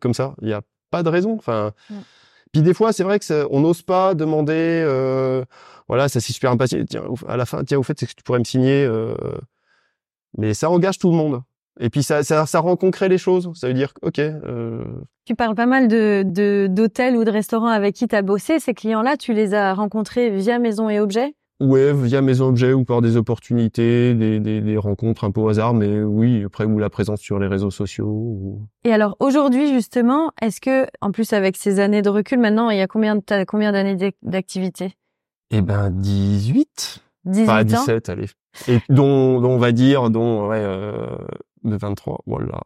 comme 0.00 0.14
ça? 0.14 0.34
Il 0.42 0.48
y 0.48 0.52
a 0.52 0.62
pas 0.92 1.02
de 1.02 1.08
raison. 1.08 1.34
Enfin, 1.34 1.72
puis 2.52 2.62
des 2.62 2.74
fois, 2.74 2.92
c'est 2.92 3.02
vrai 3.02 3.18
que 3.18 3.46
on 3.50 3.60
n'ose 3.60 3.82
pas 3.82 4.14
demander. 4.14 4.84
Euh, 4.86 5.44
voilà, 5.88 6.08
ça 6.08 6.20
c'est 6.20 6.32
super 6.32 6.52
impatient. 6.52 6.84
Tiens, 6.88 7.02
à 7.26 7.36
la 7.36 7.46
fin, 7.46 7.64
tiens, 7.64 7.78
au 7.78 7.82
fait, 7.82 7.98
c'est 7.98 8.06
que 8.06 8.12
tu 8.14 8.22
pourrais 8.22 8.38
me 8.38 8.44
signer. 8.44 8.84
Euh, 8.84 9.14
mais 10.38 10.54
ça 10.54 10.70
engage 10.70 10.98
tout 10.98 11.10
le 11.10 11.16
monde. 11.16 11.42
Et 11.80 11.88
puis 11.88 12.02
ça, 12.02 12.22
ça, 12.22 12.44
ça 12.44 12.60
rend 12.60 12.76
concret 12.76 13.08
les 13.08 13.18
choses. 13.18 13.50
Ça 13.54 13.66
veut 13.66 13.74
dire, 13.74 13.94
ok. 14.02 14.18
Euh... 14.18 14.84
Tu 15.24 15.34
parles 15.34 15.54
pas 15.54 15.66
mal 15.66 15.88
de 15.88 16.66
d'hôtels 16.68 17.16
ou 17.16 17.24
de 17.24 17.30
restaurants 17.30 17.68
avec 17.68 17.94
qui 17.94 18.06
tu 18.06 18.14
as 18.14 18.22
bossé. 18.22 18.60
Ces 18.60 18.74
clients-là, 18.74 19.16
tu 19.16 19.32
les 19.32 19.54
as 19.54 19.72
rencontrés 19.72 20.28
via 20.30 20.58
Maison 20.58 20.90
et 20.90 21.00
Objets? 21.00 21.34
Ouais, 21.62 21.92
via 21.92 22.22
mes 22.22 22.40
objets 22.40 22.72
ou 22.72 22.84
par 22.84 23.00
des 23.00 23.16
opportunités, 23.16 24.14
des, 24.14 24.40
des, 24.40 24.60
des, 24.60 24.76
rencontres 24.76 25.22
un 25.24 25.30
peu 25.30 25.40
au 25.40 25.48
hasard, 25.48 25.74
mais 25.74 26.02
oui, 26.02 26.42
après 26.44 26.64
ou 26.64 26.78
la 26.78 26.90
présence 26.90 27.20
sur 27.20 27.38
les 27.38 27.46
réseaux 27.46 27.70
sociaux. 27.70 28.58
Et 28.84 28.92
alors 28.92 29.16
aujourd'hui 29.20 29.72
justement, 29.72 30.32
est-ce 30.40 30.60
que 30.60 30.86
en 31.00 31.12
plus 31.12 31.32
avec 31.32 31.56
ces 31.56 31.78
années 31.78 32.02
de 32.02 32.08
recul, 32.08 32.40
maintenant 32.40 32.70
il 32.70 32.78
y 32.78 32.80
a 32.80 32.88
combien 32.88 33.14
de 33.14 33.44
combien 33.44 33.70
d'années 33.70 34.12
d'activité? 34.22 34.94
Eh 35.52 35.60
ben 35.60 35.90
18. 35.90 37.02
18 37.26 37.42
enfin, 37.44 37.64
17, 37.64 38.08
allez. 38.08 38.26
Et 38.68 38.80
dont, 38.88 39.40
dont 39.40 39.50
on 39.50 39.58
va 39.58 39.72
dire, 39.72 40.10
dont 40.10 40.48
ouais, 40.48 40.58
euh, 40.58 41.16
de 41.62 41.76
23, 41.76 42.22
voilà, 42.26 42.60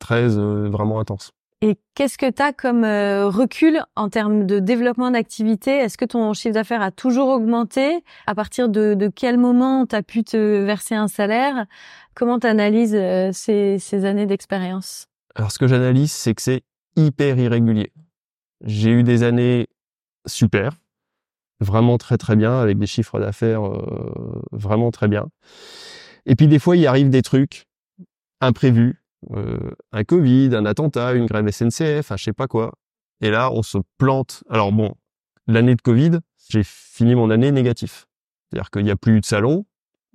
13 0.00 0.38
euh, 0.38 0.68
vraiment 0.68 1.00
intense. 1.00 1.32
Et 1.66 1.78
qu'est-ce 1.94 2.18
que 2.18 2.30
tu 2.30 2.42
as 2.42 2.52
comme 2.52 2.84
euh, 2.84 3.26
recul 3.26 3.80
en 3.96 4.10
termes 4.10 4.44
de 4.44 4.58
développement 4.58 5.10
d'activité? 5.10 5.70
Est-ce 5.70 5.96
que 5.96 6.04
ton 6.04 6.34
chiffre 6.34 6.52
d'affaires 6.52 6.82
a 6.82 6.90
toujours 6.90 7.28
augmenté? 7.28 8.04
À 8.26 8.34
partir 8.34 8.68
de, 8.68 8.92
de 8.92 9.08
quel 9.08 9.38
moment 9.38 9.86
tu 9.86 9.96
as 9.96 10.02
pu 10.02 10.24
te 10.24 10.36
verser 10.62 10.94
un 10.94 11.08
salaire? 11.08 11.64
Comment 12.14 12.38
tu 12.38 12.46
analyses 12.46 12.94
euh, 12.94 13.30
ces, 13.32 13.78
ces 13.78 14.04
années 14.04 14.26
d'expérience? 14.26 15.06
Alors 15.36 15.52
ce 15.52 15.58
que 15.58 15.66
j'analyse, 15.66 16.12
c'est 16.12 16.34
que 16.34 16.42
c'est 16.42 16.64
hyper 16.96 17.38
irrégulier. 17.38 17.94
J'ai 18.66 18.90
eu 18.90 19.02
des 19.02 19.22
années 19.22 19.68
super, 20.26 20.72
vraiment 21.60 21.96
très 21.96 22.18
très 22.18 22.36
bien, 22.36 22.60
avec 22.60 22.78
des 22.78 22.86
chiffres 22.86 23.18
d'affaires 23.18 23.66
euh, 23.66 24.42
vraiment 24.52 24.90
très 24.90 25.08
bien. 25.08 25.28
Et 26.26 26.36
puis 26.36 26.46
des 26.46 26.58
fois, 26.58 26.76
il 26.76 26.86
arrive 26.86 27.08
des 27.08 27.22
trucs 27.22 27.64
imprévus 28.42 29.00
euh, 29.32 29.58
un 29.92 30.04
Covid, 30.04 30.50
un 30.54 30.66
attentat, 30.66 31.14
une 31.14 31.26
grève 31.26 31.48
SNCF, 31.50 32.12
un 32.12 32.16
je 32.16 32.24
sais 32.24 32.32
pas 32.32 32.46
quoi. 32.46 32.72
Et 33.20 33.30
là, 33.30 33.50
on 33.52 33.62
se 33.62 33.78
plante. 33.98 34.44
Alors 34.48 34.72
bon, 34.72 34.94
l'année 35.46 35.74
de 35.74 35.82
Covid, 35.82 36.18
j'ai 36.50 36.62
fini 36.64 37.14
mon 37.14 37.30
année 37.30 37.52
négatif. 37.52 38.06
C'est-à-dire 38.50 38.70
qu'il 38.70 38.82
n'y 38.82 38.90
a 38.90 38.96
plus 38.96 39.20
de 39.20 39.24
salon, 39.24 39.64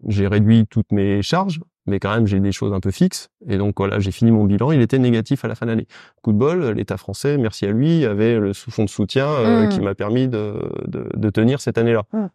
j'ai 0.08 0.28
réduit 0.28 0.66
toutes 0.68 0.92
mes 0.92 1.22
charges, 1.22 1.60
mais 1.86 2.00
quand 2.00 2.14
même 2.14 2.28
j'ai 2.28 2.40
des 2.40 2.52
choses 2.52 2.74
un 2.74 2.80
peu 2.80 2.92
fixes. 2.92 3.30
Et 3.48 3.58
donc 3.58 3.76
voilà, 3.78 4.00
j'ai 4.00 4.12
fini 4.12 4.32
mon 4.32 4.46
bilan, 4.46 4.72
il 4.72 4.82
était 4.82 5.00
négatif 5.00 5.44
à 5.44 5.48
la 5.48 5.56
fin 5.56 5.66
de 5.66 5.72
l'année. 5.72 5.88
Coup 6.22 6.32
de 6.32 6.38
bol, 6.38 6.72
l'État 6.72 6.98
français, 6.98 7.38
merci 7.38 7.66
à 7.66 7.72
lui, 7.72 8.06
avait 8.06 8.40
le 8.40 8.54
fonds 8.54 8.86
de 8.86 8.90
soutien 8.90 9.28
euh, 9.28 9.66
mmh. 9.66 9.70
qui 9.70 9.80
m'a 9.82 9.96
permis 9.96 10.28
de, 10.28 10.72
de, 10.88 11.30
tenir 11.30 11.62
cette 11.62 11.78
année-là. 11.78 12.04
Mmh. 12.14 12.26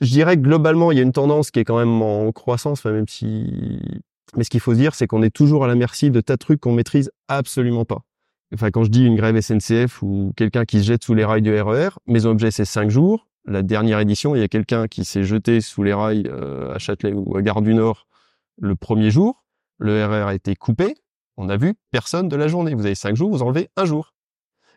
Je 0.00 0.10
dirais 0.10 0.36
que 0.36 0.42
globalement, 0.42 0.92
il 0.92 0.98
y 0.98 1.00
a 1.00 1.02
une 1.02 1.12
tendance 1.12 1.50
qui 1.50 1.58
est 1.58 1.64
quand 1.64 1.78
même 1.78 2.02
en 2.02 2.30
croissance, 2.32 2.84
même 2.84 3.08
si 3.08 3.80
mais 4.36 4.44
ce 4.44 4.50
qu'il 4.50 4.60
faut 4.60 4.74
dire, 4.74 4.94
c'est 4.94 5.06
qu'on 5.06 5.22
est 5.22 5.30
toujours 5.30 5.64
à 5.64 5.68
la 5.68 5.74
merci 5.74 6.10
de 6.10 6.20
tas 6.20 6.34
de 6.34 6.38
trucs 6.38 6.60
qu'on 6.60 6.72
maîtrise 6.72 7.10
absolument 7.28 7.84
pas. 7.84 8.02
Enfin, 8.54 8.70
quand 8.70 8.84
je 8.84 8.90
dis 8.90 9.04
une 9.04 9.16
grève 9.16 9.40
SNCF 9.40 10.02
ou 10.02 10.32
quelqu'un 10.36 10.64
qui 10.64 10.80
se 10.80 10.84
jette 10.84 11.04
sous 11.04 11.14
les 11.14 11.24
rails 11.24 11.42
du 11.42 11.52
RER, 11.52 11.88
e 11.88 11.90
mes 12.06 12.26
objets, 12.26 12.50
c'est 12.50 12.64
cinq 12.64 12.90
jours. 12.90 13.28
La 13.44 13.62
dernière 13.62 14.00
édition, 14.00 14.34
il 14.34 14.40
y 14.40 14.42
a 14.44 14.48
quelqu'un 14.48 14.88
qui 14.88 15.04
s'est 15.04 15.22
jeté 15.22 15.60
sous 15.60 15.82
les 15.82 15.92
rails 15.92 16.28
euh, 16.28 16.74
à 16.74 16.78
Châtelet 16.78 17.12
ou 17.12 17.36
à 17.36 17.42
Gare 17.42 17.62
du 17.62 17.74
Nord 17.74 18.06
le 18.58 18.74
premier 18.76 19.10
jour. 19.10 19.44
Le 19.78 20.04
RER 20.04 20.22
e 20.22 20.26
a 20.26 20.34
été 20.34 20.54
coupé. 20.56 20.94
On 21.36 21.48
a 21.48 21.56
vu 21.56 21.74
personne 21.90 22.28
de 22.28 22.36
la 22.36 22.48
journée. 22.48 22.74
Vous 22.74 22.86
avez 22.86 22.94
cinq 22.94 23.14
jours, 23.14 23.30
vous 23.30 23.42
enlevez 23.42 23.68
un 23.76 23.84
jour. 23.84 24.14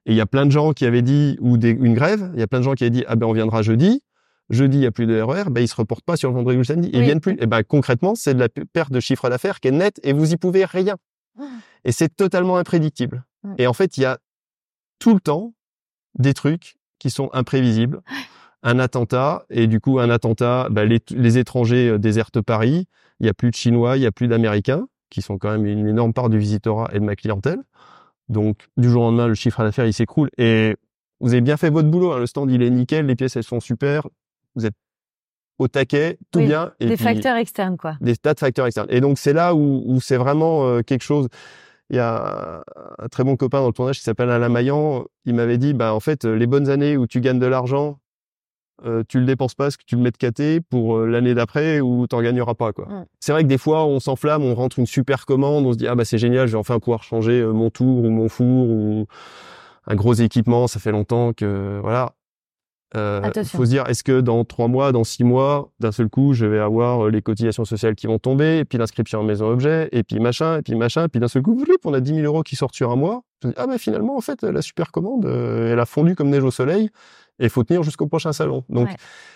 Et 0.06 0.12
il 0.12 0.16
y 0.16 0.22
a 0.22 0.26
plein 0.26 0.46
de 0.46 0.52
gens 0.52 0.74
qui 0.74 0.86
avaient 0.86 1.02
dit, 1.02 1.38
ou 1.40 1.58
des, 1.58 1.72
une 1.72 1.94
grève, 1.94 2.32
il 2.34 2.40
y 2.40 2.44
a 2.44 2.48
plein 2.48 2.60
de 2.60 2.64
gens 2.64 2.74
qui 2.74 2.84
avaient 2.84 2.92
dit, 2.92 3.04
ah 3.08 3.16
ben 3.16 3.28
on 3.28 3.34
viendra 3.34 3.62
jeudi 3.62 4.02
jeudi, 4.50 4.78
il 4.78 4.82
n'y 4.82 4.86
a 4.86 4.92
plus 4.92 5.06
de 5.06 5.20
RER, 5.22 5.46
ben, 5.50 5.62
ils 5.62 5.68
se 5.68 5.76
reportent 5.76 6.06
pas 6.06 6.18
sur 6.18 6.30
le 6.30 6.36
vendredi 6.36 6.58
ou 6.58 6.60
le 6.60 6.66
samedi. 6.66 6.90
Ils 6.94 7.04
viennent 7.04 7.22
plus. 7.22 7.38
Et 7.40 7.46
ben, 7.46 7.64
concrètement, 7.64 8.16
c'est 8.16 8.34
de 8.34 8.40
la 8.40 8.50
perte 8.50 8.92
de 8.92 9.00
chiffre 9.00 9.30
d'affaires 9.30 9.60
qui 9.60 9.68
est 9.68 9.72
nette 9.72 10.00
et 10.04 10.14
vous 10.14 10.34
y 10.34 10.38
pouvez 10.38 10.66
rien. 10.66 10.96
Ah. 11.40 11.44
Et 11.86 11.92
c'est 11.92 12.16
totalement 12.16 12.58
imprédictible. 12.58 13.24
Et 13.58 13.68
en 13.68 13.74
fait, 13.74 13.98
il 13.98 14.02
y 14.02 14.06
a 14.06 14.20
tout 15.00 15.14
le 15.14 15.20
temps 15.20 15.54
des 16.18 16.34
trucs 16.34 16.76
qui 17.00 17.10
sont 17.10 17.30
imprévisibles. 17.34 18.02
Un 18.62 18.78
attentat, 18.80 19.46
et 19.50 19.68
du 19.68 19.80
coup, 19.80 20.00
un 20.00 20.10
attentat, 20.10 20.68
ben, 20.70 20.84
les, 20.84 21.38
étrangers 21.38 21.92
euh, 21.92 21.98
désertent 21.98 22.42
Paris. 22.42 22.88
Il 23.22 23.24
n'y 23.24 23.30
a 23.30 23.34
plus 23.34 23.52
de 23.52 23.56
Chinois, 23.56 23.96
il 23.96 24.02
n'y 24.02 24.06
a 24.06 24.12
plus 24.12 24.28
d'Américains, 24.28 24.88
qui 25.10 25.22
sont 25.22 25.38
quand 25.38 25.52
même 25.52 25.66
une 25.66 25.88
énorme 25.88 26.12
part 26.12 26.30
du 26.30 26.38
visitorat 26.38 26.90
et 26.92 27.00
de 27.00 27.06
ma 27.06 27.16
clientèle. 27.16 27.60
Donc, 28.28 28.68
du 28.76 28.90
jour 28.90 29.04
au 29.04 29.06
lendemain, 29.06 29.28
le 29.28 29.34
chiffre 29.34 29.64
d'affaires, 29.64 29.86
il 29.86 29.94
s'écroule. 29.94 30.30
Et 30.38 30.76
vous 31.22 31.32
avez 31.32 31.42
bien 31.42 31.56
fait 31.56 31.70
votre 31.70 31.90
boulot. 31.90 32.12
Hein. 32.12 32.20
Le 32.20 32.26
stand, 32.26 32.52
il 32.52 32.62
est 32.62 32.70
nickel, 32.70 33.06
les 33.06 33.16
pièces, 33.16 33.38
elles 33.38 33.44
sont 33.44 33.62
super 33.62 34.08
vous 34.60 34.66
êtes 34.66 34.76
au 35.58 35.68
taquet, 35.68 36.18
tout 36.32 36.40
bien. 36.40 36.72
Et 36.80 36.86
des 36.86 36.98
facteurs 36.98 37.36
externes, 37.36 37.78
quoi. 37.78 37.98
Des 38.00 38.16
tas 38.16 38.34
de 38.34 38.40
facteurs 38.40 38.66
externes. 38.66 38.88
Et 38.90 39.02
donc, 39.02 39.18
c'est 39.18 39.34
là 39.34 39.54
où, 39.54 39.84
où 39.86 40.00
c'est 40.00 40.18
vraiment 40.18 40.66
euh, 40.66 40.82
quelque 40.82 41.04
chose. 41.04 41.28
Il 41.90 41.98
y 41.98 42.00
a 42.00 42.64
un 43.00 43.08
très 43.08 43.24
bon 43.24 43.36
copain 43.36 43.60
dans 43.62 43.68
le 43.68 43.74
tournage 43.74 43.98
qui 43.98 44.04
s'appelle 44.04 44.30
Alain 44.30 44.50
Maillan. 44.50 45.06
Il 45.26 45.34
m'avait 45.34 45.58
dit, 45.58 45.74
bah, 45.74 45.94
en 45.94 46.00
fait, 46.00 46.24
les 46.24 46.48
bonnes 46.48 46.70
années 46.70 46.96
où 46.98 47.08
tu 47.08 47.20
gagnes 47.20 47.40
de 47.40 47.48
l'argent, 47.48 48.00
euh, 48.86 49.04
tu 49.08 49.20
le 49.20 49.26
dépenses 49.26 49.56
pas 49.56 49.66
parce 49.66 49.78
que 49.78 49.84
tu 49.86 49.96
le 49.96 50.02
mets 50.02 50.12
de 50.12 50.18
côté 50.18 50.62
pour 50.62 50.98
euh, 50.98 51.06
l'année 51.06 51.34
d'après 51.34 51.82
où 51.82 52.08
t'en 52.08 52.22
gagneras 52.22 52.54
pas, 52.54 52.72
quoi. 52.72 52.86
Mm. 52.86 53.06
C'est 53.20 53.32
vrai 53.32 53.44
que 53.44 53.48
des 53.50 53.58
fois, 53.58 53.86
on 53.86 54.00
s'enflamme, 54.00 54.44
on 54.44 54.56
rentre 54.56 54.80
une 54.80 54.86
super 54.86 55.26
commande, 55.26 55.66
on 55.66 55.74
se 55.74 55.78
dit, 55.78 55.88
ah, 55.88 55.96
bah, 55.96 56.06
c'est 56.06 56.18
génial, 56.18 56.48
je 56.48 56.54
vais 56.54 56.58
enfin 56.58 56.80
pouvoir 56.80 57.04
changer 57.04 57.42
euh, 57.42 57.52
mon 57.52 57.70
tour 57.70 58.06
ou 58.06 58.10
mon 58.10 58.30
four 58.30 58.70
ou 58.70 59.06
un 59.88 59.96
gros 59.96 60.14
équipement, 60.14 60.68
ça 60.68 60.80
fait 60.80 60.92
longtemps 60.92 61.34
que, 61.34 61.80
voilà 61.82 62.14
Euh, 62.96 63.22
faut 63.46 63.66
se 63.66 63.70
dire, 63.70 63.84
est-ce 63.88 64.04
que 64.04 64.20
dans 64.20 64.44
trois 64.46 64.68
mois, 64.68 64.92
dans 64.92 65.04
six 65.04 65.24
mois, 65.24 65.70
d'un 65.80 65.92
seul 65.92 66.10
coup, 66.10 66.34
je 66.34 66.46
vais 66.48 66.58
avoir 66.60 67.06
euh, 67.06 67.10
les 67.12 67.22
cotisations 67.22 67.64
sociales 67.66 67.94
qui 67.96 68.08
vont 68.08 68.18
tomber, 68.18 68.58
et 68.60 68.66
puis 68.66 68.78
l'inscription 68.80 69.20
en 69.20 69.24
maison 69.24 69.48
objet, 69.48 69.90
et 69.92 70.02
puis 70.04 70.20
machin, 70.20 70.58
et 70.58 70.62
puis 70.64 70.74
machin, 70.76 71.06
et 71.06 71.08
puis 71.08 71.20
d'un 71.20 71.28
seul 71.28 71.44
coup, 71.44 71.62
on 71.86 71.94
a 71.94 72.00
10 72.00 72.16
000 72.16 72.26
euros 72.26 72.42
qui 72.42 72.56
sortent 72.56 72.74
sur 72.76 72.90
un 72.92 72.96
mois. 72.96 73.22
Je 73.44 73.48
me 73.50 73.54
dis, 73.54 73.60
ah 73.62 73.68
bah 73.68 73.78
finalement, 73.78 74.18
en 74.18 74.22
fait, 74.22 74.42
la 74.44 74.62
super 74.64 74.92
commande, 74.92 75.26
euh, 75.26 75.72
elle 75.72 75.80
a 75.80 75.86
fondu 75.86 76.16
comme 76.16 76.30
neige 76.30 76.44
au 76.44 76.52
soleil, 76.52 76.90
et 77.40 77.44
il 77.44 77.50
faut 77.50 77.64
tenir 77.64 77.84
jusqu'au 77.84 78.08
prochain 78.08 78.34
salon. 78.34 78.64
Donc, 78.70 78.88
Ouais. 78.88 78.96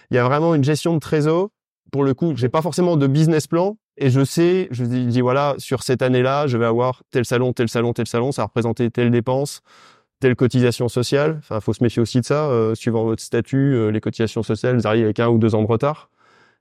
il 0.09 0.15
y 0.15 0.17
a 0.17 0.23
vraiment 0.23 0.55
une 0.55 0.63
gestion 0.63 0.93
de 0.95 0.99
trésor. 0.99 1.49
Pour 1.91 2.03
le 2.03 2.15
coup, 2.15 2.33
j'ai 2.35 2.49
pas 2.49 2.63
forcément 2.63 2.97
de 2.97 3.05
business 3.05 3.45
plan, 3.45 3.77
et 3.97 4.09
je 4.09 4.25
sais, 4.25 4.67
je 4.71 4.83
dis, 4.83 5.05
dis, 5.05 5.21
voilà, 5.21 5.53
sur 5.59 5.83
cette 5.83 6.01
année-là, 6.01 6.47
je 6.47 6.57
vais 6.57 6.65
avoir 6.65 7.03
tel 7.11 7.23
salon, 7.23 7.53
tel 7.53 7.69
salon, 7.69 7.93
tel 7.93 8.07
salon, 8.07 8.31
ça 8.31 8.41
va 8.41 8.45
représenter 8.47 8.89
telle 8.89 9.11
dépense 9.11 9.61
telle 10.23 10.37
cotisation 10.37 10.87
sociale. 10.87 11.35
Enfin, 11.39 11.59
faut 11.59 11.73
se 11.73 11.83
méfier 11.83 12.01
aussi 12.01 12.21
de 12.21 12.25
ça. 12.25 12.45
Euh, 12.45 12.75
suivant 12.75 13.03
votre 13.03 13.21
statut, 13.21 13.75
euh, 13.75 13.89
les 13.89 13.99
cotisations 13.99 14.41
sociales, 14.41 14.77
elles 14.77 14.87
arrivent 14.87 15.03
avec 15.03 15.19
un 15.19 15.27
ou 15.27 15.37
deux 15.37 15.53
ans 15.53 15.61
de 15.61 15.67
retard. 15.67 16.09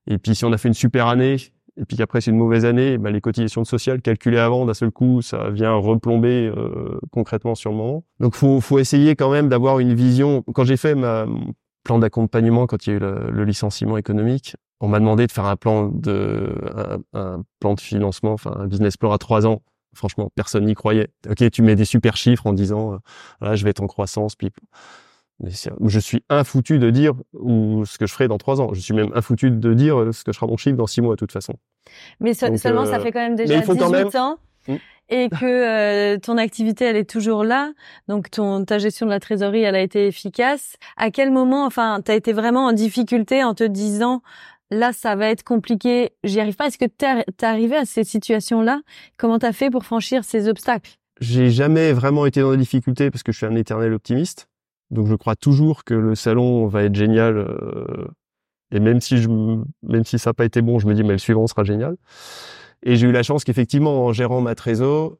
Et 0.08 0.18
puis, 0.18 0.34
si 0.34 0.44
on 0.44 0.52
a 0.52 0.58
fait 0.58 0.66
une 0.66 0.74
super 0.74 1.06
année, 1.06 1.36
et 1.76 1.84
puis 1.84 1.96
qu'après 1.96 2.20
c'est 2.20 2.32
une 2.32 2.38
mauvaise 2.38 2.64
année, 2.64 2.98
ben, 2.98 3.10
les 3.10 3.20
cotisations 3.20 3.64
sociales 3.64 4.02
calculées 4.02 4.40
avant, 4.40 4.66
d'un 4.66 4.74
seul 4.74 4.90
coup, 4.90 5.22
ça 5.22 5.50
vient 5.50 5.74
replomber 5.74 6.50
euh, 6.54 6.98
concrètement 7.12 7.54
sur 7.54 7.70
le 7.70 7.76
moment. 7.76 8.02
Donc, 8.18 8.34
faut, 8.34 8.60
faut 8.60 8.80
essayer 8.80 9.14
quand 9.14 9.30
même 9.30 9.48
d'avoir 9.48 9.78
une 9.78 9.94
vision. 9.94 10.42
Quand 10.52 10.64
j'ai 10.64 10.76
fait 10.76 10.96
ma 10.96 11.26
mon 11.26 11.52
plan 11.84 12.00
d'accompagnement, 12.00 12.66
quand 12.66 12.84
il 12.86 12.90
y 12.90 12.92
a 12.94 12.96
eu 12.96 12.98
le, 12.98 13.30
le 13.30 13.44
licenciement 13.44 13.96
économique, 13.96 14.56
on 14.80 14.88
m'a 14.88 14.98
demandé 14.98 15.28
de 15.28 15.32
faire 15.32 15.46
un 15.46 15.56
plan 15.56 15.86
de 15.86 16.52
un, 16.74 16.98
un 17.12 17.42
plan 17.60 17.74
de 17.74 17.80
financement, 17.80 18.32
enfin 18.32 18.54
un 18.58 18.66
business 18.66 18.96
plan 18.96 19.12
à 19.12 19.18
trois 19.18 19.46
ans. 19.46 19.62
Franchement, 19.94 20.30
personne 20.34 20.64
n'y 20.64 20.74
croyait. 20.74 21.08
Ok, 21.28 21.50
tu 21.50 21.62
mets 21.62 21.76
des 21.76 21.84
super 21.84 22.16
chiffres 22.16 22.46
en 22.46 22.52
disant, 22.52 22.94
euh, 22.94 22.96
voilà, 23.40 23.56
je 23.56 23.64
vais 23.64 23.70
être 23.70 23.82
en 23.82 23.86
croissance, 23.86 24.34
puis 24.36 24.50
mais 25.40 25.50
je 25.86 25.98
suis 25.98 26.22
infoutu 26.28 26.78
de 26.78 26.90
dire 26.90 27.14
ou 27.32 27.84
ce 27.84 27.98
que 27.98 28.06
je 28.06 28.12
ferai 28.12 28.28
dans 28.28 28.38
trois 28.38 28.60
ans. 28.60 28.72
Je 28.74 28.80
suis 28.80 28.94
même 28.94 29.10
infoutu 29.14 29.50
de 29.50 29.74
dire 29.74 29.98
euh, 29.98 30.12
ce 30.12 30.22
que 30.24 30.32
sera 30.32 30.46
mon 30.46 30.56
chiffre 30.56 30.76
dans 30.76 30.86
six 30.86 31.00
mois, 31.00 31.14
de 31.14 31.18
toute 31.18 31.32
façon. 31.32 31.54
Mais 32.20 32.32
Donc, 32.34 32.58
seulement, 32.58 32.86
ça 32.86 32.96
euh, 32.96 33.00
fait 33.00 33.10
quand 33.12 33.20
même 33.20 33.34
déjà 33.34 33.54
il 33.56 33.62
faut 33.64 33.72
18 33.74 33.84
quand 33.84 33.90
même- 33.90 34.08
ans 34.16 34.36
Mm. 34.68 34.76
et 35.08 35.28
que 35.28 35.44
euh, 36.14 36.18
ton 36.20 36.38
activité, 36.38 36.84
elle 36.84 36.94
est 36.96 37.10
toujours 37.10 37.42
là. 37.42 37.72
Donc, 38.06 38.30
ton, 38.30 38.64
ta 38.64 38.78
gestion 38.78 39.06
de 39.06 39.10
la 39.10 39.18
trésorerie, 39.18 39.62
elle 39.62 39.74
a 39.74 39.80
été 39.80 40.06
efficace. 40.06 40.76
À 40.96 41.10
quel 41.10 41.32
moment, 41.32 41.66
enfin, 41.66 42.00
tu 42.04 42.12
as 42.12 42.14
été 42.14 42.32
vraiment 42.32 42.66
en 42.66 42.72
difficulté 42.72 43.42
en 43.42 43.54
te 43.54 43.64
disant, 43.64 44.22
là, 44.72 44.92
ça 44.92 45.14
va 45.16 45.28
être 45.28 45.44
compliqué, 45.44 46.10
j'y 46.24 46.40
arrive 46.40 46.56
pas. 46.56 46.66
Est-ce 46.66 46.78
que 46.78 46.86
tu 46.86 47.04
es 47.04 47.44
arrivé 47.44 47.76
à 47.76 47.84
ces 47.84 48.04
situations-là 48.04 48.80
Comment 49.18 49.38
tu 49.38 49.46
as 49.46 49.52
fait 49.52 49.70
pour 49.70 49.84
franchir 49.84 50.24
ces 50.24 50.48
obstacles? 50.48 50.90
J'ai 51.20 51.50
jamais 51.50 51.92
vraiment 51.92 52.26
été 52.26 52.40
dans 52.40 52.50
des 52.50 52.56
difficultés 52.56 53.10
parce 53.10 53.22
que 53.22 53.30
je 53.32 53.36
suis 53.36 53.46
un 53.46 53.54
éternel 53.54 53.92
optimiste. 53.92 54.48
Donc 54.90 55.06
je 55.06 55.14
crois 55.14 55.36
toujours 55.36 55.84
que 55.84 55.94
le 55.94 56.14
salon 56.14 56.66
va 56.66 56.82
être 56.84 56.94
génial. 56.94 57.36
euh, 57.38 58.06
et 58.74 58.80
même 58.80 59.00
si 59.00 59.18
je, 59.18 59.28
même 59.28 60.04
si 60.04 60.18
ça 60.18 60.30
n'a 60.30 60.34
pas 60.34 60.44
été 60.46 60.62
bon, 60.62 60.78
je 60.78 60.86
me 60.86 60.94
dis 60.94 61.02
mais 61.02 61.12
le 61.12 61.18
suivant 61.18 61.46
sera 61.46 61.62
génial. 61.64 61.96
Et 62.84 62.96
j'ai 62.96 63.06
eu 63.06 63.12
la 63.12 63.22
chance 63.22 63.44
qu'effectivement 63.44 64.06
en 64.06 64.12
gérant 64.12 64.40
ma 64.40 64.54
trésor, 64.54 65.16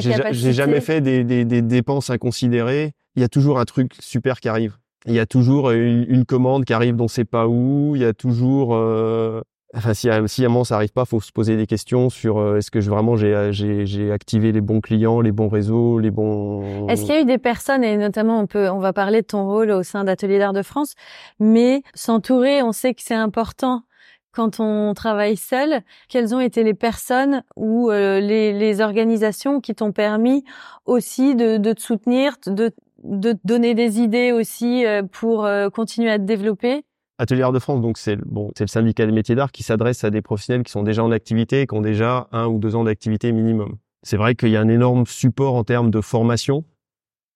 j'ai- 0.00 0.52
jamais 0.52 0.80
fait 0.80 1.00
des, 1.00 1.22
des, 1.22 1.44
des 1.44 1.62
dépenses 1.62 2.10
inconsidérées. 2.10 2.92
Il 3.14 3.20
y 3.22 3.24
a 3.24 3.28
toujours 3.28 3.60
un 3.60 3.64
truc 3.64 3.92
super 4.00 4.40
qui 4.40 4.48
arrive. 4.48 4.76
Il 5.06 5.14
y 5.14 5.20
a 5.20 5.26
toujours 5.26 5.70
une, 5.70 6.06
une 6.08 6.24
commande 6.24 6.64
qui 6.64 6.72
arrive 6.72 6.96
dont 6.96 7.08
c'est 7.08 7.24
pas 7.24 7.46
où. 7.46 7.94
Il 7.94 8.02
y 8.02 8.06
a 8.06 8.14
toujours 8.14 8.74
euh, 8.74 9.42
Enfin, 9.76 9.92
si, 9.92 10.08
si 10.26 10.44
à 10.44 10.46
un 10.46 10.48
moment 10.48 10.64
ça 10.64 10.76
arrive 10.76 10.92
pas, 10.92 11.04
faut 11.04 11.20
se 11.20 11.32
poser 11.32 11.56
des 11.56 11.66
questions 11.66 12.08
sur 12.08 12.38
euh, 12.38 12.58
est-ce 12.58 12.70
que 12.70 12.80
je, 12.80 12.88
vraiment 12.90 13.16
j'ai 13.16 14.12
activé 14.12 14.52
les 14.52 14.60
bons 14.60 14.80
clients, 14.80 15.20
les 15.20 15.32
bons 15.32 15.48
réseaux, 15.48 15.98
les 15.98 16.12
bons. 16.12 16.86
Est-ce 16.88 17.02
qu'il 17.02 17.14
y 17.14 17.18
a 17.18 17.20
eu 17.22 17.24
des 17.24 17.38
personnes, 17.38 17.82
et 17.82 17.96
notamment 17.96 18.38
on 18.38 18.46
peut, 18.46 18.68
on 18.70 18.78
va 18.78 18.92
parler 18.92 19.22
de 19.22 19.26
ton 19.26 19.46
rôle 19.46 19.70
au 19.70 19.82
sein 19.82 20.04
d'Atelier 20.04 20.38
d'Art 20.38 20.52
de 20.52 20.62
France, 20.62 20.94
mais 21.40 21.82
s'entourer, 21.94 22.62
on 22.62 22.70
sait 22.70 22.94
que 22.94 23.02
c'est 23.02 23.14
important 23.14 23.82
quand 24.30 24.60
on 24.60 24.94
travaille 24.94 25.36
seul. 25.36 25.80
Quelles 26.08 26.34
ont 26.34 26.40
été 26.40 26.62
les 26.62 26.74
personnes 26.74 27.42
ou 27.56 27.90
euh, 27.90 28.20
les, 28.20 28.52
les 28.52 28.80
organisations 28.80 29.60
qui 29.60 29.74
t'ont 29.74 29.92
permis 29.92 30.44
aussi 30.86 31.34
de, 31.34 31.56
de 31.56 31.72
te 31.72 31.80
soutenir, 31.80 32.34
de, 32.46 32.70
de 33.04 33.32
te 33.32 33.40
donner 33.44 33.74
des 33.74 34.00
idées 34.00 34.32
aussi 34.32 34.84
euh, 34.84 35.02
pour 35.02 35.44
euh, 35.44 35.70
continuer 35.70 36.10
à 36.10 36.18
te 36.18 36.24
développer 36.24 36.84
Atelier 37.18 37.42
Art 37.42 37.52
de 37.52 37.60
France, 37.60 37.80
donc 37.80 37.96
c'est 37.96 38.16
bon, 38.16 38.50
c'est 38.56 38.64
le 38.64 38.68
syndicat 38.68 39.06
des 39.06 39.12
métiers 39.12 39.36
d'art 39.36 39.52
qui 39.52 39.62
s'adresse 39.62 40.02
à 40.02 40.10
des 40.10 40.20
professionnels 40.20 40.64
qui 40.64 40.72
sont 40.72 40.82
déjà 40.82 41.04
en 41.04 41.12
activité 41.12 41.60
et 41.60 41.66
qui 41.66 41.74
ont 41.74 41.80
déjà 41.80 42.26
un 42.32 42.46
ou 42.46 42.58
deux 42.58 42.74
ans 42.74 42.82
d'activité 42.82 43.30
minimum. 43.30 43.76
C'est 44.02 44.16
vrai 44.16 44.34
qu'il 44.34 44.48
y 44.48 44.56
a 44.56 44.60
un 44.60 44.68
énorme 44.68 45.06
support 45.06 45.54
en 45.54 45.62
termes 45.62 45.90
de 45.92 46.00
formation 46.00 46.64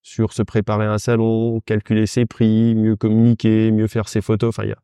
sur 0.02 0.32
se 0.32 0.42
préparer 0.42 0.86
à 0.86 0.92
un 0.92 0.98
salon, 0.98 1.60
calculer 1.60 2.06
ses 2.06 2.26
prix, 2.26 2.74
mieux 2.74 2.96
communiquer, 2.96 3.70
mieux 3.70 3.86
faire 3.86 4.08
ses 4.08 4.20
photos. 4.20 4.48
Enfin, 4.48 4.64
il 4.64 4.70
y 4.70 4.72
a 4.72 4.78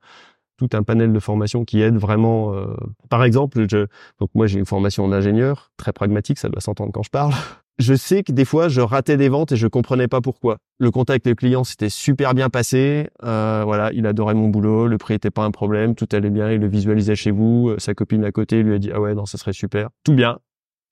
tout 0.57 0.69
un 0.75 0.83
panel 0.83 1.13
de 1.13 1.19
formations 1.19 1.65
qui 1.65 1.81
aide 1.81 1.97
vraiment. 1.97 2.55
euh, 2.55 2.77
Par 3.11 3.25
exemple, 3.25 3.67
je, 3.69 3.87
donc 4.21 4.31
moi 4.35 4.47
j'ai 4.47 4.61
une 4.61 4.67
formation 4.67 5.05
en 5.05 5.13
ingénieur, 5.13 5.73
très 5.77 5.93
pragmatique, 5.93 6.39
ça 6.39 6.49
doit 6.49 6.61
s'entendre 6.61 6.93
quand 6.93 7.03
je 7.03 7.11
parle. 7.11 7.33
Je 7.79 7.95
sais 7.95 8.23
que 8.23 8.31
des 8.31 8.45
fois 8.45 8.69
je 8.69 8.81
ratais 8.81 9.17
des 9.17 9.29
ventes 9.29 9.53
et 9.53 9.57
je 9.57 9.67
comprenais 9.67 10.07
pas 10.07 10.21
pourquoi. 10.21 10.59
Le 10.79 10.91
contact 10.93 11.27
avec 11.27 11.27
le 11.27 11.35
client 11.35 11.65
s'était 11.65 11.89
super 11.89 12.35
bien 12.35 12.49
passé, 12.49 13.09
euh, 13.25 13.63
voilà, 13.65 13.93
il 13.93 14.07
adorait 14.07 14.35
mon 14.35 14.49
boulot, 14.49 14.87
le 14.87 14.97
prix 14.97 15.15
était 15.15 15.33
pas 15.33 15.45
un 15.45 15.51
problème, 15.51 15.97
tout 15.97 16.07
allait 16.13 16.31
bien, 16.31 16.53
il 16.53 16.61
le 16.61 16.69
visualisait 16.69 17.17
chez 17.17 17.33
vous, 17.33 17.71
euh, 17.71 17.79
sa 17.79 17.95
copine 17.95 18.25
à 18.25 18.31
côté 18.31 18.63
lui 18.63 18.75
a 18.75 18.79
dit 18.79 18.91
ah 18.93 19.01
ouais 19.01 19.15
non 19.15 19.27
ça 19.27 19.39
serait 19.39 19.53
super, 19.53 19.89
tout 20.05 20.15
bien, 20.15 20.39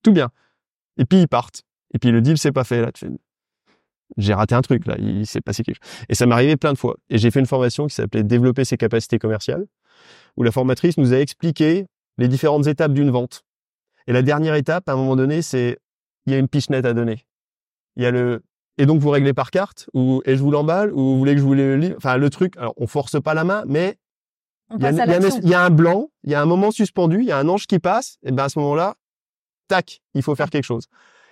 tout 0.03 0.13
bien. 0.13 0.31
Et 0.99 1.05
puis 1.05 1.21
ils 1.21 1.29
partent. 1.29 1.63
Et 1.95 1.99
puis 1.99 2.11
le 2.11 2.21
deal 2.21 2.37
s'est 2.37 2.53
pas 2.53 2.65
fait 2.65 2.81
là. 2.81 2.91
J'ai 4.19 4.35
raté 4.35 4.55
un 4.55 4.63
truc 4.63 4.87
là, 4.87 4.97
il 4.99 5.27
s'est 5.27 5.41
passé 5.41 5.63
quelque 5.63 5.77
chose. 5.77 6.05
Et 6.09 6.15
ça 6.15 6.27
m'est 6.27 6.35
arrivé 6.35 6.57
plein 6.57 6.73
de 6.73 6.79
fois. 6.79 6.97
Et 7.11 7.19
j'ai 7.19 7.31
fait 7.31 7.41
une 7.41 7.47
formation 7.47 7.87
qui 7.87 7.95
s'appelait 7.95 8.25
développer 8.25 8.65
ses 8.65 8.77
capacités 8.77 9.19
commerciales, 9.19 9.67
où 10.37 10.43
la 10.43 10.51
formatrice 10.51 10.99
nous 10.99 11.15
a 11.15 11.19
expliqué 11.19 11.87
les 12.19 12.29
différentes 12.29 12.67
étapes 12.67 12.93
d'une 12.93 13.11
vente. 13.11 13.45
Et 14.07 14.13
la 14.13 14.23
dernière 14.23 14.55
étape, 14.55 14.89
à 14.89 14.93
un 14.93 14.97
moment 14.97 15.17
donné, 15.17 15.43
c'est 15.43 15.79
il 16.27 16.33
y 16.33 16.37
a 16.37 16.39
une 16.39 16.49
pitch 16.49 16.71
net 16.71 16.85
à 16.85 16.95
donner. 16.95 17.25
Il 17.97 18.03
y 18.03 18.07
a 18.07 18.11
le 18.11 18.43
et 18.79 18.87
donc 18.87 19.01
vous 19.01 19.11
réglez 19.11 19.35
par 19.35 19.51
carte 19.51 19.89
ou 19.93 20.23
et 20.25 20.37
je 20.37 20.43
vous 20.43 20.51
l'emballe 20.51 20.93
ou 20.93 20.97
vous 20.99 21.19
voulez 21.19 21.33
que 21.35 21.39
je 21.41 21.45
vous 21.45 21.55
le 21.55 21.77
livre? 21.77 21.95
Enfin 21.99 22.17
le 22.17 22.31
truc. 22.31 22.57
Alors 22.57 22.75
on 22.77 22.87
force 22.87 23.21
pas 23.21 23.35
la 23.35 23.45
main, 23.45 23.65
mais 23.67 23.99
il 24.75 24.83
y, 24.83 24.87
a, 24.87 24.91
passe 24.93 25.01
à 25.01 25.05
il 25.05 25.11
y 25.11 25.13
a 25.13 25.17
un- 25.17 25.21
l'action. 25.21 25.41
il 25.43 25.49
y 25.51 25.55
a 25.55 25.63
un 25.63 25.71
blanc, 25.71 26.09
il 26.25 26.31
y 26.31 26.35
a 26.35 26.41
un 26.41 26.47
moment 26.47 26.71
suspendu, 26.71 27.19
il 27.21 27.27
y 27.27 27.33
a 27.33 27.39
un 27.39 27.49
ange 27.49 27.67
qui 27.67 27.79
passe. 27.79 28.17
Et 28.23 28.33
ben 28.33 28.45
à 28.45 28.49
ce 28.49 28.59
moment-là, 28.61 28.95
tac, 29.69 30.01
il 30.15 30.23
faut 30.23 30.35
faire 30.35 30.49
quelque 30.49 30.65
chose. 30.65 30.87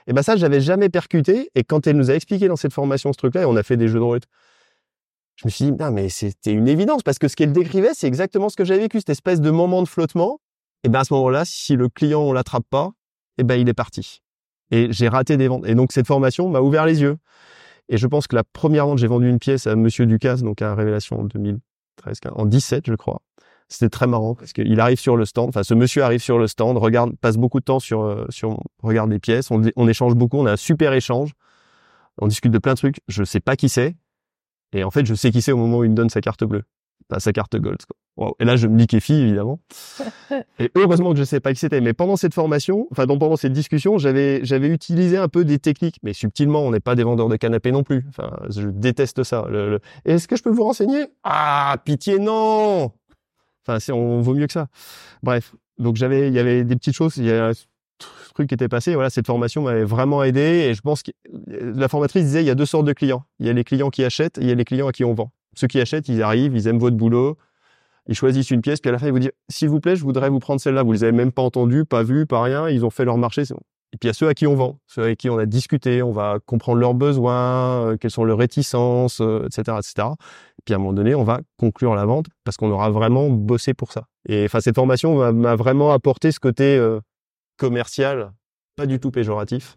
Et 0.07 0.13
ben 0.13 0.23
ça, 0.23 0.37
j'avais 0.37 0.61
jamais 0.61 0.89
percuté. 0.91 1.51
Et 1.55 1.65
quand 1.65 1.87
elle 1.87 1.97
nous 1.97 2.11
a 2.11 2.15
expliqué 2.15 2.49
dans 2.49 2.57
cette 2.57 2.73
formation 2.73 3.13
ce 3.13 3.19
truc-là, 3.19 3.43
et 3.43 3.45
on 3.47 3.57
a 3.57 3.63
fait 3.63 3.77
des 3.79 3.89
jeux 3.89 3.99
de 3.99 4.05
rôle, 4.05 4.21
je 5.37 5.47
me 5.47 5.51
suis 5.51 5.65
dit, 5.67 5.73
non, 5.73 5.91
mais 5.91 6.11
c'était 6.11 6.53
une 6.53 6.69
évidence 6.69 7.03
parce 7.03 7.19
que 7.19 7.29
ce 7.29 7.37
qu'elle 7.37 7.53
décrivait, 7.53 7.95
c'est 7.95 8.07
exactement 8.07 8.51
ce 8.51 8.57
que 8.57 8.65
j'avais 8.65 8.81
vécu, 8.81 8.99
cette 8.99 9.11
espèce 9.11 9.41
de 9.41 9.51
moment 9.51 9.83
de 9.83 9.89
flottement. 9.89 10.39
Et 10.85 10.91
ben 10.91 11.01
à 11.01 11.05
ce 11.05 11.15
moment-là, 11.15 11.45
si 11.47 11.77
le 11.77 11.89
client 11.89 12.21
on 12.21 12.33
l'attrape 12.35 12.67
pas, 12.69 12.91
et 13.39 13.43
ben 13.43 13.55
il 13.59 13.69
est 13.69 13.75
parti. 13.75 14.21
Et 14.71 14.89
j'ai 14.93 15.09
raté 15.09 15.37
des 15.37 15.49
ventes. 15.49 15.67
Et 15.67 15.75
donc 15.75 15.93
cette 15.93 16.07
formation 16.07 16.49
m'a 16.49 16.61
ouvert 16.61 16.87
les 16.87 17.01
yeux. 17.01 17.17
Et 17.89 17.97
je 17.97 18.07
pense 18.07 18.27
que 18.27 18.37
la 18.37 18.45
première 18.45 18.87
vente, 18.87 18.99
j'ai 18.99 19.09
vendu 19.09 19.29
une 19.29 19.41
pièce 19.41 19.67
à 19.67 19.75
Monsieur 19.75 20.07
Ducasse, 20.07 20.43
donc 20.43 20.63
à 20.63 20.75
Révélation 20.75 21.21
en 21.21 21.25
2013, 21.25 22.21
en 22.33 22.47
17, 22.47 22.87
je 22.87 22.95
crois. 22.95 23.21
C'était 23.71 23.89
très 23.89 24.09
marrant 24.09 24.35
parce 24.35 24.53
qu'il 24.53 24.81
arrive 24.81 24.99
sur 24.99 25.17
le 25.17 25.25
stand. 25.25 25.49
Enfin, 25.49 25.63
ce 25.63 25.75
monsieur 25.75 26.03
arrive 26.03 26.21
sur 26.21 26.39
le 26.39 26.49
stand, 26.49 26.77
regarde, 26.77 27.17
passe 27.21 27.37
beaucoup 27.37 27.61
de 27.61 27.65
temps 27.65 27.79
sur 27.79 28.03
euh, 28.03 28.27
sur 28.29 28.61
regarde 28.83 29.11
les 29.11 29.21
pièces. 29.21 29.51
On, 29.53 29.89
échange 29.89 30.17
beaucoup. 30.17 30.39
On 30.39 30.47
a 30.47 30.53
un 30.53 30.57
super 30.57 30.93
échange. 30.93 31.35
On 32.19 32.27
discute 32.27 32.51
de 32.51 32.59
plein 32.59 32.73
de 32.73 32.79
trucs. 32.79 33.01
Je 33.07 33.23
sais 33.23 33.39
pas 33.39 33.55
qui 33.55 33.69
c'est. 33.69 33.95
Et 34.73 34.83
en 34.83 34.91
fait, 34.91 35.07
je 35.07 35.15
sais 35.15 35.31
qui 35.31 35.41
c'est 35.41 35.53
au 35.53 35.57
moment 35.57 35.79
où 35.79 35.85
il 35.85 35.91
me 35.91 35.95
donne 35.95 36.11
sa 36.11 36.21
carte 36.21 36.43
bleue, 36.43 36.65
Enfin, 37.11 37.19
sa 37.21 37.33
carte 37.33 37.57
gold. 37.57 37.79
Quoi. 37.87 37.97
Wow. 38.27 38.35
Et 38.39 38.45
là, 38.45 38.57
je 38.57 38.67
me 38.67 38.77
liquéfie 38.79 39.15
évidemment. 39.15 39.61
Et 40.59 40.71
heureusement 40.75 41.13
que 41.13 41.19
je 41.19 41.25
sais 41.25 41.41
pas 41.41 41.53
qui 41.53 41.59
c'était. 41.59 41.81
Mais 41.81 41.93
pendant 41.93 42.17
cette 42.17 42.35
formation, 42.35 42.87
enfin 42.93 43.07
donc 43.07 43.21
pendant 43.21 43.37
cette 43.37 43.53
discussion, 43.53 43.99
j'avais 43.99 44.45
j'avais 44.45 44.69
utilisé 44.69 45.17
un 45.17 45.29
peu 45.29 45.45
des 45.45 45.59
techniques, 45.59 45.97
mais 46.03 46.13
subtilement. 46.13 46.61
On 46.63 46.71
n'est 46.71 46.81
pas 46.81 46.95
des 46.95 47.03
vendeurs 47.05 47.29
de 47.29 47.37
canapés 47.37 47.73
non 47.73 47.83
plus. 47.83 48.05
Enfin, 48.11 48.31
je 48.51 48.69
déteste 48.69 49.23
ça. 49.25 49.47
Le, 49.49 49.71
le- 49.71 49.81
Est-ce 50.05 50.29
que 50.29 50.37
je 50.37 50.43
peux 50.43 50.51
vous 50.51 50.65
renseigner? 50.65 51.07
Ah, 51.25 51.77
pitié, 51.85 52.19
non. 52.19 52.93
Enfin, 53.67 53.79
c'est 53.81 53.93
on 53.93 54.21
vaut 54.21 54.35
mieux 54.35 54.47
que 54.47 54.53
ça. 54.53 54.69
Bref, 55.23 55.55
donc 55.79 55.97
j'avais, 55.97 56.29
il 56.29 56.35
y 56.35 56.39
avait 56.39 56.65
des 56.65 56.77
petites 56.77 56.95
choses, 56.95 57.17
il 57.17 57.25
y 57.27 57.33
a 57.33 57.49
un 57.49 57.53
truc 58.35 58.49
qui 58.49 58.55
était 58.55 58.69
passé. 58.69 58.95
Voilà, 58.95 59.11
cette 59.11 59.27
formation 59.27 59.63
m'avait 59.63 59.85
vraiment 59.85 60.23
aidé 60.23 60.41
et 60.69 60.75
je 60.75 60.81
pense 60.81 61.03
que 61.03 61.11
la 61.49 61.89
formatrice 61.89 62.25
disait 62.25 62.43
il 62.43 62.47
y 62.47 62.51
a 62.51 62.55
deux 62.55 62.67
sortes 62.67 62.87
de 62.87 62.93
clients. 62.93 63.25
Il 63.39 63.47
y 63.47 63.51
a 63.51 63.53
les 63.53 63.65
clients 63.65 63.91
qui 63.91 64.05
achètent 64.05 64.39
et 64.39 64.43
il 64.43 64.49
y 64.49 64.53
a 64.53 64.55
les 64.55 64.65
clients 64.65 64.89
à 64.89 64.93
qui 64.93 65.05
on 65.05 65.15
vend. 65.15 65.31
Ceux 65.55 65.67
qui 65.67 65.81
achètent, 65.81 66.09
ils 66.09 66.23
arrivent, 66.23 66.55
ils 66.57 66.67
aiment 66.69 66.79
votre 66.79 66.97
boulot, 66.97 67.37
ils 68.07 68.15
choisissent 68.15 68.51
une 68.51 68.63
pièce, 68.63 68.81
puis 68.81 68.89
à 68.89 68.93
la 68.93 68.99
fin 68.99 69.07
ils 69.07 69.13
vous 69.13 69.19
disent 69.19 69.33
s'il 69.49 69.69
vous 69.69 69.81
plaît, 69.81 69.97
je 69.97 70.03
voudrais 70.05 70.31
vous 70.31 70.39
prendre 70.39 70.61
celle-là. 70.61 70.83
Vous 70.83 70.93
les 70.93 71.05
avez 71.05 71.13
même 71.13 71.33
pas 71.33 71.43
entendues, 71.43 71.85
pas 71.85 72.03
vues, 72.03 72.27
pas 72.27 72.43
rien. 72.43 72.69
Ils 72.69 72.85
ont 72.85 72.91
fait 72.91 73.05
leur 73.05 73.19
marché. 73.19 73.43
Et 73.93 73.97
puis 73.97 74.05
il 74.05 74.07
y 74.07 74.11
a 74.11 74.15
ceux 74.15 74.29
à 74.29 74.35
qui 74.35 74.47
on 74.47 74.55
vend, 74.55 74.79
ceux 74.87 75.03
avec 75.03 75.19
qui 75.19 75.29
on 75.31 75.39
a 75.39 75.47
discuté, 75.47 76.01
on 76.03 76.13
va 76.13 76.39
comprendre 76.47 76.79
leurs 76.79 76.95
besoins, 76.95 77.87
euh, 77.89 77.97
quelles 77.97 78.13
sont 78.13 78.25
leurs 78.25 78.39
réticences, 78.39 79.21
euh, 79.21 79.47
etc., 79.47 79.79
etc. 79.79 80.09
Et 80.59 80.63
puis 80.65 80.75
à 80.75 80.77
un 80.77 80.79
moment 80.79 80.93
donné, 80.93 81.15
on 81.17 81.25
va 81.25 81.41
conclure 81.59 81.95
la 81.97 82.05
vente 82.05 82.27
parce 82.45 82.57
qu'on 82.57 82.71
aura 82.71 82.91
vraiment 82.91 83.29
bossé 83.29 83.75
pour 83.75 83.91
ça. 83.91 84.05
Et 84.29 84.45
enfin, 84.45 84.61
cette 84.61 84.77
formation 84.77 85.19
m'a- 85.19 85.33
m'a 85.33 85.57
vraiment 85.57 85.91
apporté 85.93 86.31
ce 86.31 86.39
côté 86.39 86.77
euh, 86.77 87.01
commercial, 87.57 88.33
pas 88.77 88.87
du 88.87 89.01
tout 89.01 89.11
péjoratif, 89.11 89.77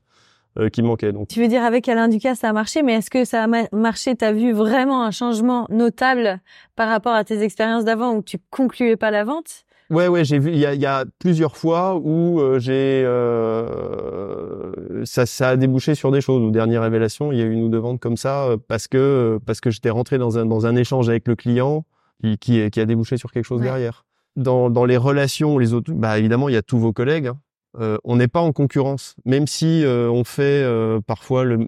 euh, 0.60 0.70
qui 0.70 0.82
manquait. 0.82 1.12
Donc, 1.12 1.28
tu 1.28 1.42
veux 1.42 1.48
dire 1.48 1.64
avec 1.64 1.88
Alain 1.90 2.08
Ducasse 2.08 2.40
ça 2.40 2.50
a 2.50 2.54
marché, 2.54 2.84
mais 2.84 2.94
est-ce 2.94 3.10
que 3.10 3.26
ça 3.26 3.44
a 3.44 3.48
marché? 3.72 4.16
T'as 4.16 4.32
vu 4.32 4.52
vraiment 4.52 5.04
un 5.04 5.12
changement 5.12 5.68
notable 5.70 6.40
par 6.76 6.90
rapport 6.90 7.14
à 7.14 7.24
tes 7.24 7.42
expériences 7.42 7.86
d'avant 7.86 8.16
où 8.16 8.22
tu 8.22 8.38
concluais 8.50 8.96
pas 8.96 9.12
la 9.12 9.24
vente? 9.24 9.66
Ouais, 9.90 10.08
ouais, 10.08 10.24
j'ai 10.26 10.40
vu. 10.40 10.52
Il 10.52 10.58
y 10.58 10.66
a, 10.66 10.74
y 10.74 10.86
a, 10.86 11.06
plusieurs 11.20 11.56
fois 11.58 11.96
où 11.96 12.40
euh, 12.40 12.58
j'ai 12.58 13.04
euh, 13.06 14.72
ça, 15.06 15.26
ça 15.26 15.50
a 15.50 15.56
débouché 15.56 15.94
sur 15.94 16.12
des 16.12 16.22
choses. 16.22 16.42
Aux 16.42 16.52
dernières 16.52 16.82
révélations, 16.82 17.32
il 17.32 17.38
y 17.38 17.42
a 17.42 17.46
eu 17.46 17.52
une 17.52 17.64
ou 17.64 17.70
deux 17.70 17.78
ventes 17.78 18.00
comme 18.00 18.18
ça 18.18 18.46
euh, 18.46 18.58
parce 18.68 18.88
que 18.88 19.40
parce 19.46 19.62
que 19.62 19.70
j'étais 19.70 19.90
rentré 19.90 20.18
dans 20.18 20.40
un 20.40 20.46
dans 20.46 20.66
un 20.66 20.76
échange 20.76 21.10
avec 21.10 21.28
le 21.28 21.36
client 21.36 21.86
qui 22.22 22.38
qui, 22.38 22.72
qui 22.72 22.80
a 22.80 22.86
débouché 22.86 23.18
sur 23.18 23.32
quelque 23.32 23.46
chose 23.46 23.62
derrière. 23.62 24.06
Dans 24.36 24.72
dans 24.72 24.86
les 24.86 24.98
relations, 24.98 25.60
les 25.60 25.74
autres, 25.74 25.92
bah 25.92 26.18
évidemment, 26.18 26.50
il 26.50 26.54
y 26.54 26.58
a 26.58 26.64
tous 26.64 26.80
vos 26.80 26.92
collègues. 26.92 27.28
Hein. 27.28 27.38
Euh, 27.80 27.98
on 28.04 28.18
n'est 28.18 28.28
pas 28.28 28.42
en 28.42 28.52
concurrence, 28.52 29.16
même 29.26 29.48
si 29.48 29.84
on 29.86 30.24
fait 30.24 30.66
parfois 31.08 31.44
le, 31.44 31.68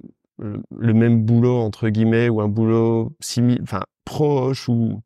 même 0.80 1.24
boulot 1.24 1.58
entre 1.58 1.90
guillemets 1.90 2.30
ou 2.30 2.42
un 2.42 2.48
boulot 2.48 3.16
similaire, 3.20 3.64
enfin 3.64 3.84
proche 4.06 4.70
ou 4.70 5.02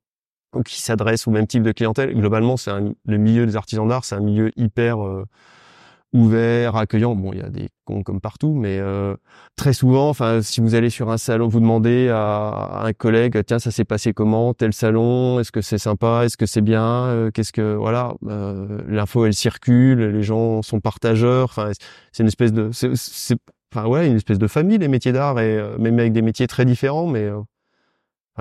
qui 0.66 0.82
s'adresse 0.82 1.28
au 1.28 1.32
même 1.32 1.48
type 1.48 1.64
de 1.64 1.72
clientèle. 1.72 2.14
Globalement, 2.14 2.58
c'est 2.58 2.72
le 3.06 3.18
milieu 3.18 3.46
des 3.46 3.56
artisans 3.56 3.88
d'art, 3.88 4.06
c'est 4.06 4.16
un 4.16 4.22
milieu 4.22 4.52
hyper 4.56 5.06
euh, 5.06 5.26
ouvert, 6.14 6.76
accueillant. 6.76 7.16
Bon, 7.16 7.34
il 7.34 7.40
y 7.40 7.42
a 7.42 7.50
des 7.50 7.70
cons 7.86 8.04
comme 8.04 8.20
partout, 8.20 8.54
mais 8.54 8.80
euh, 8.80 9.16
très 9.56 9.74
souvent, 9.74 10.10
enfin, 10.10 10.42
si 10.42 10.62
vous 10.62 10.76
allez 10.76 10.90
sur 10.90 11.10
un 11.12 11.18
salon, 11.18 11.48
vous 11.48 11.60
demandez 11.60 12.10
à, 12.10 12.82
un 12.84 12.94
collègue, 12.94 13.40
tiens, 13.46 13.60
ça 13.60 13.72
s'est 13.72 13.86
passé 13.86 14.14
comment, 14.14 14.54
tel 14.54 14.74
salon, 14.74 15.40
est-ce 15.40 15.52
que 15.52 15.62
c'est 15.62 15.78
sympa, 15.78 16.24
est-ce 16.26 16.38
que 16.38 16.46
c'est 16.46 16.62
bien, 16.62 17.06
euh, 17.06 17.32
qu'est-ce 17.32 17.54
que, 17.54 17.76
voilà, 17.76 18.14
l'info 18.88 19.26
elle 19.26 19.34
circule, 19.34 20.00
les 20.00 20.24
gens 20.24 20.62
sont 20.62 20.80
partageurs. 20.80 21.46
Enfin, 21.46 21.72
c'est 22.12 22.24
une 22.24 22.28
espèce 22.28 22.54
de, 22.54 22.72
c'est, 22.72 23.38
enfin 23.74 23.88
ouais, 23.88 24.08
une 24.08 24.16
espèce 24.16 24.40
de 24.40 24.48
famille 24.48 24.78
les 24.78 24.88
métiers 24.88 25.12
d'art 25.12 25.40
et 25.40 25.62
même 25.78 26.00
avec 26.00 26.14
des 26.14 26.22
métiers 26.22 26.48
très 26.48 26.66
différents, 26.66 27.08
mais 27.08 27.30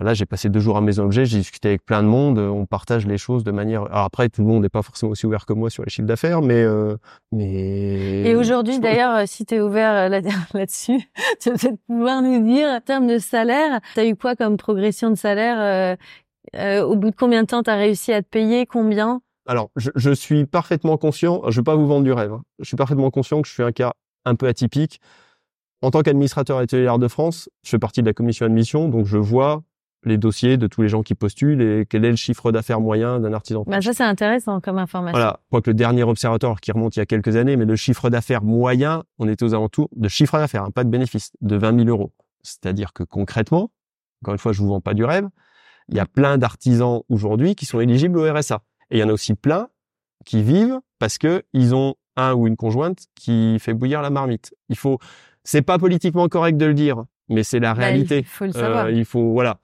Là, 0.01 0.15
j'ai 0.15 0.27
passé 0.27 0.49
deux 0.49 0.61
jours 0.61 0.77
à 0.77 0.81
Maison 0.81 1.05
Objet, 1.05 1.25
j'ai 1.25 1.39
discuté 1.39 1.69
avec 1.69 1.85
plein 1.85 2.03
de 2.03 2.09
monde, 2.09 2.39
on 2.39 2.67
partage 2.67 3.07
les 3.07 3.19
choses 3.19 3.43
de 3.43 3.51
manière. 3.51 3.83
Alors 3.87 4.05
après, 4.05 4.29
tout 4.29 4.43
le 4.43 4.47
monde 4.47 4.63
n'est 4.63 4.69
pas 4.69 4.83
forcément 4.83 5.13
aussi 5.13 5.27
ouvert 5.27 5.45
que 5.45 5.53
moi 5.53 5.71
sur 5.71 5.85
les 5.85 5.91
chiffres 5.91 6.07
d'affaires, 6.07 6.41
mais 6.41 6.63
euh, 6.63 6.97
mais. 7.33 8.23
Et 8.25 8.37
aujourd'hui, 8.37 8.79
d'ailleurs, 8.79 9.17
euh, 9.17 9.25
si 9.27 9.45
tu 9.45 9.57
es 9.57 9.61
ouvert 9.61 9.93
euh, 9.93 10.09
là-dessus, 10.55 11.01
tu 11.41 11.51
vas 11.51 11.57
peut-être 11.57 11.81
pouvoir 11.87 12.23
nous 12.23 12.45
dire 12.45 12.69
en 12.69 12.81
termes 12.81 13.09
de 13.09 13.19
salaire, 13.19 13.81
tu 13.95 14.01
as 14.01 14.07
eu 14.07 14.15
quoi 14.15 14.37
comme 14.37 14.57
progression 14.57 15.11
de 15.11 15.17
salaire 15.17 15.97
euh, 16.55 16.83
Au 16.83 16.95
bout 16.97 17.11
de 17.11 17.17
combien 17.17 17.43
de 17.43 17.49
temps 17.49 17.63
tu 17.63 17.71
as 17.71 17.77
réussi 17.77 18.13
à 18.13 18.23
te 18.23 18.29
payer 18.29 18.67
Combien? 18.67 19.21
Alors, 19.47 19.71
je, 19.77 19.91
je, 19.97 20.11
suis 20.11 20.47
parfaitement 20.47 20.97
conscient. 20.97 21.43
Je 21.49 21.61
vais 21.61 21.65
pas 21.65 21.75
vous 21.75 21.87
vendre 21.87 22.05
du 22.05 22.13
rêve. 22.13 22.35
Hein, 22.35 22.43
je 22.59 22.67
suis 22.67 22.77
parfaitement 22.77 23.11
conscient 23.11 23.43
que 23.43 23.49
je 23.49 23.55
suis 23.55 23.63
un 23.63 23.73
cas 23.73 23.93
un 24.27 24.35
peu 24.35 24.47
atypique. 24.47 25.01
En 25.81 25.91
tant 25.91 26.03
qu'administrateur 26.03 26.59
atelier 26.59 26.93
de 26.99 27.09
France, 27.09 27.49
je 27.63 27.71
fais 27.71 27.79
partie 27.79 28.03
de 28.03 28.07
la 28.07 28.13
commission 28.13 28.47
admission, 28.47 28.89
donc 28.89 29.07
je 29.07 29.17
vois 29.17 29.63
les 30.05 30.19
dossiers 30.19 30.57
de 30.57 30.67
tous 30.67 30.83
les 30.83 30.89
gens 30.89 31.03
qui 31.03 31.15
postulent 31.15 31.61
et 31.61 31.87
quel 31.89 32.05
est 32.05 32.11
le 32.11 32.17
chiffre 32.17 32.53
d'affaires 32.53 32.81
moyen 32.81 33.21
d'un 33.21 33.33
artisan. 33.33 33.65
Bah 33.67 33.81
ça 33.81 33.93
c'est 33.93 34.05
intéressant 34.05 34.61
comme 34.61 34.79
information. 34.79 35.19
Voilà, 35.19 35.41
que 35.51 35.71
le 35.71 35.75
dernier 35.75 36.03
observateur 36.05 36.61
qui 36.61 36.73
remonte 36.73 36.97
il 36.97 37.01
y 37.01 37.03
a 37.03 37.07
quelques 37.07 37.37
années, 37.37 37.57
mais 37.57 37.65
le 37.65 37.77
chiffre 37.77 38.11
d'affaires 38.11 38.43
moyen, 38.43 39.05
on 39.19 39.29
était 39.29 39.45
aux 39.45 39.55
alentours 39.55 39.89
de 39.95 40.09
chiffre 40.09 40.39
d'affaires, 40.39 40.65
hein, 40.65 40.71
pas 40.71 40.85
de 40.85 40.91
bénéfice, 40.91 41.33
de 41.41 41.57
20 41.57 41.85
000 41.85 41.89
euros. 41.89 42.13
C'est-à-dire 42.43 42.93
que 42.93 43.03
concrètement, 43.03 43.71
encore 44.23 44.35
une 44.35 44.39
fois, 44.39 44.53
je 44.53 44.61
vous 44.61 44.69
vends 44.69 44.81
pas 44.81 44.95
du 44.95 45.05
rêve, 45.05 45.29
il 45.89 45.97
y 45.97 46.01
a 46.01 46.07
plein 46.07 46.39
d'artisans 46.39 47.03
aujourd'hui 47.09 47.55
qui 47.55 47.67
sont 47.67 47.81
éligibles 47.81 48.19
au 48.19 48.33
RSA. 48.33 48.63
Et 48.91 48.99
il 48.99 49.01
y 49.01 49.03
en 49.03 49.09
a 49.09 49.13
aussi 49.13 49.35
plein 49.35 49.69
qui 50.25 50.43
vivent 50.43 50.81
parce 50.99 51.19
que 51.19 51.45
ils 51.53 51.75
ont 51.75 51.95
un 52.17 52.35
ou 52.35 52.47
une 52.47 52.57
conjointe 52.57 53.07
qui 53.15 53.59
fait 53.61 53.75
bouillir 53.75 54.03
la 54.03 54.11
marmite. 54.11 54.55
Il 54.69 54.77
faut, 54.77 54.99
c'est 55.45 55.63
pas 55.63 55.79
politiquement 55.79 56.29
correct 56.29 56.57
de 56.57 56.67
le 56.67 56.75
dire, 56.75 57.05
mais 57.29 57.43
c'est 57.43 57.61
la 57.61 57.75
bah, 57.75 57.83
réalité. 57.83 58.19
il 58.19 58.25
faut 58.25 58.45
le 58.45 58.53
savoir. 58.53 58.87
Euh, 58.87 58.93
il 58.93 59.05
faut 59.05 59.33
voilà. 59.33 59.59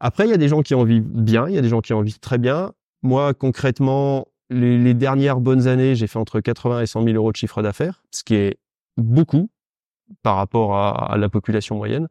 Après, 0.00 0.26
il 0.26 0.30
y 0.30 0.34
a 0.34 0.38
des 0.38 0.48
gens 0.48 0.62
qui 0.62 0.74
en 0.74 0.84
vivent 0.84 1.06
bien, 1.06 1.48
il 1.48 1.54
y 1.54 1.58
a 1.58 1.62
des 1.62 1.68
gens 1.68 1.80
qui 1.80 1.92
en 1.92 2.02
vivent 2.02 2.20
très 2.20 2.38
bien. 2.38 2.72
Moi, 3.02 3.34
concrètement, 3.34 4.26
les, 4.50 4.78
les 4.78 4.94
dernières 4.94 5.40
bonnes 5.40 5.66
années, 5.66 5.94
j'ai 5.94 6.06
fait 6.06 6.18
entre 6.18 6.40
80 6.40 6.80
et 6.82 6.86
100 6.86 7.02
000 7.04 7.16
euros 7.16 7.32
de 7.32 7.36
chiffre 7.36 7.62
d'affaires, 7.62 8.02
ce 8.10 8.24
qui 8.24 8.34
est 8.34 8.58
beaucoup 8.96 9.50
par 10.22 10.36
rapport 10.36 10.76
à, 10.76 11.12
à, 11.12 11.16
la 11.16 11.28
population 11.28 11.76
moyenne, 11.76 12.08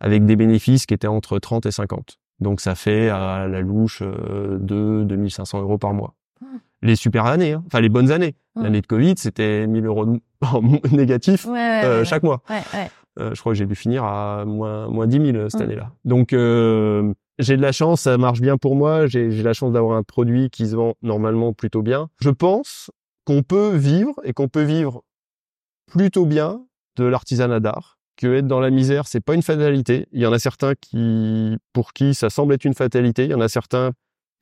avec 0.00 0.26
des 0.26 0.36
bénéfices 0.36 0.86
qui 0.86 0.94
étaient 0.94 1.06
entre 1.06 1.38
30 1.38 1.66
et 1.66 1.70
50. 1.70 2.18
Donc 2.40 2.60
ça 2.60 2.74
fait 2.74 3.08
à 3.08 3.46
la 3.46 3.60
louche 3.60 4.02
euh, 4.02 4.58
de 4.58 5.04
2500 5.04 5.60
euros 5.60 5.78
par 5.78 5.92
mois. 5.92 6.14
Mmh. 6.40 6.46
Les 6.82 6.96
super 6.96 7.26
années, 7.26 7.52
hein. 7.52 7.62
enfin 7.66 7.80
les 7.80 7.90
bonnes 7.90 8.10
années. 8.10 8.34
Mmh. 8.56 8.62
L'année 8.62 8.80
de 8.80 8.86
Covid, 8.86 9.14
c'était 9.18 9.66
1000 9.66 9.84
euros 9.86 10.06
négatifs 10.90 11.46
euh, 11.46 12.04
chaque 12.04 12.22
mois. 12.22 12.42
Euh, 12.50 12.86
je 13.34 13.40
crois 13.40 13.52
que 13.52 13.58
j'ai 13.58 13.66
dû 13.66 13.74
finir 13.74 14.04
à 14.04 14.44
moins, 14.44 14.88
moins 14.88 15.06
10 15.06 15.32
000 15.32 15.48
cette 15.48 15.60
année-là. 15.60 15.92
Donc, 16.04 16.32
euh, 16.32 17.12
j'ai 17.38 17.56
de 17.56 17.62
la 17.62 17.72
chance, 17.72 18.02
ça 18.02 18.18
marche 18.18 18.40
bien 18.40 18.56
pour 18.58 18.76
moi. 18.76 19.06
J'ai 19.06 19.30
la 19.42 19.52
chance 19.52 19.72
d'avoir 19.72 19.96
un 19.96 20.02
produit 20.02 20.50
qui 20.50 20.68
se 20.68 20.76
vend 20.76 20.94
normalement 21.02 21.52
plutôt 21.52 21.82
bien. 21.82 22.08
Je 22.20 22.30
pense 22.30 22.90
qu'on 23.24 23.42
peut 23.42 23.74
vivre 23.76 24.14
et 24.24 24.32
qu'on 24.32 24.48
peut 24.48 24.62
vivre 24.62 25.02
plutôt 25.90 26.26
bien 26.26 26.62
de 26.96 27.04
l'artisanat 27.04 27.60
d'art. 27.60 27.98
Que 28.16 28.34
être 28.34 28.46
dans 28.46 28.60
la 28.60 28.70
misère, 28.70 29.06
c'est 29.06 29.20
pas 29.20 29.34
une 29.34 29.42
fatalité. 29.42 30.06
Il 30.12 30.20
y 30.20 30.26
en 30.26 30.32
a 30.32 30.38
certains 30.38 30.74
qui, 30.74 31.56
pour 31.72 31.94
qui 31.94 32.14
ça 32.14 32.28
semble 32.28 32.52
être 32.52 32.66
une 32.66 32.74
fatalité. 32.74 33.24
Il 33.24 33.30
y 33.30 33.34
en 33.34 33.40
a 33.40 33.48
certains 33.48 33.92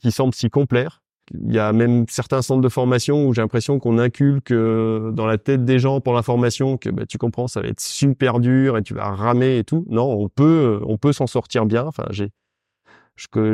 qui 0.00 0.10
semblent 0.10 0.34
s'y 0.34 0.50
complaire. 0.50 1.00
Il 1.34 1.52
y 1.52 1.58
a 1.58 1.72
même 1.72 2.06
certains 2.08 2.42
centres 2.42 2.62
de 2.62 2.68
formation 2.68 3.26
où 3.26 3.34
j'ai 3.34 3.42
l'impression 3.42 3.78
qu'on 3.78 3.98
inculque 3.98 4.50
euh, 4.50 5.10
dans 5.12 5.26
la 5.26 5.38
tête 5.38 5.64
des 5.64 5.78
gens 5.78 6.00
pour 6.00 6.14
l'information 6.14 6.76
que 6.76 6.90
bah, 6.90 7.06
tu 7.06 7.18
comprends, 7.18 7.48
ça 7.48 7.60
va 7.60 7.68
être 7.68 7.80
super 7.80 8.40
dur 8.40 8.78
et 8.78 8.82
tu 8.82 8.94
vas 8.94 9.10
ramer 9.10 9.58
et 9.58 9.64
tout. 9.64 9.84
Non, 9.88 10.10
on 10.10 10.28
peut, 10.28 10.80
on 10.86 10.96
peut 10.96 11.12
s'en 11.12 11.26
sortir 11.26 11.66
bien. 11.66 11.84
Enfin, 11.84 12.04
j'ai 12.10 12.30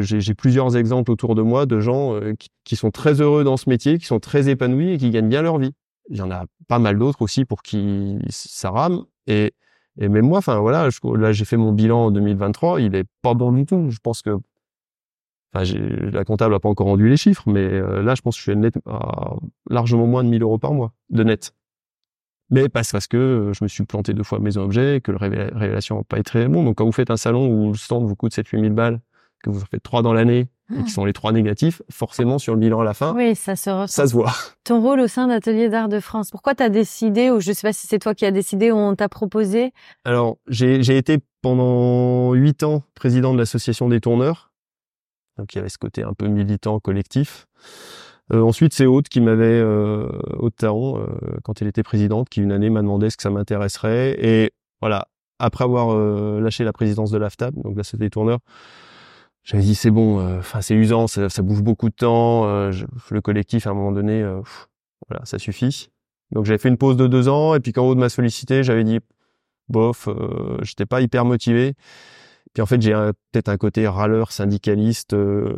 j'ai 0.00 0.34
plusieurs 0.34 0.76
exemples 0.76 1.10
autour 1.10 1.34
de 1.34 1.42
moi 1.42 1.66
de 1.66 1.80
gens 1.80 2.14
euh, 2.14 2.34
qui, 2.64 2.76
sont 2.76 2.90
très 2.90 3.20
heureux 3.20 3.44
dans 3.44 3.56
ce 3.56 3.68
métier, 3.68 3.98
qui 3.98 4.06
sont 4.06 4.20
très 4.20 4.48
épanouis 4.48 4.92
et 4.92 4.98
qui 4.98 5.10
gagnent 5.10 5.28
bien 5.28 5.42
leur 5.42 5.58
vie. 5.58 5.72
Il 6.10 6.16
y 6.18 6.22
en 6.22 6.30
a 6.30 6.44
pas 6.68 6.78
mal 6.78 6.98
d'autres 6.98 7.22
aussi 7.22 7.44
pour 7.44 7.62
qui 7.62 8.18
ça 8.28 8.70
rame. 8.70 9.04
Et, 9.26 9.52
et 9.98 10.08
même 10.08 10.26
moi, 10.26 10.38
enfin 10.38 10.58
voilà, 10.58 10.88
là 11.16 11.32
j'ai 11.32 11.44
fait 11.44 11.56
mon 11.56 11.72
bilan 11.72 12.06
en 12.06 12.10
2023, 12.10 12.80
il 12.80 12.94
est 12.94 13.06
pas 13.22 13.34
bon 13.34 13.52
du 13.52 13.64
tout. 13.64 13.88
Je 13.90 13.98
pense 14.02 14.20
que 14.20 14.36
la 15.54 16.24
comptable 16.24 16.52
n'a 16.52 16.60
pas 16.60 16.68
encore 16.68 16.86
rendu 16.86 17.08
les 17.08 17.16
chiffres, 17.16 17.44
mais 17.46 17.64
euh, 17.64 18.02
là, 18.02 18.14
je 18.14 18.22
pense 18.22 18.36
que 18.36 18.40
je 18.40 18.50
suis 18.50 18.56
net 18.56 18.74
à 18.86 19.34
largement 19.70 20.06
moins 20.06 20.24
de 20.24 20.28
1000 20.28 20.42
euros 20.42 20.58
par 20.58 20.72
mois 20.72 20.92
de 21.10 21.22
net. 21.22 21.54
Mais 22.50 22.68
parce, 22.68 22.92
parce 22.92 23.06
que 23.06 23.16
euh, 23.16 23.52
je 23.52 23.64
me 23.64 23.68
suis 23.68 23.84
planté 23.84 24.12
deux 24.12 24.22
fois 24.22 24.38
maison 24.38 24.62
objet, 24.62 25.00
que 25.02 25.12
le 25.12 25.18
révélation 25.18 25.98
n'a 25.98 26.04
pas 26.04 26.18
été 26.18 26.24
très 26.24 26.48
bon. 26.48 26.64
Donc 26.64 26.76
quand 26.76 26.84
vous 26.84 26.92
faites 26.92 27.10
un 27.10 27.16
salon 27.16 27.48
où 27.48 27.72
le 27.72 27.78
stand 27.78 28.04
vous 28.04 28.16
coûte 28.16 28.32
7-8 28.32 28.60
000 28.60 28.74
balles, 28.74 29.00
que 29.42 29.50
vous 29.50 29.62
en 29.62 29.66
faites 29.66 29.82
trois 29.82 30.02
dans 30.02 30.12
l'année, 30.12 30.48
et 30.72 30.76
qui 30.76 30.84
ah. 30.86 30.92
sont 30.92 31.04
les 31.04 31.12
trois 31.12 31.32
négatifs, 31.32 31.82
forcément 31.90 32.38
sur 32.38 32.54
le 32.54 32.60
bilan 32.60 32.80
à 32.80 32.84
la 32.84 32.94
fin, 32.94 33.14
oui, 33.14 33.34
ça 33.34 33.54
se, 33.54 33.84
ça 33.86 34.06
se 34.06 34.12
voit. 34.12 34.32
Ton 34.64 34.80
rôle 34.80 35.00
au 35.00 35.08
sein 35.08 35.26
d'Atelier 35.26 35.68
d'Art 35.68 35.88
de 35.88 36.00
France, 36.00 36.30
pourquoi 36.30 36.54
tu 36.54 36.62
as 36.62 36.70
décidé, 36.70 37.30
ou 37.30 37.40
je 37.40 37.52
sais 37.52 37.68
pas 37.68 37.72
si 37.72 37.86
c'est 37.86 37.98
toi 37.98 38.14
qui 38.14 38.24
as 38.24 38.30
décidé, 38.30 38.72
ou 38.72 38.76
on 38.76 38.94
t'a 38.94 39.10
proposé? 39.10 39.72
Alors, 40.04 40.38
j'ai 40.48 40.96
été 40.96 41.18
pendant 41.42 42.32
huit 42.32 42.62
ans 42.62 42.82
président 42.94 43.34
de 43.34 43.38
l'association 43.38 43.90
des 43.90 44.00
tourneurs, 44.00 44.53
donc 45.38 45.54
il 45.54 45.56
y 45.56 45.58
avait 45.58 45.68
ce 45.68 45.78
côté 45.78 46.02
un 46.02 46.12
peu 46.12 46.26
militant, 46.26 46.80
collectif. 46.80 47.46
Euh, 48.32 48.40
ensuite, 48.40 48.72
c'est 48.72 48.86
Haute 48.86 49.08
qui 49.08 49.20
m'avait, 49.20 49.44
euh, 49.44 50.08
Haute 50.38 50.56
Taron, 50.56 50.98
euh, 50.98 51.06
quand 51.42 51.60
elle 51.60 51.68
était 51.68 51.82
présidente, 51.82 52.28
qui 52.28 52.40
une 52.40 52.52
année 52.52 52.70
m'a 52.70 52.80
demandé 52.80 53.10
ce 53.10 53.16
que 53.16 53.22
ça 53.22 53.30
m'intéresserait. 53.30 54.16
Et 54.18 54.52
voilà, 54.80 55.08
après 55.38 55.64
avoir 55.64 55.92
euh, 55.92 56.40
lâché 56.40 56.64
la 56.64 56.72
présidence 56.72 57.10
de 57.10 57.18
l'AFTAB, 57.18 57.54
donc 57.62 57.76
là 57.76 57.84
c'était 57.84 58.08
tourneur, 58.08 58.38
j'avais 59.42 59.62
dit 59.62 59.74
c'est 59.74 59.90
bon, 59.90 60.20
euh, 60.20 60.38
enfin 60.38 60.62
c'est 60.62 60.74
usant, 60.74 61.06
ça, 61.06 61.28
ça, 61.28 61.42
bouffe 61.42 61.62
beaucoup 61.62 61.90
de 61.90 61.94
temps. 61.94 62.46
le 62.46 63.20
collectif 63.20 63.66
à 63.66 63.70
un 63.70 63.74
moment 63.74 63.92
donné, 63.92 64.22
voilà, 65.08 65.24
ça 65.24 65.38
suffit. 65.38 65.90
Donc 66.30 66.46
j'avais 66.46 66.58
fait 66.58 66.70
une 66.70 66.78
pause 66.78 66.96
de 66.96 67.06
deux 67.06 67.28
ans, 67.28 67.54
et 67.54 67.60
puis 67.60 67.72
quand 67.72 67.86
Aude 67.86 67.98
m'a 67.98 68.08
sollicité, 68.08 68.62
j'avais 68.62 68.84
dit 68.84 69.00
bof, 69.68 70.08
j'étais 70.62 70.86
pas 70.86 71.02
hyper 71.02 71.26
motivé. 71.26 71.74
Puis 72.54 72.62
en 72.62 72.66
fait, 72.66 72.80
j'ai 72.80 72.92
peut-être 73.32 73.48
un 73.48 73.56
côté 73.56 73.88
râleur, 73.88 74.30
syndicaliste, 74.30 75.12
euh, 75.12 75.52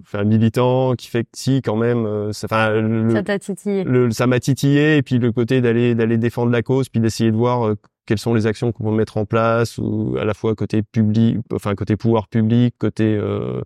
enfin 0.00 0.24
militant, 0.24 0.94
qui 0.94 1.08
fait 1.08 1.24
que 1.24 1.30
si 1.34 1.60
quand 1.60 1.76
même, 1.76 2.06
euh, 2.06 2.32
ça, 2.32 2.48
ça 2.48 3.22
t'a 3.22 3.38
titillé. 3.38 3.84
Le, 3.84 4.10
ça 4.10 4.26
m'a 4.26 4.40
titillé, 4.40 4.96
et 4.96 5.02
puis 5.02 5.18
le 5.18 5.32
côté 5.32 5.60
d'aller 5.60 5.94
d'aller 5.94 6.16
défendre 6.16 6.50
la 6.50 6.62
cause, 6.62 6.88
puis 6.88 7.00
d'essayer 7.00 7.30
de 7.30 7.36
voir 7.36 7.68
euh, 7.68 7.74
quelles 8.06 8.18
sont 8.18 8.32
les 8.32 8.46
actions 8.46 8.72
qu'on 8.72 8.84
peut 8.84 8.96
mettre 8.96 9.18
en 9.18 9.26
place, 9.26 9.76
ou 9.76 10.16
à 10.18 10.24
la 10.24 10.32
fois 10.32 10.54
côté 10.54 10.82
public, 10.82 11.40
enfin 11.52 11.74
côté 11.74 11.96
pouvoir 11.96 12.28
public, 12.28 12.74
côté 12.78 13.04
euh, 13.04 13.60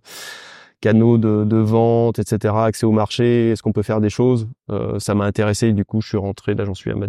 canaux 0.81 1.17
de, 1.17 1.45
de, 1.45 1.57
vente, 1.57 2.19
etc., 2.19 2.53
accès 2.57 2.85
au 2.85 2.91
marché, 2.91 3.51
est-ce 3.51 3.63
qu'on 3.63 3.71
peut 3.71 3.83
faire 3.83 4.01
des 4.01 4.09
choses? 4.09 4.49
Ça 4.99 5.15
m'a 5.15 5.23
intéressé, 5.23 5.67
et 5.67 5.73
du 5.73 5.85
coup, 5.85 6.01
je 6.01 6.09
suis 6.09 6.17
rentré. 6.17 6.55
Là, 6.55 6.65
j'en 6.65 6.73
suis 6.73 6.91
à 6.91 6.95
ma 6.95 7.07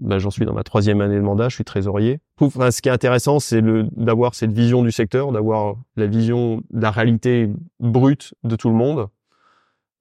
bah, 0.00 0.18
j'en 0.18 0.30
suis 0.30 0.46
dans 0.46 0.54
ma 0.54 0.62
troisième 0.62 1.00
année 1.00 1.16
de 1.16 1.20
mandat, 1.20 1.48
je 1.48 1.56
suis 1.56 1.64
trésorier. 1.64 2.20
Enfin, 2.40 2.70
ce 2.70 2.80
qui 2.80 2.88
est 2.88 2.92
intéressant, 2.92 3.38
c'est 3.38 3.62
d'avoir 3.62 4.34
cette 4.34 4.52
vision 4.52 4.82
du 4.82 4.92
secteur, 4.92 5.32
d'avoir 5.32 5.76
la 5.96 6.06
vision 6.06 6.62
de 6.70 6.80
la 6.80 6.90
réalité 6.90 7.50
brute 7.80 8.34
de 8.44 8.56
tout 8.56 8.70
le 8.70 8.74
monde, 8.74 9.08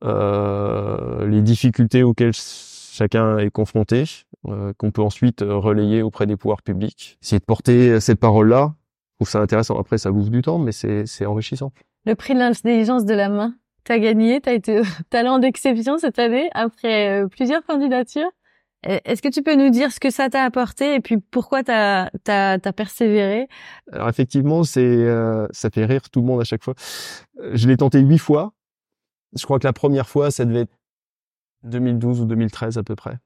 euh, 0.05 1.27
les 1.27 1.41
difficultés 1.41 2.03
auxquelles 2.03 2.33
chacun 2.33 3.37
est 3.39 3.49
confronté, 3.49 4.05
qu'on 4.43 4.91
peut 4.91 5.01
ensuite 5.01 5.41
relayer 5.41 6.01
auprès 6.01 6.25
des 6.25 6.37
pouvoirs 6.37 6.61
publics. 6.61 7.17
Essayer 7.21 7.39
de 7.39 7.45
porter 7.45 7.99
cette 7.99 8.19
parole-là, 8.19 8.73
je 9.11 9.15
trouve 9.17 9.29
ça 9.29 9.39
intéressant. 9.39 9.77
Après, 9.77 9.97
ça 9.97 10.11
bouffe 10.11 10.29
du 10.29 10.41
temps, 10.41 10.59
mais 10.59 10.71
c'est 10.71 11.25
enrichissant. 11.25 11.73
Le 12.05 12.15
prix 12.15 12.33
de 12.33 12.39
l'intelligence 12.39 13.03
de 13.03 13.13
la 13.13 13.27
main, 13.27 13.53
t'as 13.83 13.99
gagné, 13.99 14.39
t'as 14.39 14.53
été 14.53 14.81
talent 15.09 15.39
d'exception 15.39 15.97
cette 15.97 16.19
année 16.19 16.49
après 16.53 17.25
plusieurs 17.29 17.65
candidatures. 17.65 18.31
Est-ce 18.83 19.21
que 19.21 19.27
tu 19.27 19.43
peux 19.43 19.55
nous 19.55 19.69
dire 19.69 19.91
ce 19.91 19.99
que 19.99 20.09
ça 20.09 20.29
t'a 20.29 20.43
apporté 20.43 20.95
et 20.95 20.99
puis 21.01 21.17
pourquoi 21.17 21.63
t'as 21.63 22.09
as, 22.27 22.59
as, 22.63 22.73
persévéré? 22.73 23.47
Alors 23.91 24.07
effectivement, 24.07 24.63
c'est 24.63 24.81
euh, 24.81 25.47
ça 25.51 25.69
fait 25.69 25.85
rire 25.85 26.09
tout 26.09 26.21
le 26.21 26.27
monde 26.27 26.39
à 26.39 26.45
chaque 26.45 26.63
fois. 26.63 26.75
Je 27.53 27.67
l'ai 27.67 27.75
tenté 27.75 27.99
huit 27.99 28.19
fois. 28.19 28.53
Je 29.35 29.43
crois 29.43 29.59
que 29.59 29.67
la 29.67 29.73
première 29.73 30.07
fois, 30.07 30.31
ça 30.31 30.45
devait 30.45 30.61
être 30.61 30.73
2012 31.63 32.21
ou 32.21 32.25
2013 32.25 32.77
à 32.77 32.83
peu 32.83 32.95
près. 32.95 33.17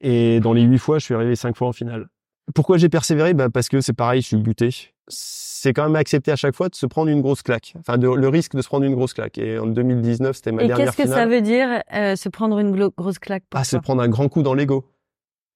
Et 0.00 0.38
dans 0.38 0.52
les 0.52 0.62
huit 0.62 0.78
fois, 0.78 0.98
je 0.98 1.04
suis 1.04 1.14
arrivé 1.14 1.34
cinq 1.34 1.56
fois 1.56 1.68
en 1.68 1.72
finale. 1.72 2.08
Pourquoi 2.54 2.78
j'ai 2.78 2.88
persévéré? 2.88 3.34
Bah 3.34 3.50
Parce 3.50 3.68
que 3.68 3.80
c'est 3.80 3.92
pareil, 3.92 4.20
je 4.20 4.28
suis 4.28 4.36
buté 4.36 4.70
c'est 5.08 5.72
quand 5.72 5.84
même 5.84 5.96
accepté 5.96 6.30
à 6.30 6.36
chaque 6.36 6.54
fois 6.54 6.68
de 6.68 6.74
se 6.74 6.86
prendre 6.86 7.10
une 7.10 7.20
grosse 7.20 7.42
claque. 7.42 7.74
Enfin, 7.78 7.96
le 7.96 8.28
risque 8.28 8.54
de 8.54 8.62
se 8.62 8.68
prendre 8.68 8.84
une 8.84 8.94
grosse 8.94 9.14
claque. 9.14 9.38
Et 9.38 9.58
en 9.58 9.66
2019, 9.66 10.36
c'était 10.36 10.52
ma 10.52 10.62
et 10.62 10.66
dernière 10.66 10.92
finale. 10.92 10.94
Et 10.94 10.96
qu'est-ce 10.96 11.08
que 11.08 11.14
ça 11.14 11.26
veut 11.26 11.40
dire 11.40 11.82
euh, 11.94 12.16
se 12.16 12.28
prendre 12.28 12.58
une 12.58 12.88
grosse 12.96 13.18
claque 13.18 13.44
Ah, 13.54 13.64
se 13.64 13.76
prendre 13.76 14.02
un 14.02 14.08
grand 14.08 14.28
coup 14.28 14.42
dans 14.42 14.54
l'ego. 14.54 14.84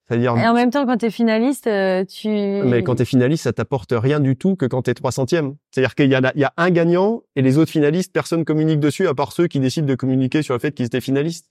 C'est-à-dire. 0.09 0.37
Et 0.39 0.47
en 0.47 0.55
même 0.55 0.71
temps, 0.71 0.87
quand 0.87 0.97
t'es 0.97 1.11
finaliste, 1.11 1.67
euh, 1.67 2.05
tu. 2.05 2.29
Mais 2.29 2.83
quand 2.83 2.95
t'es 2.95 3.05
finaliste, 3.05 3.45
ça 3.45 3.53
t'apporte 3.53 3.93
rien 3.93 4.21
du 4.21 4.37
tout 4.37 4.57
que 4.57 4.65
quand 4.65 4.83
t'es 4.83 4.93
300e. 4.93 5.55
C'est-à-dire 5.71 5.95
qu'il 5.95 6.09
y 6.09 6.15
a, 6.15 6.33
il 6.35 6.41
y 6.41 6.45
a 6.45 6.53
un 6.57 6.71
gagnant 6.71 7.23
et 7.37 7.43
les 7.43 7.59
autres 7.59 7.71
finalistes, 7.71 8.13
personne 8.13 8.45
communique 8.45 8.81
dessus 8.81 9.07
à 9.07 9.15
part 9.15 9.33
ceux 9.33 9.47
qui 9.49 9.61
décident 9.61 9.87
de 9.87 9.95
communiquer 9.95 10.43
sur 10.43 10.55
le 10.55 10.61
fait 10.61 10.73
qu'ils 10.73 10.87
étaient 10.87 11.03
finalistes. 11.03 11.51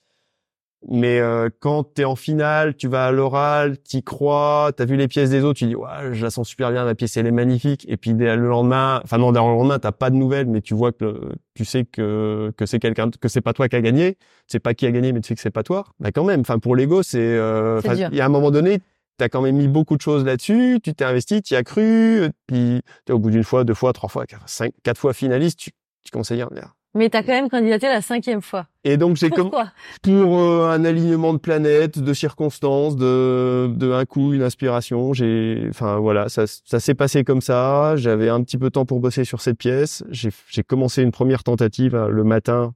Mais 0.88 1.20
euh, 1.20 1.50
quand 1.60 1.96
tu 1.96 2.02
es 2.02 2.06
en 2.06 2.16
finale, 2.16 2.76
tu 2.76 2.88
vas 2.88 3.08
à 3.08 3.12
l'oral, 3.12 3.80
t'y 3.80 4.04
crois, 4.04 4.72
t'as 4.76 4.86
vu 4.86 4.96
les 4.96 5.08
pièces 5.08 5.32
des 5.32 5.44
autres, 5.44 5.58
tu 5.58 5.66
dis 5.66 5.76
ouais, 5.76 6.14
je 6.14 6.24
la 6.24 6.30
sens 6.30 6.48
super 6.48 6.72
bien, 6.72 6.86
ma 6.86 6.94
pièce 6.94 7.18
elle 7.18 7.26
est 7.26 7.32
magnifique. 7.32 7.86
Et 7.90 7.98
puis 7.98 8.14
le 8.14 8.36
lendemain, 8.36 9.02
enfin 9.04 9.18
non, 9.18 9.32
le 9.32 9.38
lendemain 9.38 9.80
t'as 9.80 9.92
pas 9.92 10.12
de 10.12 10.16
nouvelles, 10.16 10.46
mais 10.46 10.62
tu 10.62 10.76
vois 10.76 10.92
que 10.92 11.32
tu 11.56 11.66
sais 11.66 11.84
que 11.84 12.54
que 12.56 12.66
c'est 12.68 12.80
quelqu'un, 12.80 13.10
que 13.10 13.28
c'est 13.28 13.42
pas 13.42 13.54
toi 13.54 13.68
qui 13.68 13.76
a 13.76 13.82
gagné, 13.82 14.18
sais 14.48 14.60
pas 14.60 14.76
qui 14.76 14.86
a 14.86 14.92
gagné, 14.92 15.14
mais 15.14 15.22
tu 15.22 15.30
sais 15.30 15.36
que 15.36 15.42
c'est 15.42 15.50
pas 15.50 15.64
toi. 15.64 15.88
Bah 16.00 16.12
quand 16.12 16.24
même, 16.24 16.42
enfin 16.42 16.60
pour 16.60 16.76
l'ego, 16.76 17.02
c'est 17.02 17.18
euh, 17.20 17.82
il 17.84 18.16
y 18.16 18.22
a 18.22 18.26
un 18.26 18.30
moment 18.30 18.52
donné, 18.52 18.80
t'as 19.18 19.30
quand 19.30 19.42
même 19.42 19.56
mis 19.58 19.68
beaucoup 19.68 19.98
de 19.98 20.02
choses 20.02 20.24
là-dessus, 20.26 20.80
tu 20.84 20.94
t'es 20.94 21.04
investi, 21.04 21.42
tu 21.42 21.56
y 21.56 21.58
as 21.58 21.64
cru, 21.64 22.30
puis 22.46 22.82
t'es 23.06 23.14
au 23.14 23.20
bout 23.20 23.32
d'une 23.32 23.44
fois, 23.44 23.64
deux 23.64 23.74
fois, 23.74 23.94
trois 23.94 24.10
fois, 24.10 24.28
quatre, 24.28 24.48
cinq, 24.48 24.74
quatre 24.84 25.00
fois 25.00 25.14
finaliste, 25.14 25.60
tu, 25.60 25.72
tu 26.04 26.12
commences 26.12 26.32
à 26.32 26.36
dire 26.36 26.50
mais 26.98 27.10
tu 27.10 27.18
as 27.18 27.24
quand 27.24 27.32
même 27.32 27.50
candidaté 27.50 27.88
la 27.88 28.02
cinquième 28.02 28.42
fois. 28.42 28.68
Et 28.84 28.98
donc 28.98 29.18
j'ai 29.18 29.30
comme 29.30 29.50
pour 29.50 30.40
euh, 30.40 30.70
un 30.70 30.84
alignement 30.86 31.34
de 31.34 31.40
planètes, 31.40 32.00
de 32.00 32.14
circonstances, 32.14 32.96
de 32.96 33.72
de 33.74 33.92
un 33.92 34.06
coup 34.06 34.34
une 34.34 34.42
inspiration. 34.42 35.14
J'ai, 35.14 35.68
enfin 35.70 35.98
voilà, 36.00 36.30
ça 36.30 36.46
ça 36.48 36.80
s'est 36.80 36.96
passé 36.96 37.24
comme 37.24 37.42
ça. 37.42 37.96
J'avais 37.96 38.30
un 38.30 38.42
petit 38.44 38.58
peu 38.58 38.66
de 38.66 38.72
temps 38.72 38.86
pour 38.86 39.00
bosser 39.00 39.24
sur 39.24 39.42
cette 39.42 39.58
pièce. 39.58 40.04
J'ai 40.10 40.30
j'ai 40.50 40.64
commencé 40.64 41.02
une 41.02 41.12
première 41.12 41.44
tentative 41.44 41.96
euh, 41.96 42.10
le 42.10 42.24
matin 42.24 42.74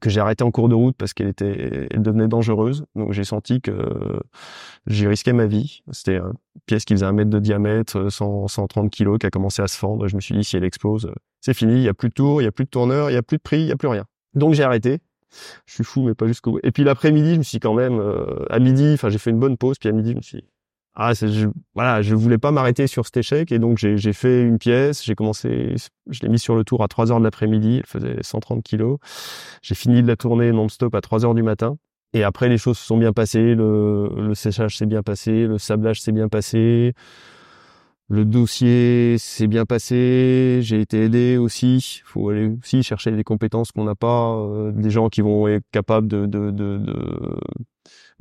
que 0.00 0.10
j'ai 0.10 0.20
arrêté 0.20 0.44
en 0.44 0.50
cours 0.50 0.68
de 0.68 0.74
route 0.74 0.96
parce 0.96 1.14
qu'elle 1.14 1.28
était, 1.28 1.88
elle 1.90 2.02
devenait 2.02 2.28
dangereuse. 2.28 2.84
Donc 2.94 3.12
j'ai 3.12 3.24
senti 3.24 3.60
que 3.60 3.72
j'ai 4.86 5.08
risqué 5.08 5.32
ma 5.32 5.46
vie. 5.46 5.82
C'était 5.90 6.18
une 6.18 6.32
pièce 6.66 6.84
qui 6.84 6.94
faisait 6.94 7.06
un 7.06 7.12
mètre 7.12 7.30
de 7.30 7.38
diamètre, 7.38 8.10
100, 8.10 8.48
130 8.48 8.90
kilos, 8.90 9.18
qui 9.18 9.26
a 9.26 9.30
commencé 9.30 9.62
à 9.62 9.68
se 9.68 9.76
fendre. 9.76 10.08
Je 10.08 10.16
me 10.16 10.20
suis 10.20 10.34
dit 10.34 10.44
si 10.44 10.56
elle 10.56 10.64
explose, 10.64 11.10
c'est 11.40 11.54
fini. 11.54 11.74
Il 11.74 11.82
y 11.82 11.88
a 11.88 11.94
plus 11.94 12.08
de 12.08 12.14
tour, 12.14 12.40
il 12.40 12.44
y 12.44 12.48
a 12.48 12.52
plus 12.52 12.64
de 12.64 12.70
tourneur, 12.70 13.10
il 13.10 13.14
y 13.14 13.16
a 13.16 13.22
plus 13.22 13.36
de 13.36 13.42
prix, 13.42 13.60
il 13.60 13.68
y 13.68 13.72
a 13.72 13.76
plus 13.76 13.88
rien. 13.88 14.04
Donc 14.34 14.54
j'ai 14.54 14.62
arrêté. 14.62 15.00
Je 15.66 15.74
suis 15.74 15.84
fou, 15.84 16.02
mais 16.02 16.14
pas 16.14 16.26
jusqu'au 16.26 16.52
bout. 16.52 16.60
Et 16.62 16.72
puis 16.72 16.84
l'après-midi, 16.84 17.34
je 17.34 17.38
me 17.38 17.42
suis 17.42 17.58
quand 17.58 17.74
même, 17.74 17.98
euh, 17.98 18.44
à 18.50 18.58
midi, 18.58 18.92
enfin 18.94 19.08
j'ai 19.08 19.18
fait 19.18 19.30
une 19.30 19.38
bonne 19.38 19.56
pause, 19.56 19.78
puis 19.78 19.88
à 19.88 19.92
midi, 19.92 20.10
je 20.10 20.16
me 20.16 20.22
suis 20.22 20.44
ah, 20.94 21.14
je, 21.14 21.48
voilà, 21.74 22.02
je 22.02 22.14
voulais 22.14 22.36
pas 22.36 22.50
m'arrêter 22.50 22.86
sur 22.86 23.06
cet 23.06 23.16
échec 23.16 23.50
et 23.50 23.58
donc 23.58 23.78
j'ai 23.78 24.12
fait 24.12 24.42
une 24.42 24.58
pièce. 24.58 25.02
J'ai 25.02 25.14
commencé, 25.14 25.74
je 26.10 26.20
l'ai 26.20 26.28
mis 26.28 26.38
sur 26.38 26.54
le 26.54 26.64
tour 26.64 26.82
à 26.82 26.88
3 26.88 27.10
heures 27.10 27.18
de 27.18 27.24
l'après-midi. 27.24 27.78
Elle 27.78 27.86
faisait 27.86 28.16
130 28.20 28.62
kilos. 28.62 28.98
J'ai 29.62 29.74
fini 29.74 30.02
de 30.02 30.08
la 30.08 30.16
tournée 30.16 30.52
non-stop 30.52 30.94
à 30.94 31.00
3 31.00 31.24
heures 31.24 31.34
du 31.34 31.42
matin. 31.42 31.78
Et 32.12 32.24
après, 32.24 32.50
les 32.50 32.58
choses 32.58 32.76
se 32.78 32.84
sont 32.84 32.98
bien 32.98 33.14
passées. 33.14 33.54
Le, 33.54 34.32
séchage 34.34 34.76
s'est 34.76 34.86
bien 34.86 35.02
passé. 35.02 35.46
Le 35.46 35.56
sablage 35.56 36.02
s'est 36.02 36.12
bien 36.12 36.28
passé. 36.28 36.92
Le 38.10 38.26
dossier 38.26 39.16
s'est 39.18 39.46
bien 39.46 39.64
passé. 39.64 40.58
J'ai 40.60 40.82
été 40.82 41.04
aidé 41.04 41.38
aussi. 41.38 41.78
Il 41.78 42.02
faut 42.04 42.28
aller 42.28 42.50
aussi 42.58 42.82
chercher 42.82 43.12
des 43.12 43.24
compétences 43.24 43.72
qu'on 43.72 43.84
n'a 43.84 43.94
pas, 43.94 44.34
euh, 44.36 44.72
des 44.72 44.90
gens 44.90 45.08
qui 45.08 45.22
vont 45.22 45.48
être 45.48 45.64
capables 45.72 46.06
de 46.06 46.26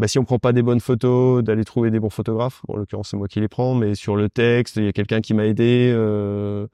bah, 0.01 0.07
si 0.07 0.17
on 0.17 0.23
prend 0.23 0.39
pas 0.39 0.51
des 0.51 0.63
bonnes 0.63 0.79
photos, 0.79 1.43
d'aller 1.43 1.63
trouver 1.63 1.91
des 1.91 1.99
bons 1.99 2.09
photographes. 2.09 2.63
en 2.67 2.75
l'occurrence, 2.75 3.09
c'est 3.09 3.17
moi 3.17 3.27
qui 3.27 3.39
les 3.39 3.47
prends, 3.47 3.75
mais 3.75 3.93
sur 3.93 4.15
le 4.15 4.29
texte, 4.29 4.77
il 4.77 4.85
y 4.85 4.87
a 4.87 4.93
quelqu'un 4.93 5.21
qui 5.21 5.35
m'a 5.35 5.45
aidé. 5.45 5.93
Euh, 5.95 6.65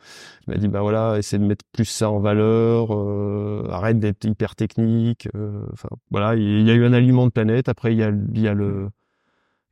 il 0.47 0.51
m'a 0.51 0.57
dit, 0.57 0.69
bah 0.69 0.79
voilà, 0.79 1.17
essaie 1.17 1.37
de 1.37 1.43
mettre 1.43 1.65
plus 1.73 1.83
ça 1.83 2.09
en 2.09 2.19
valeur. 2.19 2.95
Euh, 2.95 3.67
arrête 3.69 3.99
d'être 3.99 4.23
hyper 4.23 4.55
technique. 4.55 5.27
Euh, 5.35 5.61
enfin, 5.73 5.89
voilà, 6.09 6.35
il 6.35 6.61
y 6.65 6.71
a 6.71 6.73
eu 6.73 6.85
un 6.85 6.93
aliment 6.93 7.25
de 7.25 7.31
planète. 7.31 7.67
Après, 7.67 7.91
il 7.91 7.97
y 7.97 8.03
a, 8.03 8.13
y 8.33 8.47
a 8.47 8.53
le 8.53 8.87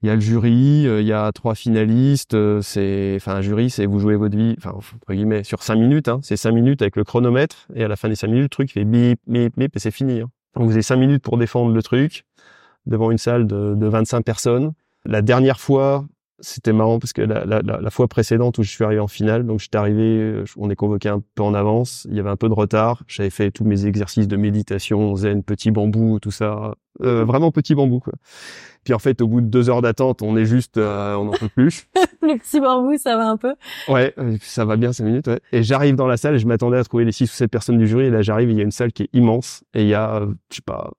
il 0.03 0.07
y 0.09 0.11
a 0.11 0.15
le 0.15 0.21
jury, 0.21 0.85
euh, 0.85 0.99
il 0.99 1.07
y 1.07 1.13
a 1.13 1.31
trois 1.31 1.55
finalistes. 1.55 2.35
c'est, 2.61 3.13
enfin, 3.15 3.35
un 3.35 3.41
jury, 3.41 3.69
c'est 3.69 3.85
vous 3.85 3.99
jouez 3.99 4.17
votre 4.17 4.35
vie, 4.35 4.55
enfin, 4.57 4.71
entre 4.71 5.13
guillemets, 5.13 5.45
sur 5.45 5.63
cinq 5.63 5.77
minutes. 5.77 6.09
Hein, 6.09 6.19
c'est 6.23 6.35
cinq 6.35 6.51
minutes 6.51 6.81
avec 6.81 6.97
le 6.97 7.05
chronomètre, 7.05 7.67
et 7.73 7.85
à 7.85 7.87
la 7.87 7.95
fin 7.95 8.09
des 8.09 8.15
cinq 8.15 8.27
minutes, 8.27 8.43
le 8.43 8.49
truc 8.49 8.71
fait 8.73 8.83
bip, 8.83 9.21
bip, 9.27 9.53
bip, 9.57 9.73
et 9.73 9.79
c'est 9.79 9.91
fini. 9.91 10.19
Hein. 10.19 10.29
Donc 10.55 10.65
vous 10.65 10.73
avez 10.73 10.81
cinq 10.81 10.97
minutes 10.97 11.23
pour 11.23 11.37
défendre 11.37 11.73
le 11.73 11.81
truc 11.81 12.25
devant 12.85 13.11
une 13.11 13.17
salle 13.17 13.47
de, 13.47 13.75
de 13.75 13.87
25 13.87 14.23
personnes. 14.23 14.73
La 15.05 15.21
dernière 15.21 15.59
fois, 15.59 16.05
c'était 16.39 16.73
marrant 16.73 16.99
parce 16.99 17.13
que 17.13 17.21
la, 17.21 17.45
la, 17.45 17.61
la, 17.61 17.89
fois 17.89 18.07
précédente 18.07 18.57
où 18.57 18.63
je 18.63 18.69
suis 18.69 18.83
arrivé 18.83 18.99
en 18.99 19.07
finale, 19.07 19.45
donc 19.45 19.59
j'étais 19.59 19.77
arrivé, 19.77 20.43
on 20.57 20.69
est 20.69 20.75
convoqué 20.75 21.07
un 21.07 21.21
peu 21.33 21.43
en 21.43 21.53
avance, 21.53 22.05
il 22.09 22.17
y 22.17 22.19
avait 22.19 22.29
un 22.29 22.35
peu 22.35 22.49
de 22.49 22.53
retard, 22.53 23.03
j'avais 23.07 23.29
fait 23.29 23.51
tous 23.51 23.63
mes 23.63 23.85
exercices 23.85 24.27
de 24.27 24.35
méditation, 24.35 25.15
zen, 25.15 25.43
petit 25.43 25.71
bambou, 25.71 26.19
tout 26.19 26.31
ça, 26.31 26.75
euh, 27.01 27.23
vraiment 27.23 27.51
petit 27.51 27.73
bambou 27.73 27.99
quoi. 27.99 28.13
Puis 28.83 28.93
en 28.93 28.99
fait, 28.99 29.21
au 29.21 29.27
bout 29.27 29.41
de 29.41 29.47
deux 29.47 29.69
heures 29.69 29.81
d'attente, 29.81 30.21
on 30.21 30.35
est 30.37 30.45
juste, 30.45 30.77
euh, 30.77 31.15
on 31.15 31.25
n'en 31.25 31.31
peut 31.31 31.49
plus. 31.49 31.87
Le 32.21 32.37
petit 32.37 32.59
bambou, 32.59 32.97
ça 32.97 33.15
va 33.15 33.29
un 33.29 33.37
peu. 33.37 33.55
Ouais, 33.87 34.13
ça 34.41 34.65
va 34.65 34.75
bien 34.75 34.93
cinq 34.93 35.05
minutes. 35.05 35.27
Ouais. 35.27 35.39
Et 35.51 35.63
j'arrive 35.63 35.95
dans 35.95 36.07
la 36.07 36.17
salle 36.17 36.35
et 36.35 36.39
je 36.39 36.47
m'attendais 36.47 36.77
à 36.77 36.83
trouver 36.83 37.05
les 37.05 37.11
six 37.11 37.31
ou 37.31 37.33
sept 37.33 37.49
personnes 37.49 37.77
du 37.77 37.87
jury 37.87 38.05
et 38.05 38.09
là 38.09 38.21
j'arrive, 38.21 38.51
il 38.51 38.57
y 38.57 38.59
a 38.59 38.63
une 38.63 38.71
salle 38.71 38.91
qui 38.91 39.03
est 39.03 39.09
immense 39.13 39.63
et 39.73 39.83
il 39.83 39.87
y 39.87 39.95
a, 39.95 40.27
je 40.51 40.55
sais 40.57 40.61
pas, 40.61 40.91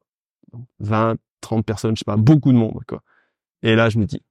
20, 0.80 1.16
30 1.46 1.64
personnes, 1.64 1.96
je 1.96 2.00
sais 2.00 2.04
pas, 2.04 2.16
beaucoup 2.16 2.52
de 2.52 2.58
monde, 2.58 2.82
quoi. 2.86 3.02
Et 3.62 3.76
là, 3.76 3.88
je 3.88 3.98
me 3.98 4.04
dis, 4.04 4.22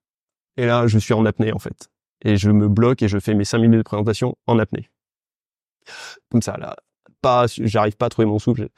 et 0.57 0.65
là, 0.65 0.87
je 0.87 0.97
suis 0.99 1.13
en 1.13 1.25
apnée, 1.25 1.53
en 1.53 1.59
fait. 1.59 1.89
Et 2.21 2.37
je 2.37 2.51
me 2.51 2.67
bloque 2.67 3.01
et 3.01 3.07
je 3.07 3.19
fais 3.19 3.33
mes 3.33 3.45
5 3.45 3.59
minutes 3.59 3.79
de 3.79 3.83
présentation 3.83 4.37
en 4.47 4.59
apnée. 4.59 4.89
Comme 6.29 6.41
ça, 6.41 6.57
là. 6.57 6.75
Pas, 7.21 7.45
j'arrive 7.47 7.95
pas 7.97 8.07
à 8.07 8.09
trouver 8.09 8.27
mon 8.27 8.39
souffle. 8.39 8.69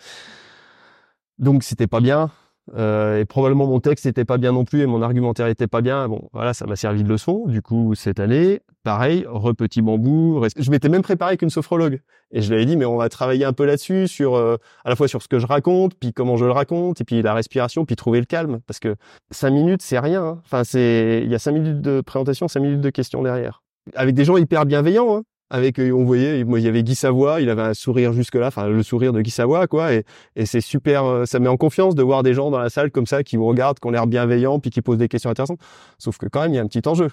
Donc, 1.38 1.64
c'était 1.64 1.88
pas 1.88 2.00
bien. 2.00 2.32
Euh, 2.76 3.20
et 3.20 3.26
probablement 3.26 3.66
mon 3.66 3.80
texte 3.80 4.06
n'était 4.06 4.26
pas 4.26 4.38
bien 4.38 4.52
non 4.52 4.66
plus 4.66 4.82
et 4.82 4.86
mon 4.86 5.02
argumentaire 5.02 5.48
était 5.48 5.68
pas 5.68 5.82
bien. 5.82 6.08
Bon, 6.08 6.30
voilà, 6.34 6.54
ça 6.54 6.66
m'a 6.66 6.76
servi 6.76 7.04
de 7.04 7.10
leçon. 7.10 7.46
Du 7.48 7.62
coup, 7.62 7.96
cette 7.96 8.20
année, 8.20 8.62
pareil, 8.84 9.26
re 9.28 9.54
petit 9.56 9.82
bambou. 9.82 10.44
Je 10.58 10.72
m'étais 10.72 10.90
même 10.90 11.02
préparé 11.02 11.30
avec 11.30 11.42
une 11.42 11.50
sophrologue 11.50 12.02
et 12.32 12.42
je 12.42 12.50
lui 12.50 12.56
avais 12.56 12.66
dit, 12.66 12.76
mais 12.76 12.86
on 12.86 12.98
va 12.98 13.10
travailler 13.10 13.46
un 13.46 13.54
peu 13.54 13.66
là-dessus, 13.66 14.08
sur 14.08 14.36
euh, 14.36 14.58
à 14.84 14.90
la 14.90 14.96
fois 14.96 15.08
sur 15.08 15.22
ce 15.22 15.28
que 15.28 15.40
je 15.40 15.48
raconte, 15.48 15.94
puis 15.96 16.12
comment 16.12 16.36
je 16.36 16.46
le 16.46 16.52
raconte, 16.52 17.00
et 17.00 17.04
puis 17.06 17.22
la 17.22 17.34
respiration, 17.34 17.86
puis 17.86 17.96
trouver 17.96 18.20
le 18.20 18.26
calme, 18.26 18.60
parce 18.68 18.80
que 18.80 18.96
cinq 19.32 19.52
minutes, 19.52 19.82
c'est 19.82 20.00
rien. 20.00 20.24
Hein. 20.24 20.42
Enfin, 20.46 20.64
c'est 20.64 21.22
il 21.24 21.32
y 21.32 21.36
a 21.36 21.40
cinq 21.40 21.54
minutes 21.54 21.82
de 21.82 22.02
présentation, 22.02 22.48
cinq 22.48 22.60
minutes 22.60 22.82
de 22.82 22.90
questions 22.90 23.24
derrière, 23.24 23.64
avec 23.96 24.14
des 24.14 24.26
gens 24.26 24.36
hyper 24.38 24.66
bienveillants. 24.66 25.18
Hein 25.18 25.24
avec 25.50 25.80
euh, 25.80 25.92
on 25.92 26.04
voyait 26.04 26.44
moi 26.44 26.60
il 26.60 26.66
y 26.66 26.68
avait 26.68 26.84
Guy 26.84 26.96
Savoie 26.96 27.42
il 27.42 27.50
avait 27.50 27.62
un 27.62 27.74
sourire 27.74 28.14
jusque 28.14 28.36
là 28.36 28.48
enfin 28.48 28.68
le 28.68 28.84
sourire 28.84 29.14
de 29.14 29.22
Guy 29.22 29.32
Savoie 29.32 29.68
quoi 29.68 29.94
et, 29.94 30.04
et 30.36 30.46
c'est 30.46 30.62
super 30.62 31.06
euh, 31.06 31.26
ça 31.26 31.40
met 31.40 31.48
en 31.48 31.58
confiance 31.58 31.96
de 31.96 32.04
voir 32.04 32.24
des 32.24 32.34
gens 32.34 32.52
dans 32.52 32.60
la 32.60 32.70
salle 32.70 32.92
comme 32.92 33.06
ça 33.06 33.24
qui 33.24 33.38
vous 33.38 33.46
regardent 33.46 33.80
qui 33.80 33.88
ont 33.88 33.92
l'air 33.92 34.08
bienveillants 34.08 34.60
puis 34.60 34.70
qui 34.70 34.82
posent 34.82 34.98
des 34.98 35.08
questions 35.08 35.30
intéressantes. 35.30 35.60
Sauf 35.98 36.18
que 36.18 36.26
quand 36.28 36.42
même 36.42 36.54
il 36.54 36.56
y 36.56 36.60
a 36.60 36.62
un 36.62 36.68
petit 36.68 36.88
enjeu. 36.88 37.10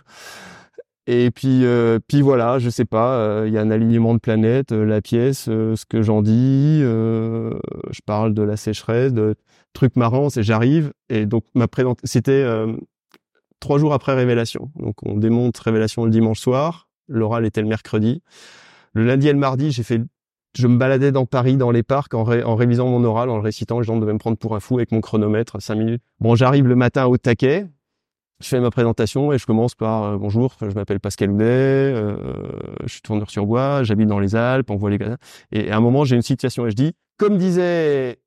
Et 1.07 1.31
puis 1.31 1.65
euh, 1.65 1.99
puis 2.07 2.23
voilà 2.23 2.59
je 2.59 2.71
sais 2.71 2.87
pas 2.87 3.45
il 3.47 3.53
y 3.53 3.59
a 3.59 3.61
un 3.61 3.71
alignement 3.71 4.15
de 4.15 4.21
planètes 4.21 4.73
la 4.73 5.01
pièce 5.03 5.45
ce 5.45 5.85
que 5.85 6.03
j'en 6.03 6.23
dis 6.23 6.81
je 6.81 8.01
parle 8.07 8.33
de 8.35 8.43
la 8.43 8.57
sécheresse 8.57 9.13
de 9.13 9.35
trucs 9.75 9.97
marrants 9.97 10.31
c'est 10.31 10.43
j'arrive 10.43 10.93
et 11.11 11.27
donc 11.27 11.45
ma 11.55 11.69
présente 11.69 11.99
c'était 12.05 12.45
trois 13.61 13.79
jours 13.79 13.93
après 13.95 14.15
révélation. 14.15 14.71
Donc 14.77 14.97
on 15.05 15.17
démonte 15.17 15.59
révélation 15.59 16.05
le 16.05 16.11
dimanche 16.11 16.41
soir 16.41 16.89
L'oral 17.09 17.45
était 17.45 17.63
le 17.63 17.69
mercredi. 17.69 18.23
Le 18.93 19.05
lundi 19.05 19.29
et 19.29 19.33
le 19.33 19.39
mardi, 19.39 19.73
j'ai 19.73 19.83
fait, 19.83 20.01
je 20.57 20.67
me 20.67 20.77
baladais 20.77 21.13
dans 21.13 21.27
Paris, 21.27 21.57
dans 21.57 21.71
les 21.71 21.83
parcs, 21.83 22.15
en, 22.15 22.25
révisant 22.25 22.89
mon 22.89 23.03
oral, 23.05 23.29
en 23.31 23.37
le 23.37 23.43
récitant. 23.43 23.81
Les 23.81 23.87
gens 23.87 23.99
devaient 23.99 24.13
me 24.13 24.19
prendre 24.19 24.37
pour 24.37 24.55
un 24.55 24.61
fou 24.61 24.77
avec 24.77 24.93
mon 24.93 25.01
chronomètre, 25.01 25.61
cinq 25.61 25.77
minutes. 25.77 26.03
Bon, 26.21 26.35
j'arrive 26.35 26.67
le 26.67 26.77
matin 26.77 27.07
au 27.07 27.17
taquet. 27.17 27.67
Je 28.41 28.49
fais 28.49 28.61
ma 28.61 28.71
présentation 28.71 29.33
et 29.33 29.39
je 29.39 29.47
commence 29.47 29.75
par 29.75 30.03
euh, 30.03 30.17
bonjour, 30.19 30.57
je 30.61 30.75
m'appelle 30.75 30.99
Pascal 30.99 31.31
Houdet, 31.31 31.45
euh, 31.45 32.17
je 32.83 32.93
suis 32.95 33.01
tourneur 33.01 33.31
sur 33.31 33.47
bois, 33.47 33.85
j'habite 33.85 34.09
dans 34.09 34.19
les 34.19 34.35
Alpes, 34.35 34.71
on 34.71 34.77
voit 34.77 34.91
les 34.91 34.99
gars. 34.99 35.17
Et 35.53 35.71
à 35.71 35.77
un 35.77 35.81
moment, 35.81 36.05
j'ai 36.05 36.17
une 36.17 36.23
situation 36.23 36.67
et 36.67 36.71
je 36.71 36.75
dis, 36.75 36.93
comme 37.17 37.39
disait, 37.39 38.19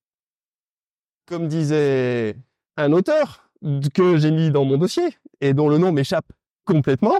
comme 1.26 1.48
disait 1.48 2.38
un 2.78 2.94
auteur, 2.94 3.48
que 3.94 4.18
j'ai 4.18 4.32
mis 4.32 4.50
dans 4.50 4.66
mon 4.66 4.78
dossier 4.78 5.10
et 5.42 5.54
dont 5.54 5.70
le 5.70 5.78
nom 5.78 5.92
m'échappe 5.92 6.32
complètement. 6.66 7.18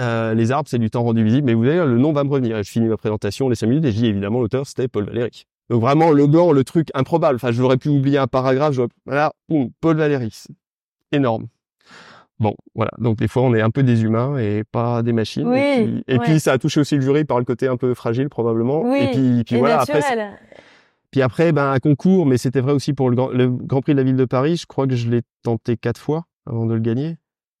Euh, 0.00 0.34
les 0.34 0.50
arbres, 0.50 0.68
c'est 0.68 0.78
du 0.78 0.90
temps 0.90 1.02
rendu 1.02 1.22
visible, 1.24 1.46
mais 1.46 1.54
vous 1.54 1.62
voyez, 1.62 1.78
le 1.78 1.98
nom 1.98 2.12
va 2.12 2.24
me 2.24 2.30
revenir. 2.30 2.58
Et 2.58 2.64
je 2.64 2.70
finis 2.70 2.88
ma 2.88 2.96
présentation 2.96 3.48
les 3.48 3.54
cinq 3.54 3.68
minutes 3.68 3.84
et 3.84 3.92
je 3.92 3.96
dis 3.96 4.06
évidemment 4.06 4.40
l'auteur, 4.40 4.66
c'était 4.66 4.88
Paul 4.88 5.04
Valéry. 5.04 5.44
Donc 5.70 5.80
vraiment 5.80 6.10
le 6.10 6.26
blanc, 6.26 6.52
le 6.52 6.64
truc 6.64 6.88
improbable. 6.94 7.36
Enfin, 7.36 7.52
j'aurais 7.52 7.76
pu 7.76 7.88
oublier 7.88 8.18
un 8.18 8.26
paragraphe. 8.26 8.76
Voilà, 9.06 9.32
boum, 9.48 9.70
Paul 9.80 9.96
Valéry, 9.96 10.30
énorme. 11.12 11.46
Bon, 12.40 12.54
voilà. 12.74 12.90
Donc 12.98 13.16
des 13.16 13.28
fois, 13.28 13.42
on 13.42 13.54
est 13.54 13.60
un 13.60 13.70
peu 13.70 13.82
des 13.82 14.02
humains 14.02 14.36
et 14.38 14.64
pas 14.64 15.02
des 15.02 15.12
machines. 15.12 15.46
Oui, 15.46 15.58
et 15.58 15.84
puis, 15.84 16.04
et 16.08 16.18
ouais. 16.18 16.24
puis, 16.24 16.40
ça 16.40 16.52
a 16.52 16.58
touché 16.58 16.80
aussi 16.80 16.96
le 16.96 17.00
jury 17.00 17.24
par 17.24 17.38
le 17.38 17.44
côté 17.44 17.68
un 17.68 17.76
peu 17.76 17.94
fragile 17.94 18.28
probablement. 18.28 18.82
Oui, 18.82 18.98
et 19.00 19.10
puis, 19.12 19.44
puis 19.44 19.56
et 19.56 19.58
voilà. 19.58 19.80
Après, 19.80 20.02
puis 21.12 21.22
après, 21.22 21.52
ben 21.52 21.70
un 21.70 21.78
concours, 21.78 22.26
mais 22.26 22.38
c'était 22.38 22.60
vrai 22.60 22.72
aussi 22.72 22.92
pour 22.92 23.08
le 23.08 23.14
grand, 23.14 23.28
le 23.28 23.48
Grand 23.48 23.82
Prix 23.82 23.92
de 23.92 23.98
la 23.98 24.02
ville 24.02 24.16
de 24.16 24.24
Paris. 24.24 24.56
Je 24.56 24.66
crois 24.66 24.88
que 24.88 24.96
je 24.96 25.08
l'ai 25.08 25.22
tenté 25.44 25.76
quatre 25.76 26.00
fois 26.00 26.24
avant 26.44 26.66
de 26.66 26.74
le 26.74 26.80
gagner. 26.80 27.18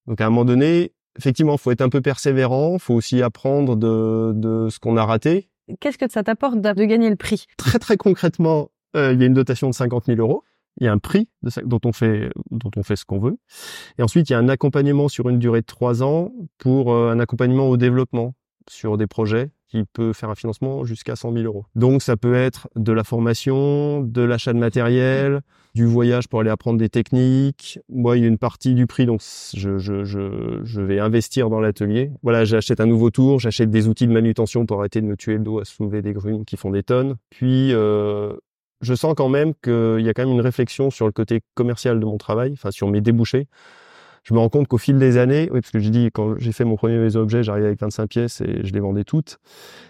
Donc 0.08 0.20
à 0.20 0.26
un 0.26 0.30
moment 0.30 0.44
donné, 0.44 0.92
effectivement, 1.18 1.56
faut 1.56 1.70
être 1.70 1.80
un 1.80 1.88
peu 1.88 2.00
persévérant. 2.00 2.78
Faut 2.78 2.94
aussi 2.94 3.22
apprendre 3.22 3.76
de, 3.76 4.32
de 4.34 4.68
ce 4.70 4.78
qu'on 4.78 4.96
a 4.96 5.04
raté. 5.04 5.48
Qu'est-ce 5.80 5.98
que 5.98 6.10
ça 6.10 6.22
t'apporte 6.22 6.60
de 6.60 6.84
gagner 6.84 7.08
le 7.10 7.16
prix? 7.16 7.46
Très 7.56 7.78
très 7.78 7.96
concrètement, 7.96 8.70
euh, 8.96 9.12
il 9.14 9.20
y 9.20 9.22
a 9.22 9.26
une 9.26 9.34
dotation 9.34 9.68
de 9.70 9.74
50 9.74 10.06
000 10.06 10.18
euros. 10.20 10.42
Il 10.80 10.84
y 10.84 10.88
a 10.88 10.92
un 10.92 10.98
prix 10.98 11.28
de 11.42 11.50
ça- 11.50 11.62
dont 11.64 11.80
on 11.84 11.92
fait 11.92 12.30
dont 12.50 12.70
on 12.76 12.82
fait 12.82 12.96
ce 12.96 13.04
qu'on 13.04 13.20
veut. 13.20 13.36
Et 13.98 14.02
ensuite, 14.02 14.28
il 14.28 14.32
y 14.32 14.36
a 14.36 14.38
un 14.38 14.48
accompagnement 14.48 15.08
sur 15.08 15.28
une 15.28 15.38
durée 15.38 15.60
de 15.60 15.66
trois 15.66 16.02
ans 16.02 16.32
pour 16.58 16.92
euh, 16.92 17.10
un 17.12 17.20
accompagnement 17.20 17.68
au 17.68 17.76
développement 17.76 18.34
sur 18.68 18.96
des 18.98 19.06
projets 19.06 19.50
peut 19.82 20.12
faire 20.12 20.30
un 20.30 20.34
financement 20.34 20.84
jusqu'à 20.84 21.16
100 21.16 21.32
000 21.32 21.44
euros. 21.44 21.64
Donc, 21.74 22.02
ça 22.02 22.16
peut 22.16 22.34
être 22.34 22.68
de 22.76 22.92
la 22.92 23.04
formation, 23.04 24.00
de 24.00 24.22
l'achat 24.22 24.52
de 24.52 24.58
matériel, 24.58 25.40
du 25.74 25.86
voyage 25.86 26.28
pour 26.28 26.40
aller 26.40 26.50
apprendre 26.50 26.78
des 26.78 26.88
techniques. 26.88 27.80
Moi, 27.88 28.16
il 28.16 28.22
y 28.22 28.24
a 28.24 28.28
une 28.28 28.38
partie 28.38 28.74
du 28.74 28.86
prix, 28.86 29.06
donc 29.06 29.20
je, 29.54 30.80
vais 30.80 30.98
investir 31.00 31.50
dans 31.50 31.60
l'atelier. 31.60 32.12
Voilà, 32.22 32.44
j'achète 32.44 32.80
un 32.80 32.86
nouveau 32.86 33.10
tour, 33.10 33.40
j'achète 33.40 33.70
des 33.70 33.88
outils 33.88 34.06
de 34.06 34.12
manutention 34.12 34.66
pour 34.66 34.78
arrêter 34.78 35.00
de 35.00 35.06
me 35.06 35.16
tuer 35.16 35.34
le 35.34 35.40
dos 35.40 35.58
à 35.58 35.64
soulever 35.64 36.02
des 36.02 36.12
grumes 36.12 36.44
qui 36.44 36.56
font 36.56 36.70
des 36.70 36.82
tonnes. 36.82 37.16
Puis, 37.30 37.72
euh, 37.72 38.34
je 38.80 38.94
sens 38.94 39.14
quand 39.16 39.28
même 39.28 39.54
qu'il 39.62 40.00
y 40.00 40.08
a 40.08 40.14
quand 40.14 40.24
même 40.24 40.34
une 40.34 40.40
réflexion 40.40 40.90
sur 40.90 41.06
le 41.06 41.12
côté 41.12 41.40
commercial 41.54 41.98
de 41.98 42.04
mon 42.04 42.18
travail, 42.18 42.52
enfin 42.52 42.70
sur 42.70 42.88
mes 42.88 43.00
débouchés. 43.00 43.48
Je 44.24 44.32
me 44.32 44.38
rends 44.38 44.48
compte 44.48 44.68
qu'au 44.68 44.78
fil 44.78 44.98
des 44.98 45.18
années, 45.18 45.48
oui, 45.52 45.60
parce 45.60 45.70
que 45.70 45.78
j'ai 45.78 45.90
dit 45.90 46.08
quand 46.12 46.38
j'ai 46.38 46.52
fait 46.52 46.64
mon 46.64 46.76
premier 46.76 46.96
maison 46.96 47.20
objet, 47.20 47.42
j'arrivais 47.42 47.66
avec 47.66 47.80
25 47.80 48.08
pièces 48.08 48.40
et 48.40 48.64
je 48.64 48.72
les 48.72 48.80
vendais 48.80 49.04
toutes. 49.04 49.38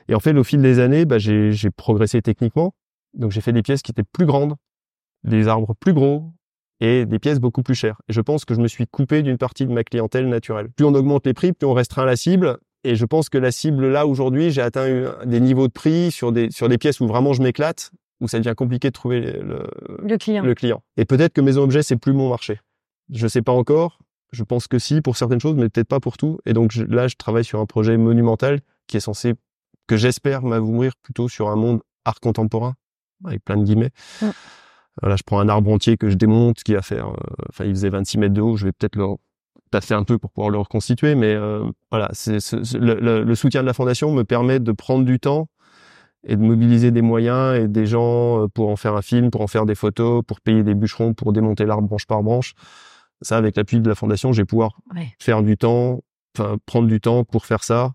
Et 0.09 0.14
en 0.14 0.20
fait, 0.20 0.37
au 0.37 0.45
fil 0.45 0.61
des 0.61 0.80
années, 0.80 1.05
bah, 1.05 1.18
j'ai 1.18 1.70
progressé 1.76 2.20
techniquement. 2.20 2.74
Donc 3.14 3.30
j'ai 3.30 3.41
fait 3.41 3.53
des 3.53 3.62
pièces 3.62 3.82
qui 3.82 3.93
étaient 3.93 4.03
plus 4.03 4.26
grandes, 4.26 4.55
des 5.22 5.47
arbres 5.47 5.74
plus 5.78 5.93
gros 5.93 6.32
et 6.80 7.07
des 7.07 7.20
pièces 7.20 7.39
beaucoup 7.39 7.62
plus 7.62 7.76
chères. 7.76 8.01
Et 8.09 8.12
je 8.12 8.20
pense 8.20 8.45
que 8.45 8.55
je 8.55 8.61
me 8.61 8.66
suis 8.66 8.89
coupé 8.89 9.22
d'une 9.22 9.39
partie 9.39 9.66
de 9.66 9.72
ma 9.72 9.85
clientèle 9.85 10.28
naturelle. 10.28 10.68
Plus 10.68 10.85
on 10.85 10.95
augmente 10.95 11.24
les 11.26 11.32
prix, 11.32 11.53
plus 11.53 11.66
on 11.66 11.72
restreint 11.72 12.05
la 12.05 12.16
cible. 12.16 12.59
Et 12.82 12.97
je 12.97 13.05
pense 13.07 13.28
que 13.28 13.39
la 13.39 13.53
cible 13.53 13.89
là 13.89 14.05
aujourd'hui, 14.07 14.51
j'ai 14.51 14.61
atteint 14.62 15.14
des 15.24 15.41
niveaux 15.41 15.68
de 15.68 15.72
prix 15.72 16.11
sur 16.11 16.32
des 16.32 16.51
sur 16.51 16.68
des 16.68 16.76
pièces 16.76 17.01
où 17.01 17.07
vraiment 17.07 17.32
je 17.32 17.41
m'éclate, 17.41 17.93
où 18.20 18.26
ça 18.26 18.39
devient 18.39 18.55
compliqué 18.57 18.89
de 18.89 18.93
trouver 18.93 19.20
le, 19.20 19.62
Le 20.03 20.18
client. 20.18 20.43
le 20.45 20.55
client. 20.55 20.82
Et 20.97 21.05
peut-être 21.05 21.32
que 21.32 21.41
maison 21.41 21.62
objet 21.62 21.82
c'est 21.85 21.97
plus 21.97 22.12
mon 22.12 22.28
marché. 22.28 22.61
Je 23.11 23.26
sais 23.26 23.43
pas 23.43 23.53
encore. 23.53 23.99
Je 24.35 24.45
pense 24.45 24.66
que 24.68 24.78
si 24.78 25.01
pour 25.01 25.16
certaines 25.16 25.41
choses, 25.41 25.55
mais 25.57 25.68
peut-être 25.68 25.89
pas 25.89 26.01
pour 26.01 26.16
tout. 26.16 26.39
Et 26.47 26.53
donc 26.53 26.72
je- 26.72 26.85
là, 26.85 27.09
je 27.09 27.14
travaille 27.16 27.45
sur 27.45 27.61
un 27.61 27.66
projet 27.66 27.97
monumental 27.97 28.61
qui 28.87 28.97
est 28.97 29.01
censé, 29.01 29.35
que 29.87 29.97
j'espère 29.97 30.43
m'ouvrir 30.43 30.93
plutôt 31.03 31.28
sur 31.28 31.49
un 31.49 31.57
monde 31.57 31.80
art 32.05 32.20
contemporain 32.20 32.74
avec 33.24 33.45
plein 33.45 33.57
de 33.57 33.64
guillemets. 33.64 33.91
Mm. 34.20 34.26
Voilà, 35.03 35.16
je 35.16 35.22
prends 35.24 35.41
un 35.41 35.49
arbre 35.49 35.70
entier 35.72 35.97
que 35.97 36.09
je 36.11 36.16
démonte, 36.16 36.62
qui 36.62 36.74
va 36.74 36.82
faire, 36.82 37.09
euh, 37.09 37.14
enfin, 37.51 37.64
il 37.64 37.70
faisait 37.70 37.89
26 37.89 38.18
mètres 38.18 38.35
de 38.35 38.41
haut. 38.41 38.57
Je 38.57 38.66
vais 38.66 38.72
peut-être 38.72 38.97
le 38.97 39.07
tasser 39.70 39.95
un 39.95 40.05
peu 40.05 40.18
pour 40.18 40.30
pouvoir 40.30 40.51
le 40.51 40.59
reconstituer, 40.59 41.14
mais 41.16 41.35
euh, 41.35 41.64
voilà, 41.91 42.09
c'est- 42.12 42.39
le, 42.78 42.95
le- 43.01 43.24
le 43.24 43.35
soutien 43.35 43.62
de 43.62 43.66
la 43.66 43.72
fondation 43.72 44.12
me 44.12 44.22
permet 44.22 44.61
de 44.61 44.72
prendre 44.72 45.05
du 45.05 45.18
temps 45.18 45.49
et 46.26 46.37
de 46.37 46.43
mobiliser 46.43 46.91
des 46.93 47.03
moyens 47.03 47.59
et 47.59 47.66
des 47.68 47.87
gens 47.87 48.45
euh, 48.45 48.49
pour 48.49 48.68
en 48.70 48.76
faire 48.76 48.95
un 48.95 49.03
film, 49.03 49.30
pour 49.30 49.41
en 49.41 49.47
faire 49.49 49.66
des 49.66 49.74
photos, 49.74 50.22
pour 50.26 50.41
payer 50.41 50.62
des 50.62 50.74
bûcherons, 50.74 51.12
pour 51.12 51.32
démonter 51.32 51.66
l'arbre 51.66 51.89
branche 51.89 52.07
par 52.07 52.22
branche. 52.22 52.55
Ça, 53.25 53.37
avec 53.37 53.57
l'appui 53.57 53.81
de 53.81 53.89
la 53.89 53.95
fondation, 53.97 54.33
je 54.33 54.43
vais 54.43 54.47
pouvoir 54.47 54.79
Ouais. 54.95 55.09
faire 55.20 55.43
du 55.43 55.57
temps, 55.57 56.01
enfin 56.39 56.59
prendre 56.66 56.87
du 56.89 57.01
temps 57.01 57.25
pour 57.25 57.47
faire 57.47 57.64
ça, 57.64 57.93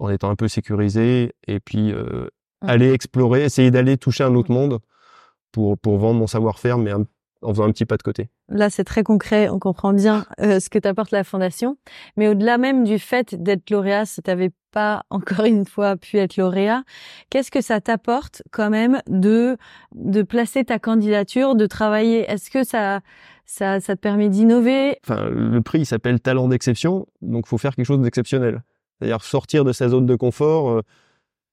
en 0.00 0.08
étant 0.10 0.30
un 0.30 0.36
peu 0.36 0.48
sécurisé, 0.48 1.32
et 1.46 1.60
puis 1.60 1.92
euh, 1.92 2.28
Mm. 2.62 2.68
aller 2.68 2.92
explorer, 2.92 3.44
essayer 3.44 3.70
d'aller 3.70 3.96
toucher 3.98 4.24
un 4.24 4.34
autre 4.34 4.50
monde 4.50 4.80
pour 5.52 5.78
pour 5.78 5.98
vendre 5.98 6.18
mon 6.18 6.26
savoir-faire, 6.26 6.76
mais 6.78 6.90
un- 6.90 7.04
en 7.40 7.50
faisant 7.50 7.64
un 7.64 7.70
petit 7.70 7.84
pas 7.86 7.96
de 7.96 8.02
côté. 8.02 8.30
Là, 8.48 8.68
c'est 8.68 8.82
très 8.82 9.04
concret. 9.04 9.48
On 9.48 9.60
comprend 9.60 9.92
bien 9.92 10.26
euh, 10.40 10.58
ce 10.58 10.68
que 10.68 10.78
t'apporte 10.80 11.12
la 11.12 11.22
fondation. 11.22 11.76
Mais 12.16 12.26
au-delà 12.26 12.58
même 12.58 12.82
du 12.82 12.98
fait 12.98 13.36
d'être 13.40 13.70
lauréat, 13.70 14.06
si 14.06 14.20
t'avais 14.22 14.50
pas 14.72 15.04
encore 15.10 15.44
une 15.44 15.64
fois 15.64 15.96
pu 15.96 16.16
être 16.18 16.36
lauréat, 16.36 16.82
qu'est-ce 17.30 17.52
que 17.52 17.60
ça 17.60 17.80
t'apporte 17.80 18.42
quand 18.50 18.70
même 18.70 19.00
de 19.08 19.56
de 19.94 20.22
placer 20.22 20.64
ta 20.64 20.80
candidature, 20.80 21.54
de 21.54 21.66
travailler? 21.66 22.28
Est-ce 22.28 22.50
que 22.50 22.64
ça 22.64 23.00
ça 23.50 23.80
ça 23.80 23.96
te 23.96 24.00
permet 24.00 24.28
d'innover 24.28 24.98
Enfin, 25.04 25.28
le 25.30 25.60
prix 25.62 25.80
il 25.80 25.86
s'appelle 25.86 26.20
talent 26.20 26.46
d'exception, 26.48 27.06
donc 27.22 27.46
faut 27.46 27.58
faire 27.58 27.74
quelque 27.74 27.86
chose 27.86 28.00
d'exceptionnel. 28.00 28.62
C'est-à-dire 28.98 29.22
sortir 29.22 29.64
de 29.64 29.72
sa 29.72 29.88
zone 29.88 30.06
de 30.06 30.14
confort, 30.14 30.70
euh, 30.70 30.82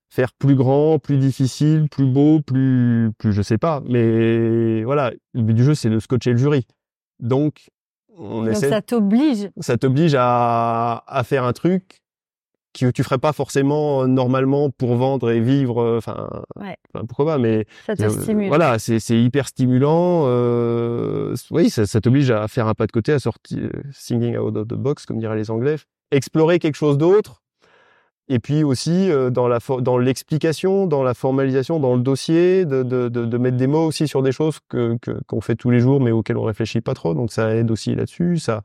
faire 0.10 0.34
plus 0.34 0.56
grand, 0.56 1.00
plus 1.00 1.18
difficile, 1.18 1.88
plus 1.89 2.06
beau, 2.06 2.41
plus, 2.41 3.12
plus 3.18 3.32
je 3.34 3.41
sais 3.41 3.58
pas. 3.58 3.82
Mais 3.88 4.84
voilà, 4.84 5.12
le 5.34 5.41
but 5.41 5.54
du 5.54 5.64
jeu 5.64 5.74
c'est 5.74 5.89
de 5.89 6.00
scotcher 6.00 6.32
le 6.32 6.38
jury. 6.38 6.68
Donc 7.20 7.70
on 8.18 8.43
Donc 8.43 8.52
essaie, 8.52 8.70
ça 8.70 8.82
t'oblige. 8.82 9.50
ça 9.62 9.78
t'oblige 9.78 10.16
à, 10.18 11.04
à 11.08 11.24
faire 11.24 11.43
un 11.46 11.54
truc 11.54 12.02
que 12.78 12.92
tu 12.92 13.04
ferais 13.04 13.18
pas 13.18 13.32
forcément 13.34 14.04
euh, 14.04 14.08
normalement 14.08 14.70
pour 14.70 14.96
vendre 14.96 15.32
et 15.32 15.40
vivre. 15.40 15.82
euh, 15.82 15.98
Enfin, 15.98 16.30
Ouais. 16.60 16.76
pourquoi 17.08 17.26
pas, 17.26 17.38
mais 17.38 17.66
Ça 17.86 17.96
te 17.96 18.04
euh, 18.04 18.10
stimule. 18.10 18.48
Voilà, 18.50 18.78
c'est 18.80 19.00
c'est 19.00 19.18
hyper 19.22 19.48
stimulant. 19.48 20.24
Euh, 20.28 21.36
oui, 21.52 21.70
ça, 21.70 21.86
ça 21.86 22.02
t'oblige 22.02 22.32
à 22.32 22.48
faire 22.48 22.68
un 22.68 22.74
pas 22.74 22.88
de 22.88 22.92
côté, 22.92 23.12
à 23.14 23.20
sortir, 23.20 23.70
singing 23.94 24.38
out 24.38 24.56
of 24.58 24.68
the 24.68 24.74
box, 24.76 25.06
comme 25.06 25.20
diraient 25.20 25.36
les 25.38 25.52
Anglais, 25.52 25.76
explorer 26.12 26.60
quelque 26.60 26.76
chose 26.76 26.98
d'autre. 26.98 27.42
Et 28.28 28.40
puis 28.40 28.64
aussi 28.64 29.12
euh, 29.12 29.30
dans 29.30 29.48
la 29.48 29.60
dans 29.82 30.00
l'explication, 30.00 30.88
dans 30.88 31.04
la 31.04 31.14
formalisation, 31.14 31.80
dans 31.80 31.96
le 31.96 32.02
dossier, 32.02 32.66
de, 32.66 32.82
de, 32.82 33.08
de, 33.08 33.24
de 33.24 33.38
mettre 33.38 33.56
des 33.58 33.68
mots 33.68 33.86
aussi 33.86 34.08
sur 34.08 34.24
des 34.24 34.32
choses 34.32 34.58
que 34.68 34.98
que- 35.00 35.20
qu'on 35.28 35.42
fait 35.42 35.56
tous 35.56 35.70
les 35.70 35.80
jours, 35.80 36.02
mais 36.02 36.10
auxquelles 36.10 36.38
on 36.38 36.44
réfléchit 36.44 36.82
pas 36.82 36.96
trop. 36.96 37.14
Donc 37.14 37.32
ça 37.32 37.54
aide 37.56 37.70
aussi 37.70 37.94
là-dessus. 37.94 38.40
Ça 38.40 38.64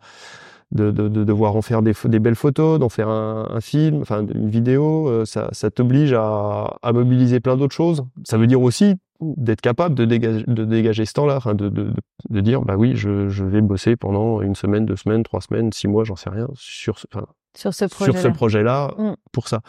de, 0.73 0.91
de, 0.91 1.09
de 1.09 1.25
devoir 1.25 1.57
en 1.57 1.63
faire 1.63 1.83
des, 1.83 1.93
des 2.05 2.19
belles 2.19 2.35
photos, 2.37 2.79
d'en 2.79 2.89
faire 2.89 3.09
un, 3.09 3.49
un 3.51 3.61
film, 3.61 4.01
enfin 4.03 4.25
une 4.35 4.49
vidéo, 4.49 5.09
euh, 5.09 5.25
ça, 5.25 5.49
ça 5.53 5.71
t'oblige 5.71 6.13
à, 6.13 6.77
à 6.83 6.93
mobiliser 6.93 7.41
plein 7.41 7.57
d'autres 7.57 7.75
choses. 7.75 8.05
Ça 8.25 8.39
veut 8.39 8.47
dire 8.47 8.63
aussi 8.63 8.95
d'être 9.21 9.61
capable 9.61 9.95
de 9.95 10.05
dégager, 10.07 10.45
de 10.47 10.65
dégager 10.65 11.05
ce 11.05 11.13
temps-là, 11.15 11.37
enfin 11.37 11.55
de, 11.55 11.69
de, 11.69 12.41
dire 12.41 12.63
bah 12.63 12.77
oui, 12.79 12.93
je, 12.95 13.29
je 13.29 13.45
vais 13.45 13.61
bosser 13.61 13.97
pendant 13.97 14.41
une 14.41 14.55
semaine, 14.55 14.87
deux 14.87 14.97
semaines, 14.97 15.23
trois 15.25 15.41
semaines, 15.43 15.73
six 15.73 15.89
mois, 15.89 16.05
j'en 16.05 16.17
sais 16.17 16.31
rien, 16.31 16.49
sur 16.55 16.99
ce, 16.99 17.07
enfin, 17.13 17.27
sur 17.55 17.75
ce 17.75 17.85
projet. 17.87 18.13
sur 18.13 18.21
ce 18.21 18.29
projet-là 18.29 18.95
Mm. 18.97 19.13
pour 19.33 19.49
ça. 19.49 19.61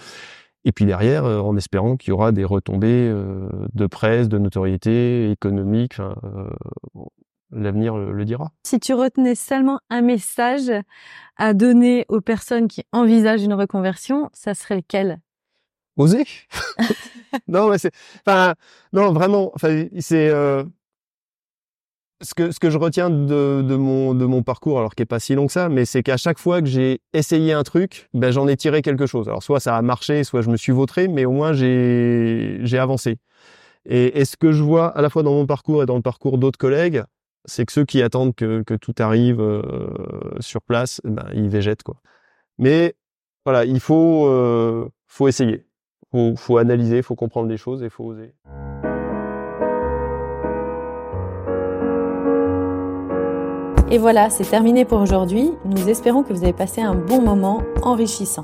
Et 0.64 0.72
puis 0.72 0.86
derrière, 0.86 1.26
euh, 1.26 1.40
en 1.40 1.58
espérant 1.58 1.98
qu'il 1.98 2.10
y 2.12 2.14
aura 2.14 2.32
des 2.32 2.46
retombées 2.46 3.10
euh, 3.10 3.50
de 3.74 3.88
presse, 3.88 4.30
de 4.30 4.38
notoriété 4.38 5.32
économique, 5.32 6.00
euh, 6.00 6.46
l'avenir 7.52 7.96
le- 7.98 8.26
dira. 8.26 8.52
Si 8.64 8.80
tu 8.80 8.94
retenais 8.94 9.36
seulement 9.36 9.80
un 9.90 10.02
message 10.02 10.72
à 11.38 11.54
donner 11.54 12.06
aux 12.10 12.22
personnes 12.22 12.68
qui 12.68 12.84
envisagent 12.92 13.44
une 13.44 13.54
reconversion, 13.54 14.30
ça 14.34 14.54
serait 14.54 14.76
lequel? 14.78 15.20
Oser? 15.98 16.26
Non 17.48 17.70
mais 17.70 17.78
c'est 17.78 17.92
enfin 18.26 18.56
non 18.92 19.14
vraiment 19.14 19.52
enfin 19.56 19.86
c'est 20.00 20.30
euh, 20.30 20.64
ce 22.22 22.34
que 22.34 22.52
ce 22.52 22.60
que 22.60 22.70
je 22.70 22.78
retiens 22.78 23.10
de, 23.10 23.62
de 23.62 23.76
mon 23.76 24.14
de 24.14 24.26
mon 24.26 24.44
parcours 24.44 24.78
alors 24.80 24.94
qui 24.96 25.04
est 25.04 25.06
pas 25.06 25.20
si 25.20 25.34
long 25.34 25.48
que 25.48 25.54
ça 25.54 25.70
mais 25.70 25.86
c'est 25.86 26.04
qu'à 26.04 26.18
chaque 26.18 26.38
fois 26.40 26.62
que 26.62 26.68
j'ai 26.68 27.02
essayé 27.14 27.54
un 27.54 27.64
truc 27.64 28.10
ben 28.14 28.32
j'en 28.32 28.48
ai 28.48 28.58
tiré 28.58 28.82
quelque 28.82 29.06
chose. 29.06 29.28
Alors 29.28 29.44
soit 29.44 29.60
ça 29.60 29.76
a 29.78 29.82
marché 29.82 30.24
soit 30.24 30.42
je 30.42 30.50
me 30.50 30.58
suis 30.58 30.72
vautré 30.72 31.08
mais 31.08 31.26
au 31.26 31.32
moins 31.32 31.54
j'ai 31.54 32.60
j'ai 32.64 32.78
avancé. 32.78 33.18
Et, 33.86 34.20
et 34.20 34.26
ce 34.26 34.38
que 34.38 34.52
je 34.52 34.62
vois 34.62 34.88
à 34.90 35.02
la 35.02 35.10
fois 35.10 35.24
dans 35.24 35.34
mon 35.34 35.46
parcours 35.48 35.82
et 35.82 35.86
dans 35.88 35.96
le 35.96 36.02
parcours 36.04 36.38
d'autres 36.38 36.60
collègues 36.60 37.04
c'est 37.46 37.66
que 37.66 37.72
ceux 37.72 37.86
qui 37.86 38.02
attendent 38.02 38.36
que 38.36 38.64
que 38.64 38.74
tout 38.74 38.96
arrive 39.00 39.42
euh, 39.42 39.92
sur 40.40 40.62
place 40.62 41.02
ben 41.04 41.26
ils 41.34 41.50
végètent 41.50 41.84
quoi 41.84 41.98
mais 42.58 42.96
voilà 43.46 43.66
il 43.66 43.80
faut 43.80 44.28
euh, 44.28 44.88
faut 45.08 45.28
essayer 45.28 45.66
faut, 46.12 46.36
faut 46.36 46.58
analyser, 46.58 47.02
faut 47.02 47.16
comprendre 47.16 47.48
les 47.48 47.58
choses 47.58 47.84
et 47.84 47.90
faut 47.90 48.06
oser. 48.06 48.34
Et 53.90 53.98
voilà, 53.98 54.30
c'est 54.30 54.46
terminé 54.46 54.86
pour 54.86 55.02
aujourd'hui. 55.02 55.52
Nous 55.66 55.90
espérons 55.90 56.24
que 56.24 56.32
vous 56.32 56.44
avez 56.44 56.54
passé 56.54 56.82
un 56.82 56.96
bon 56.96 57.22
moment 57.22 57.62
enrichissant. 57.82 58.44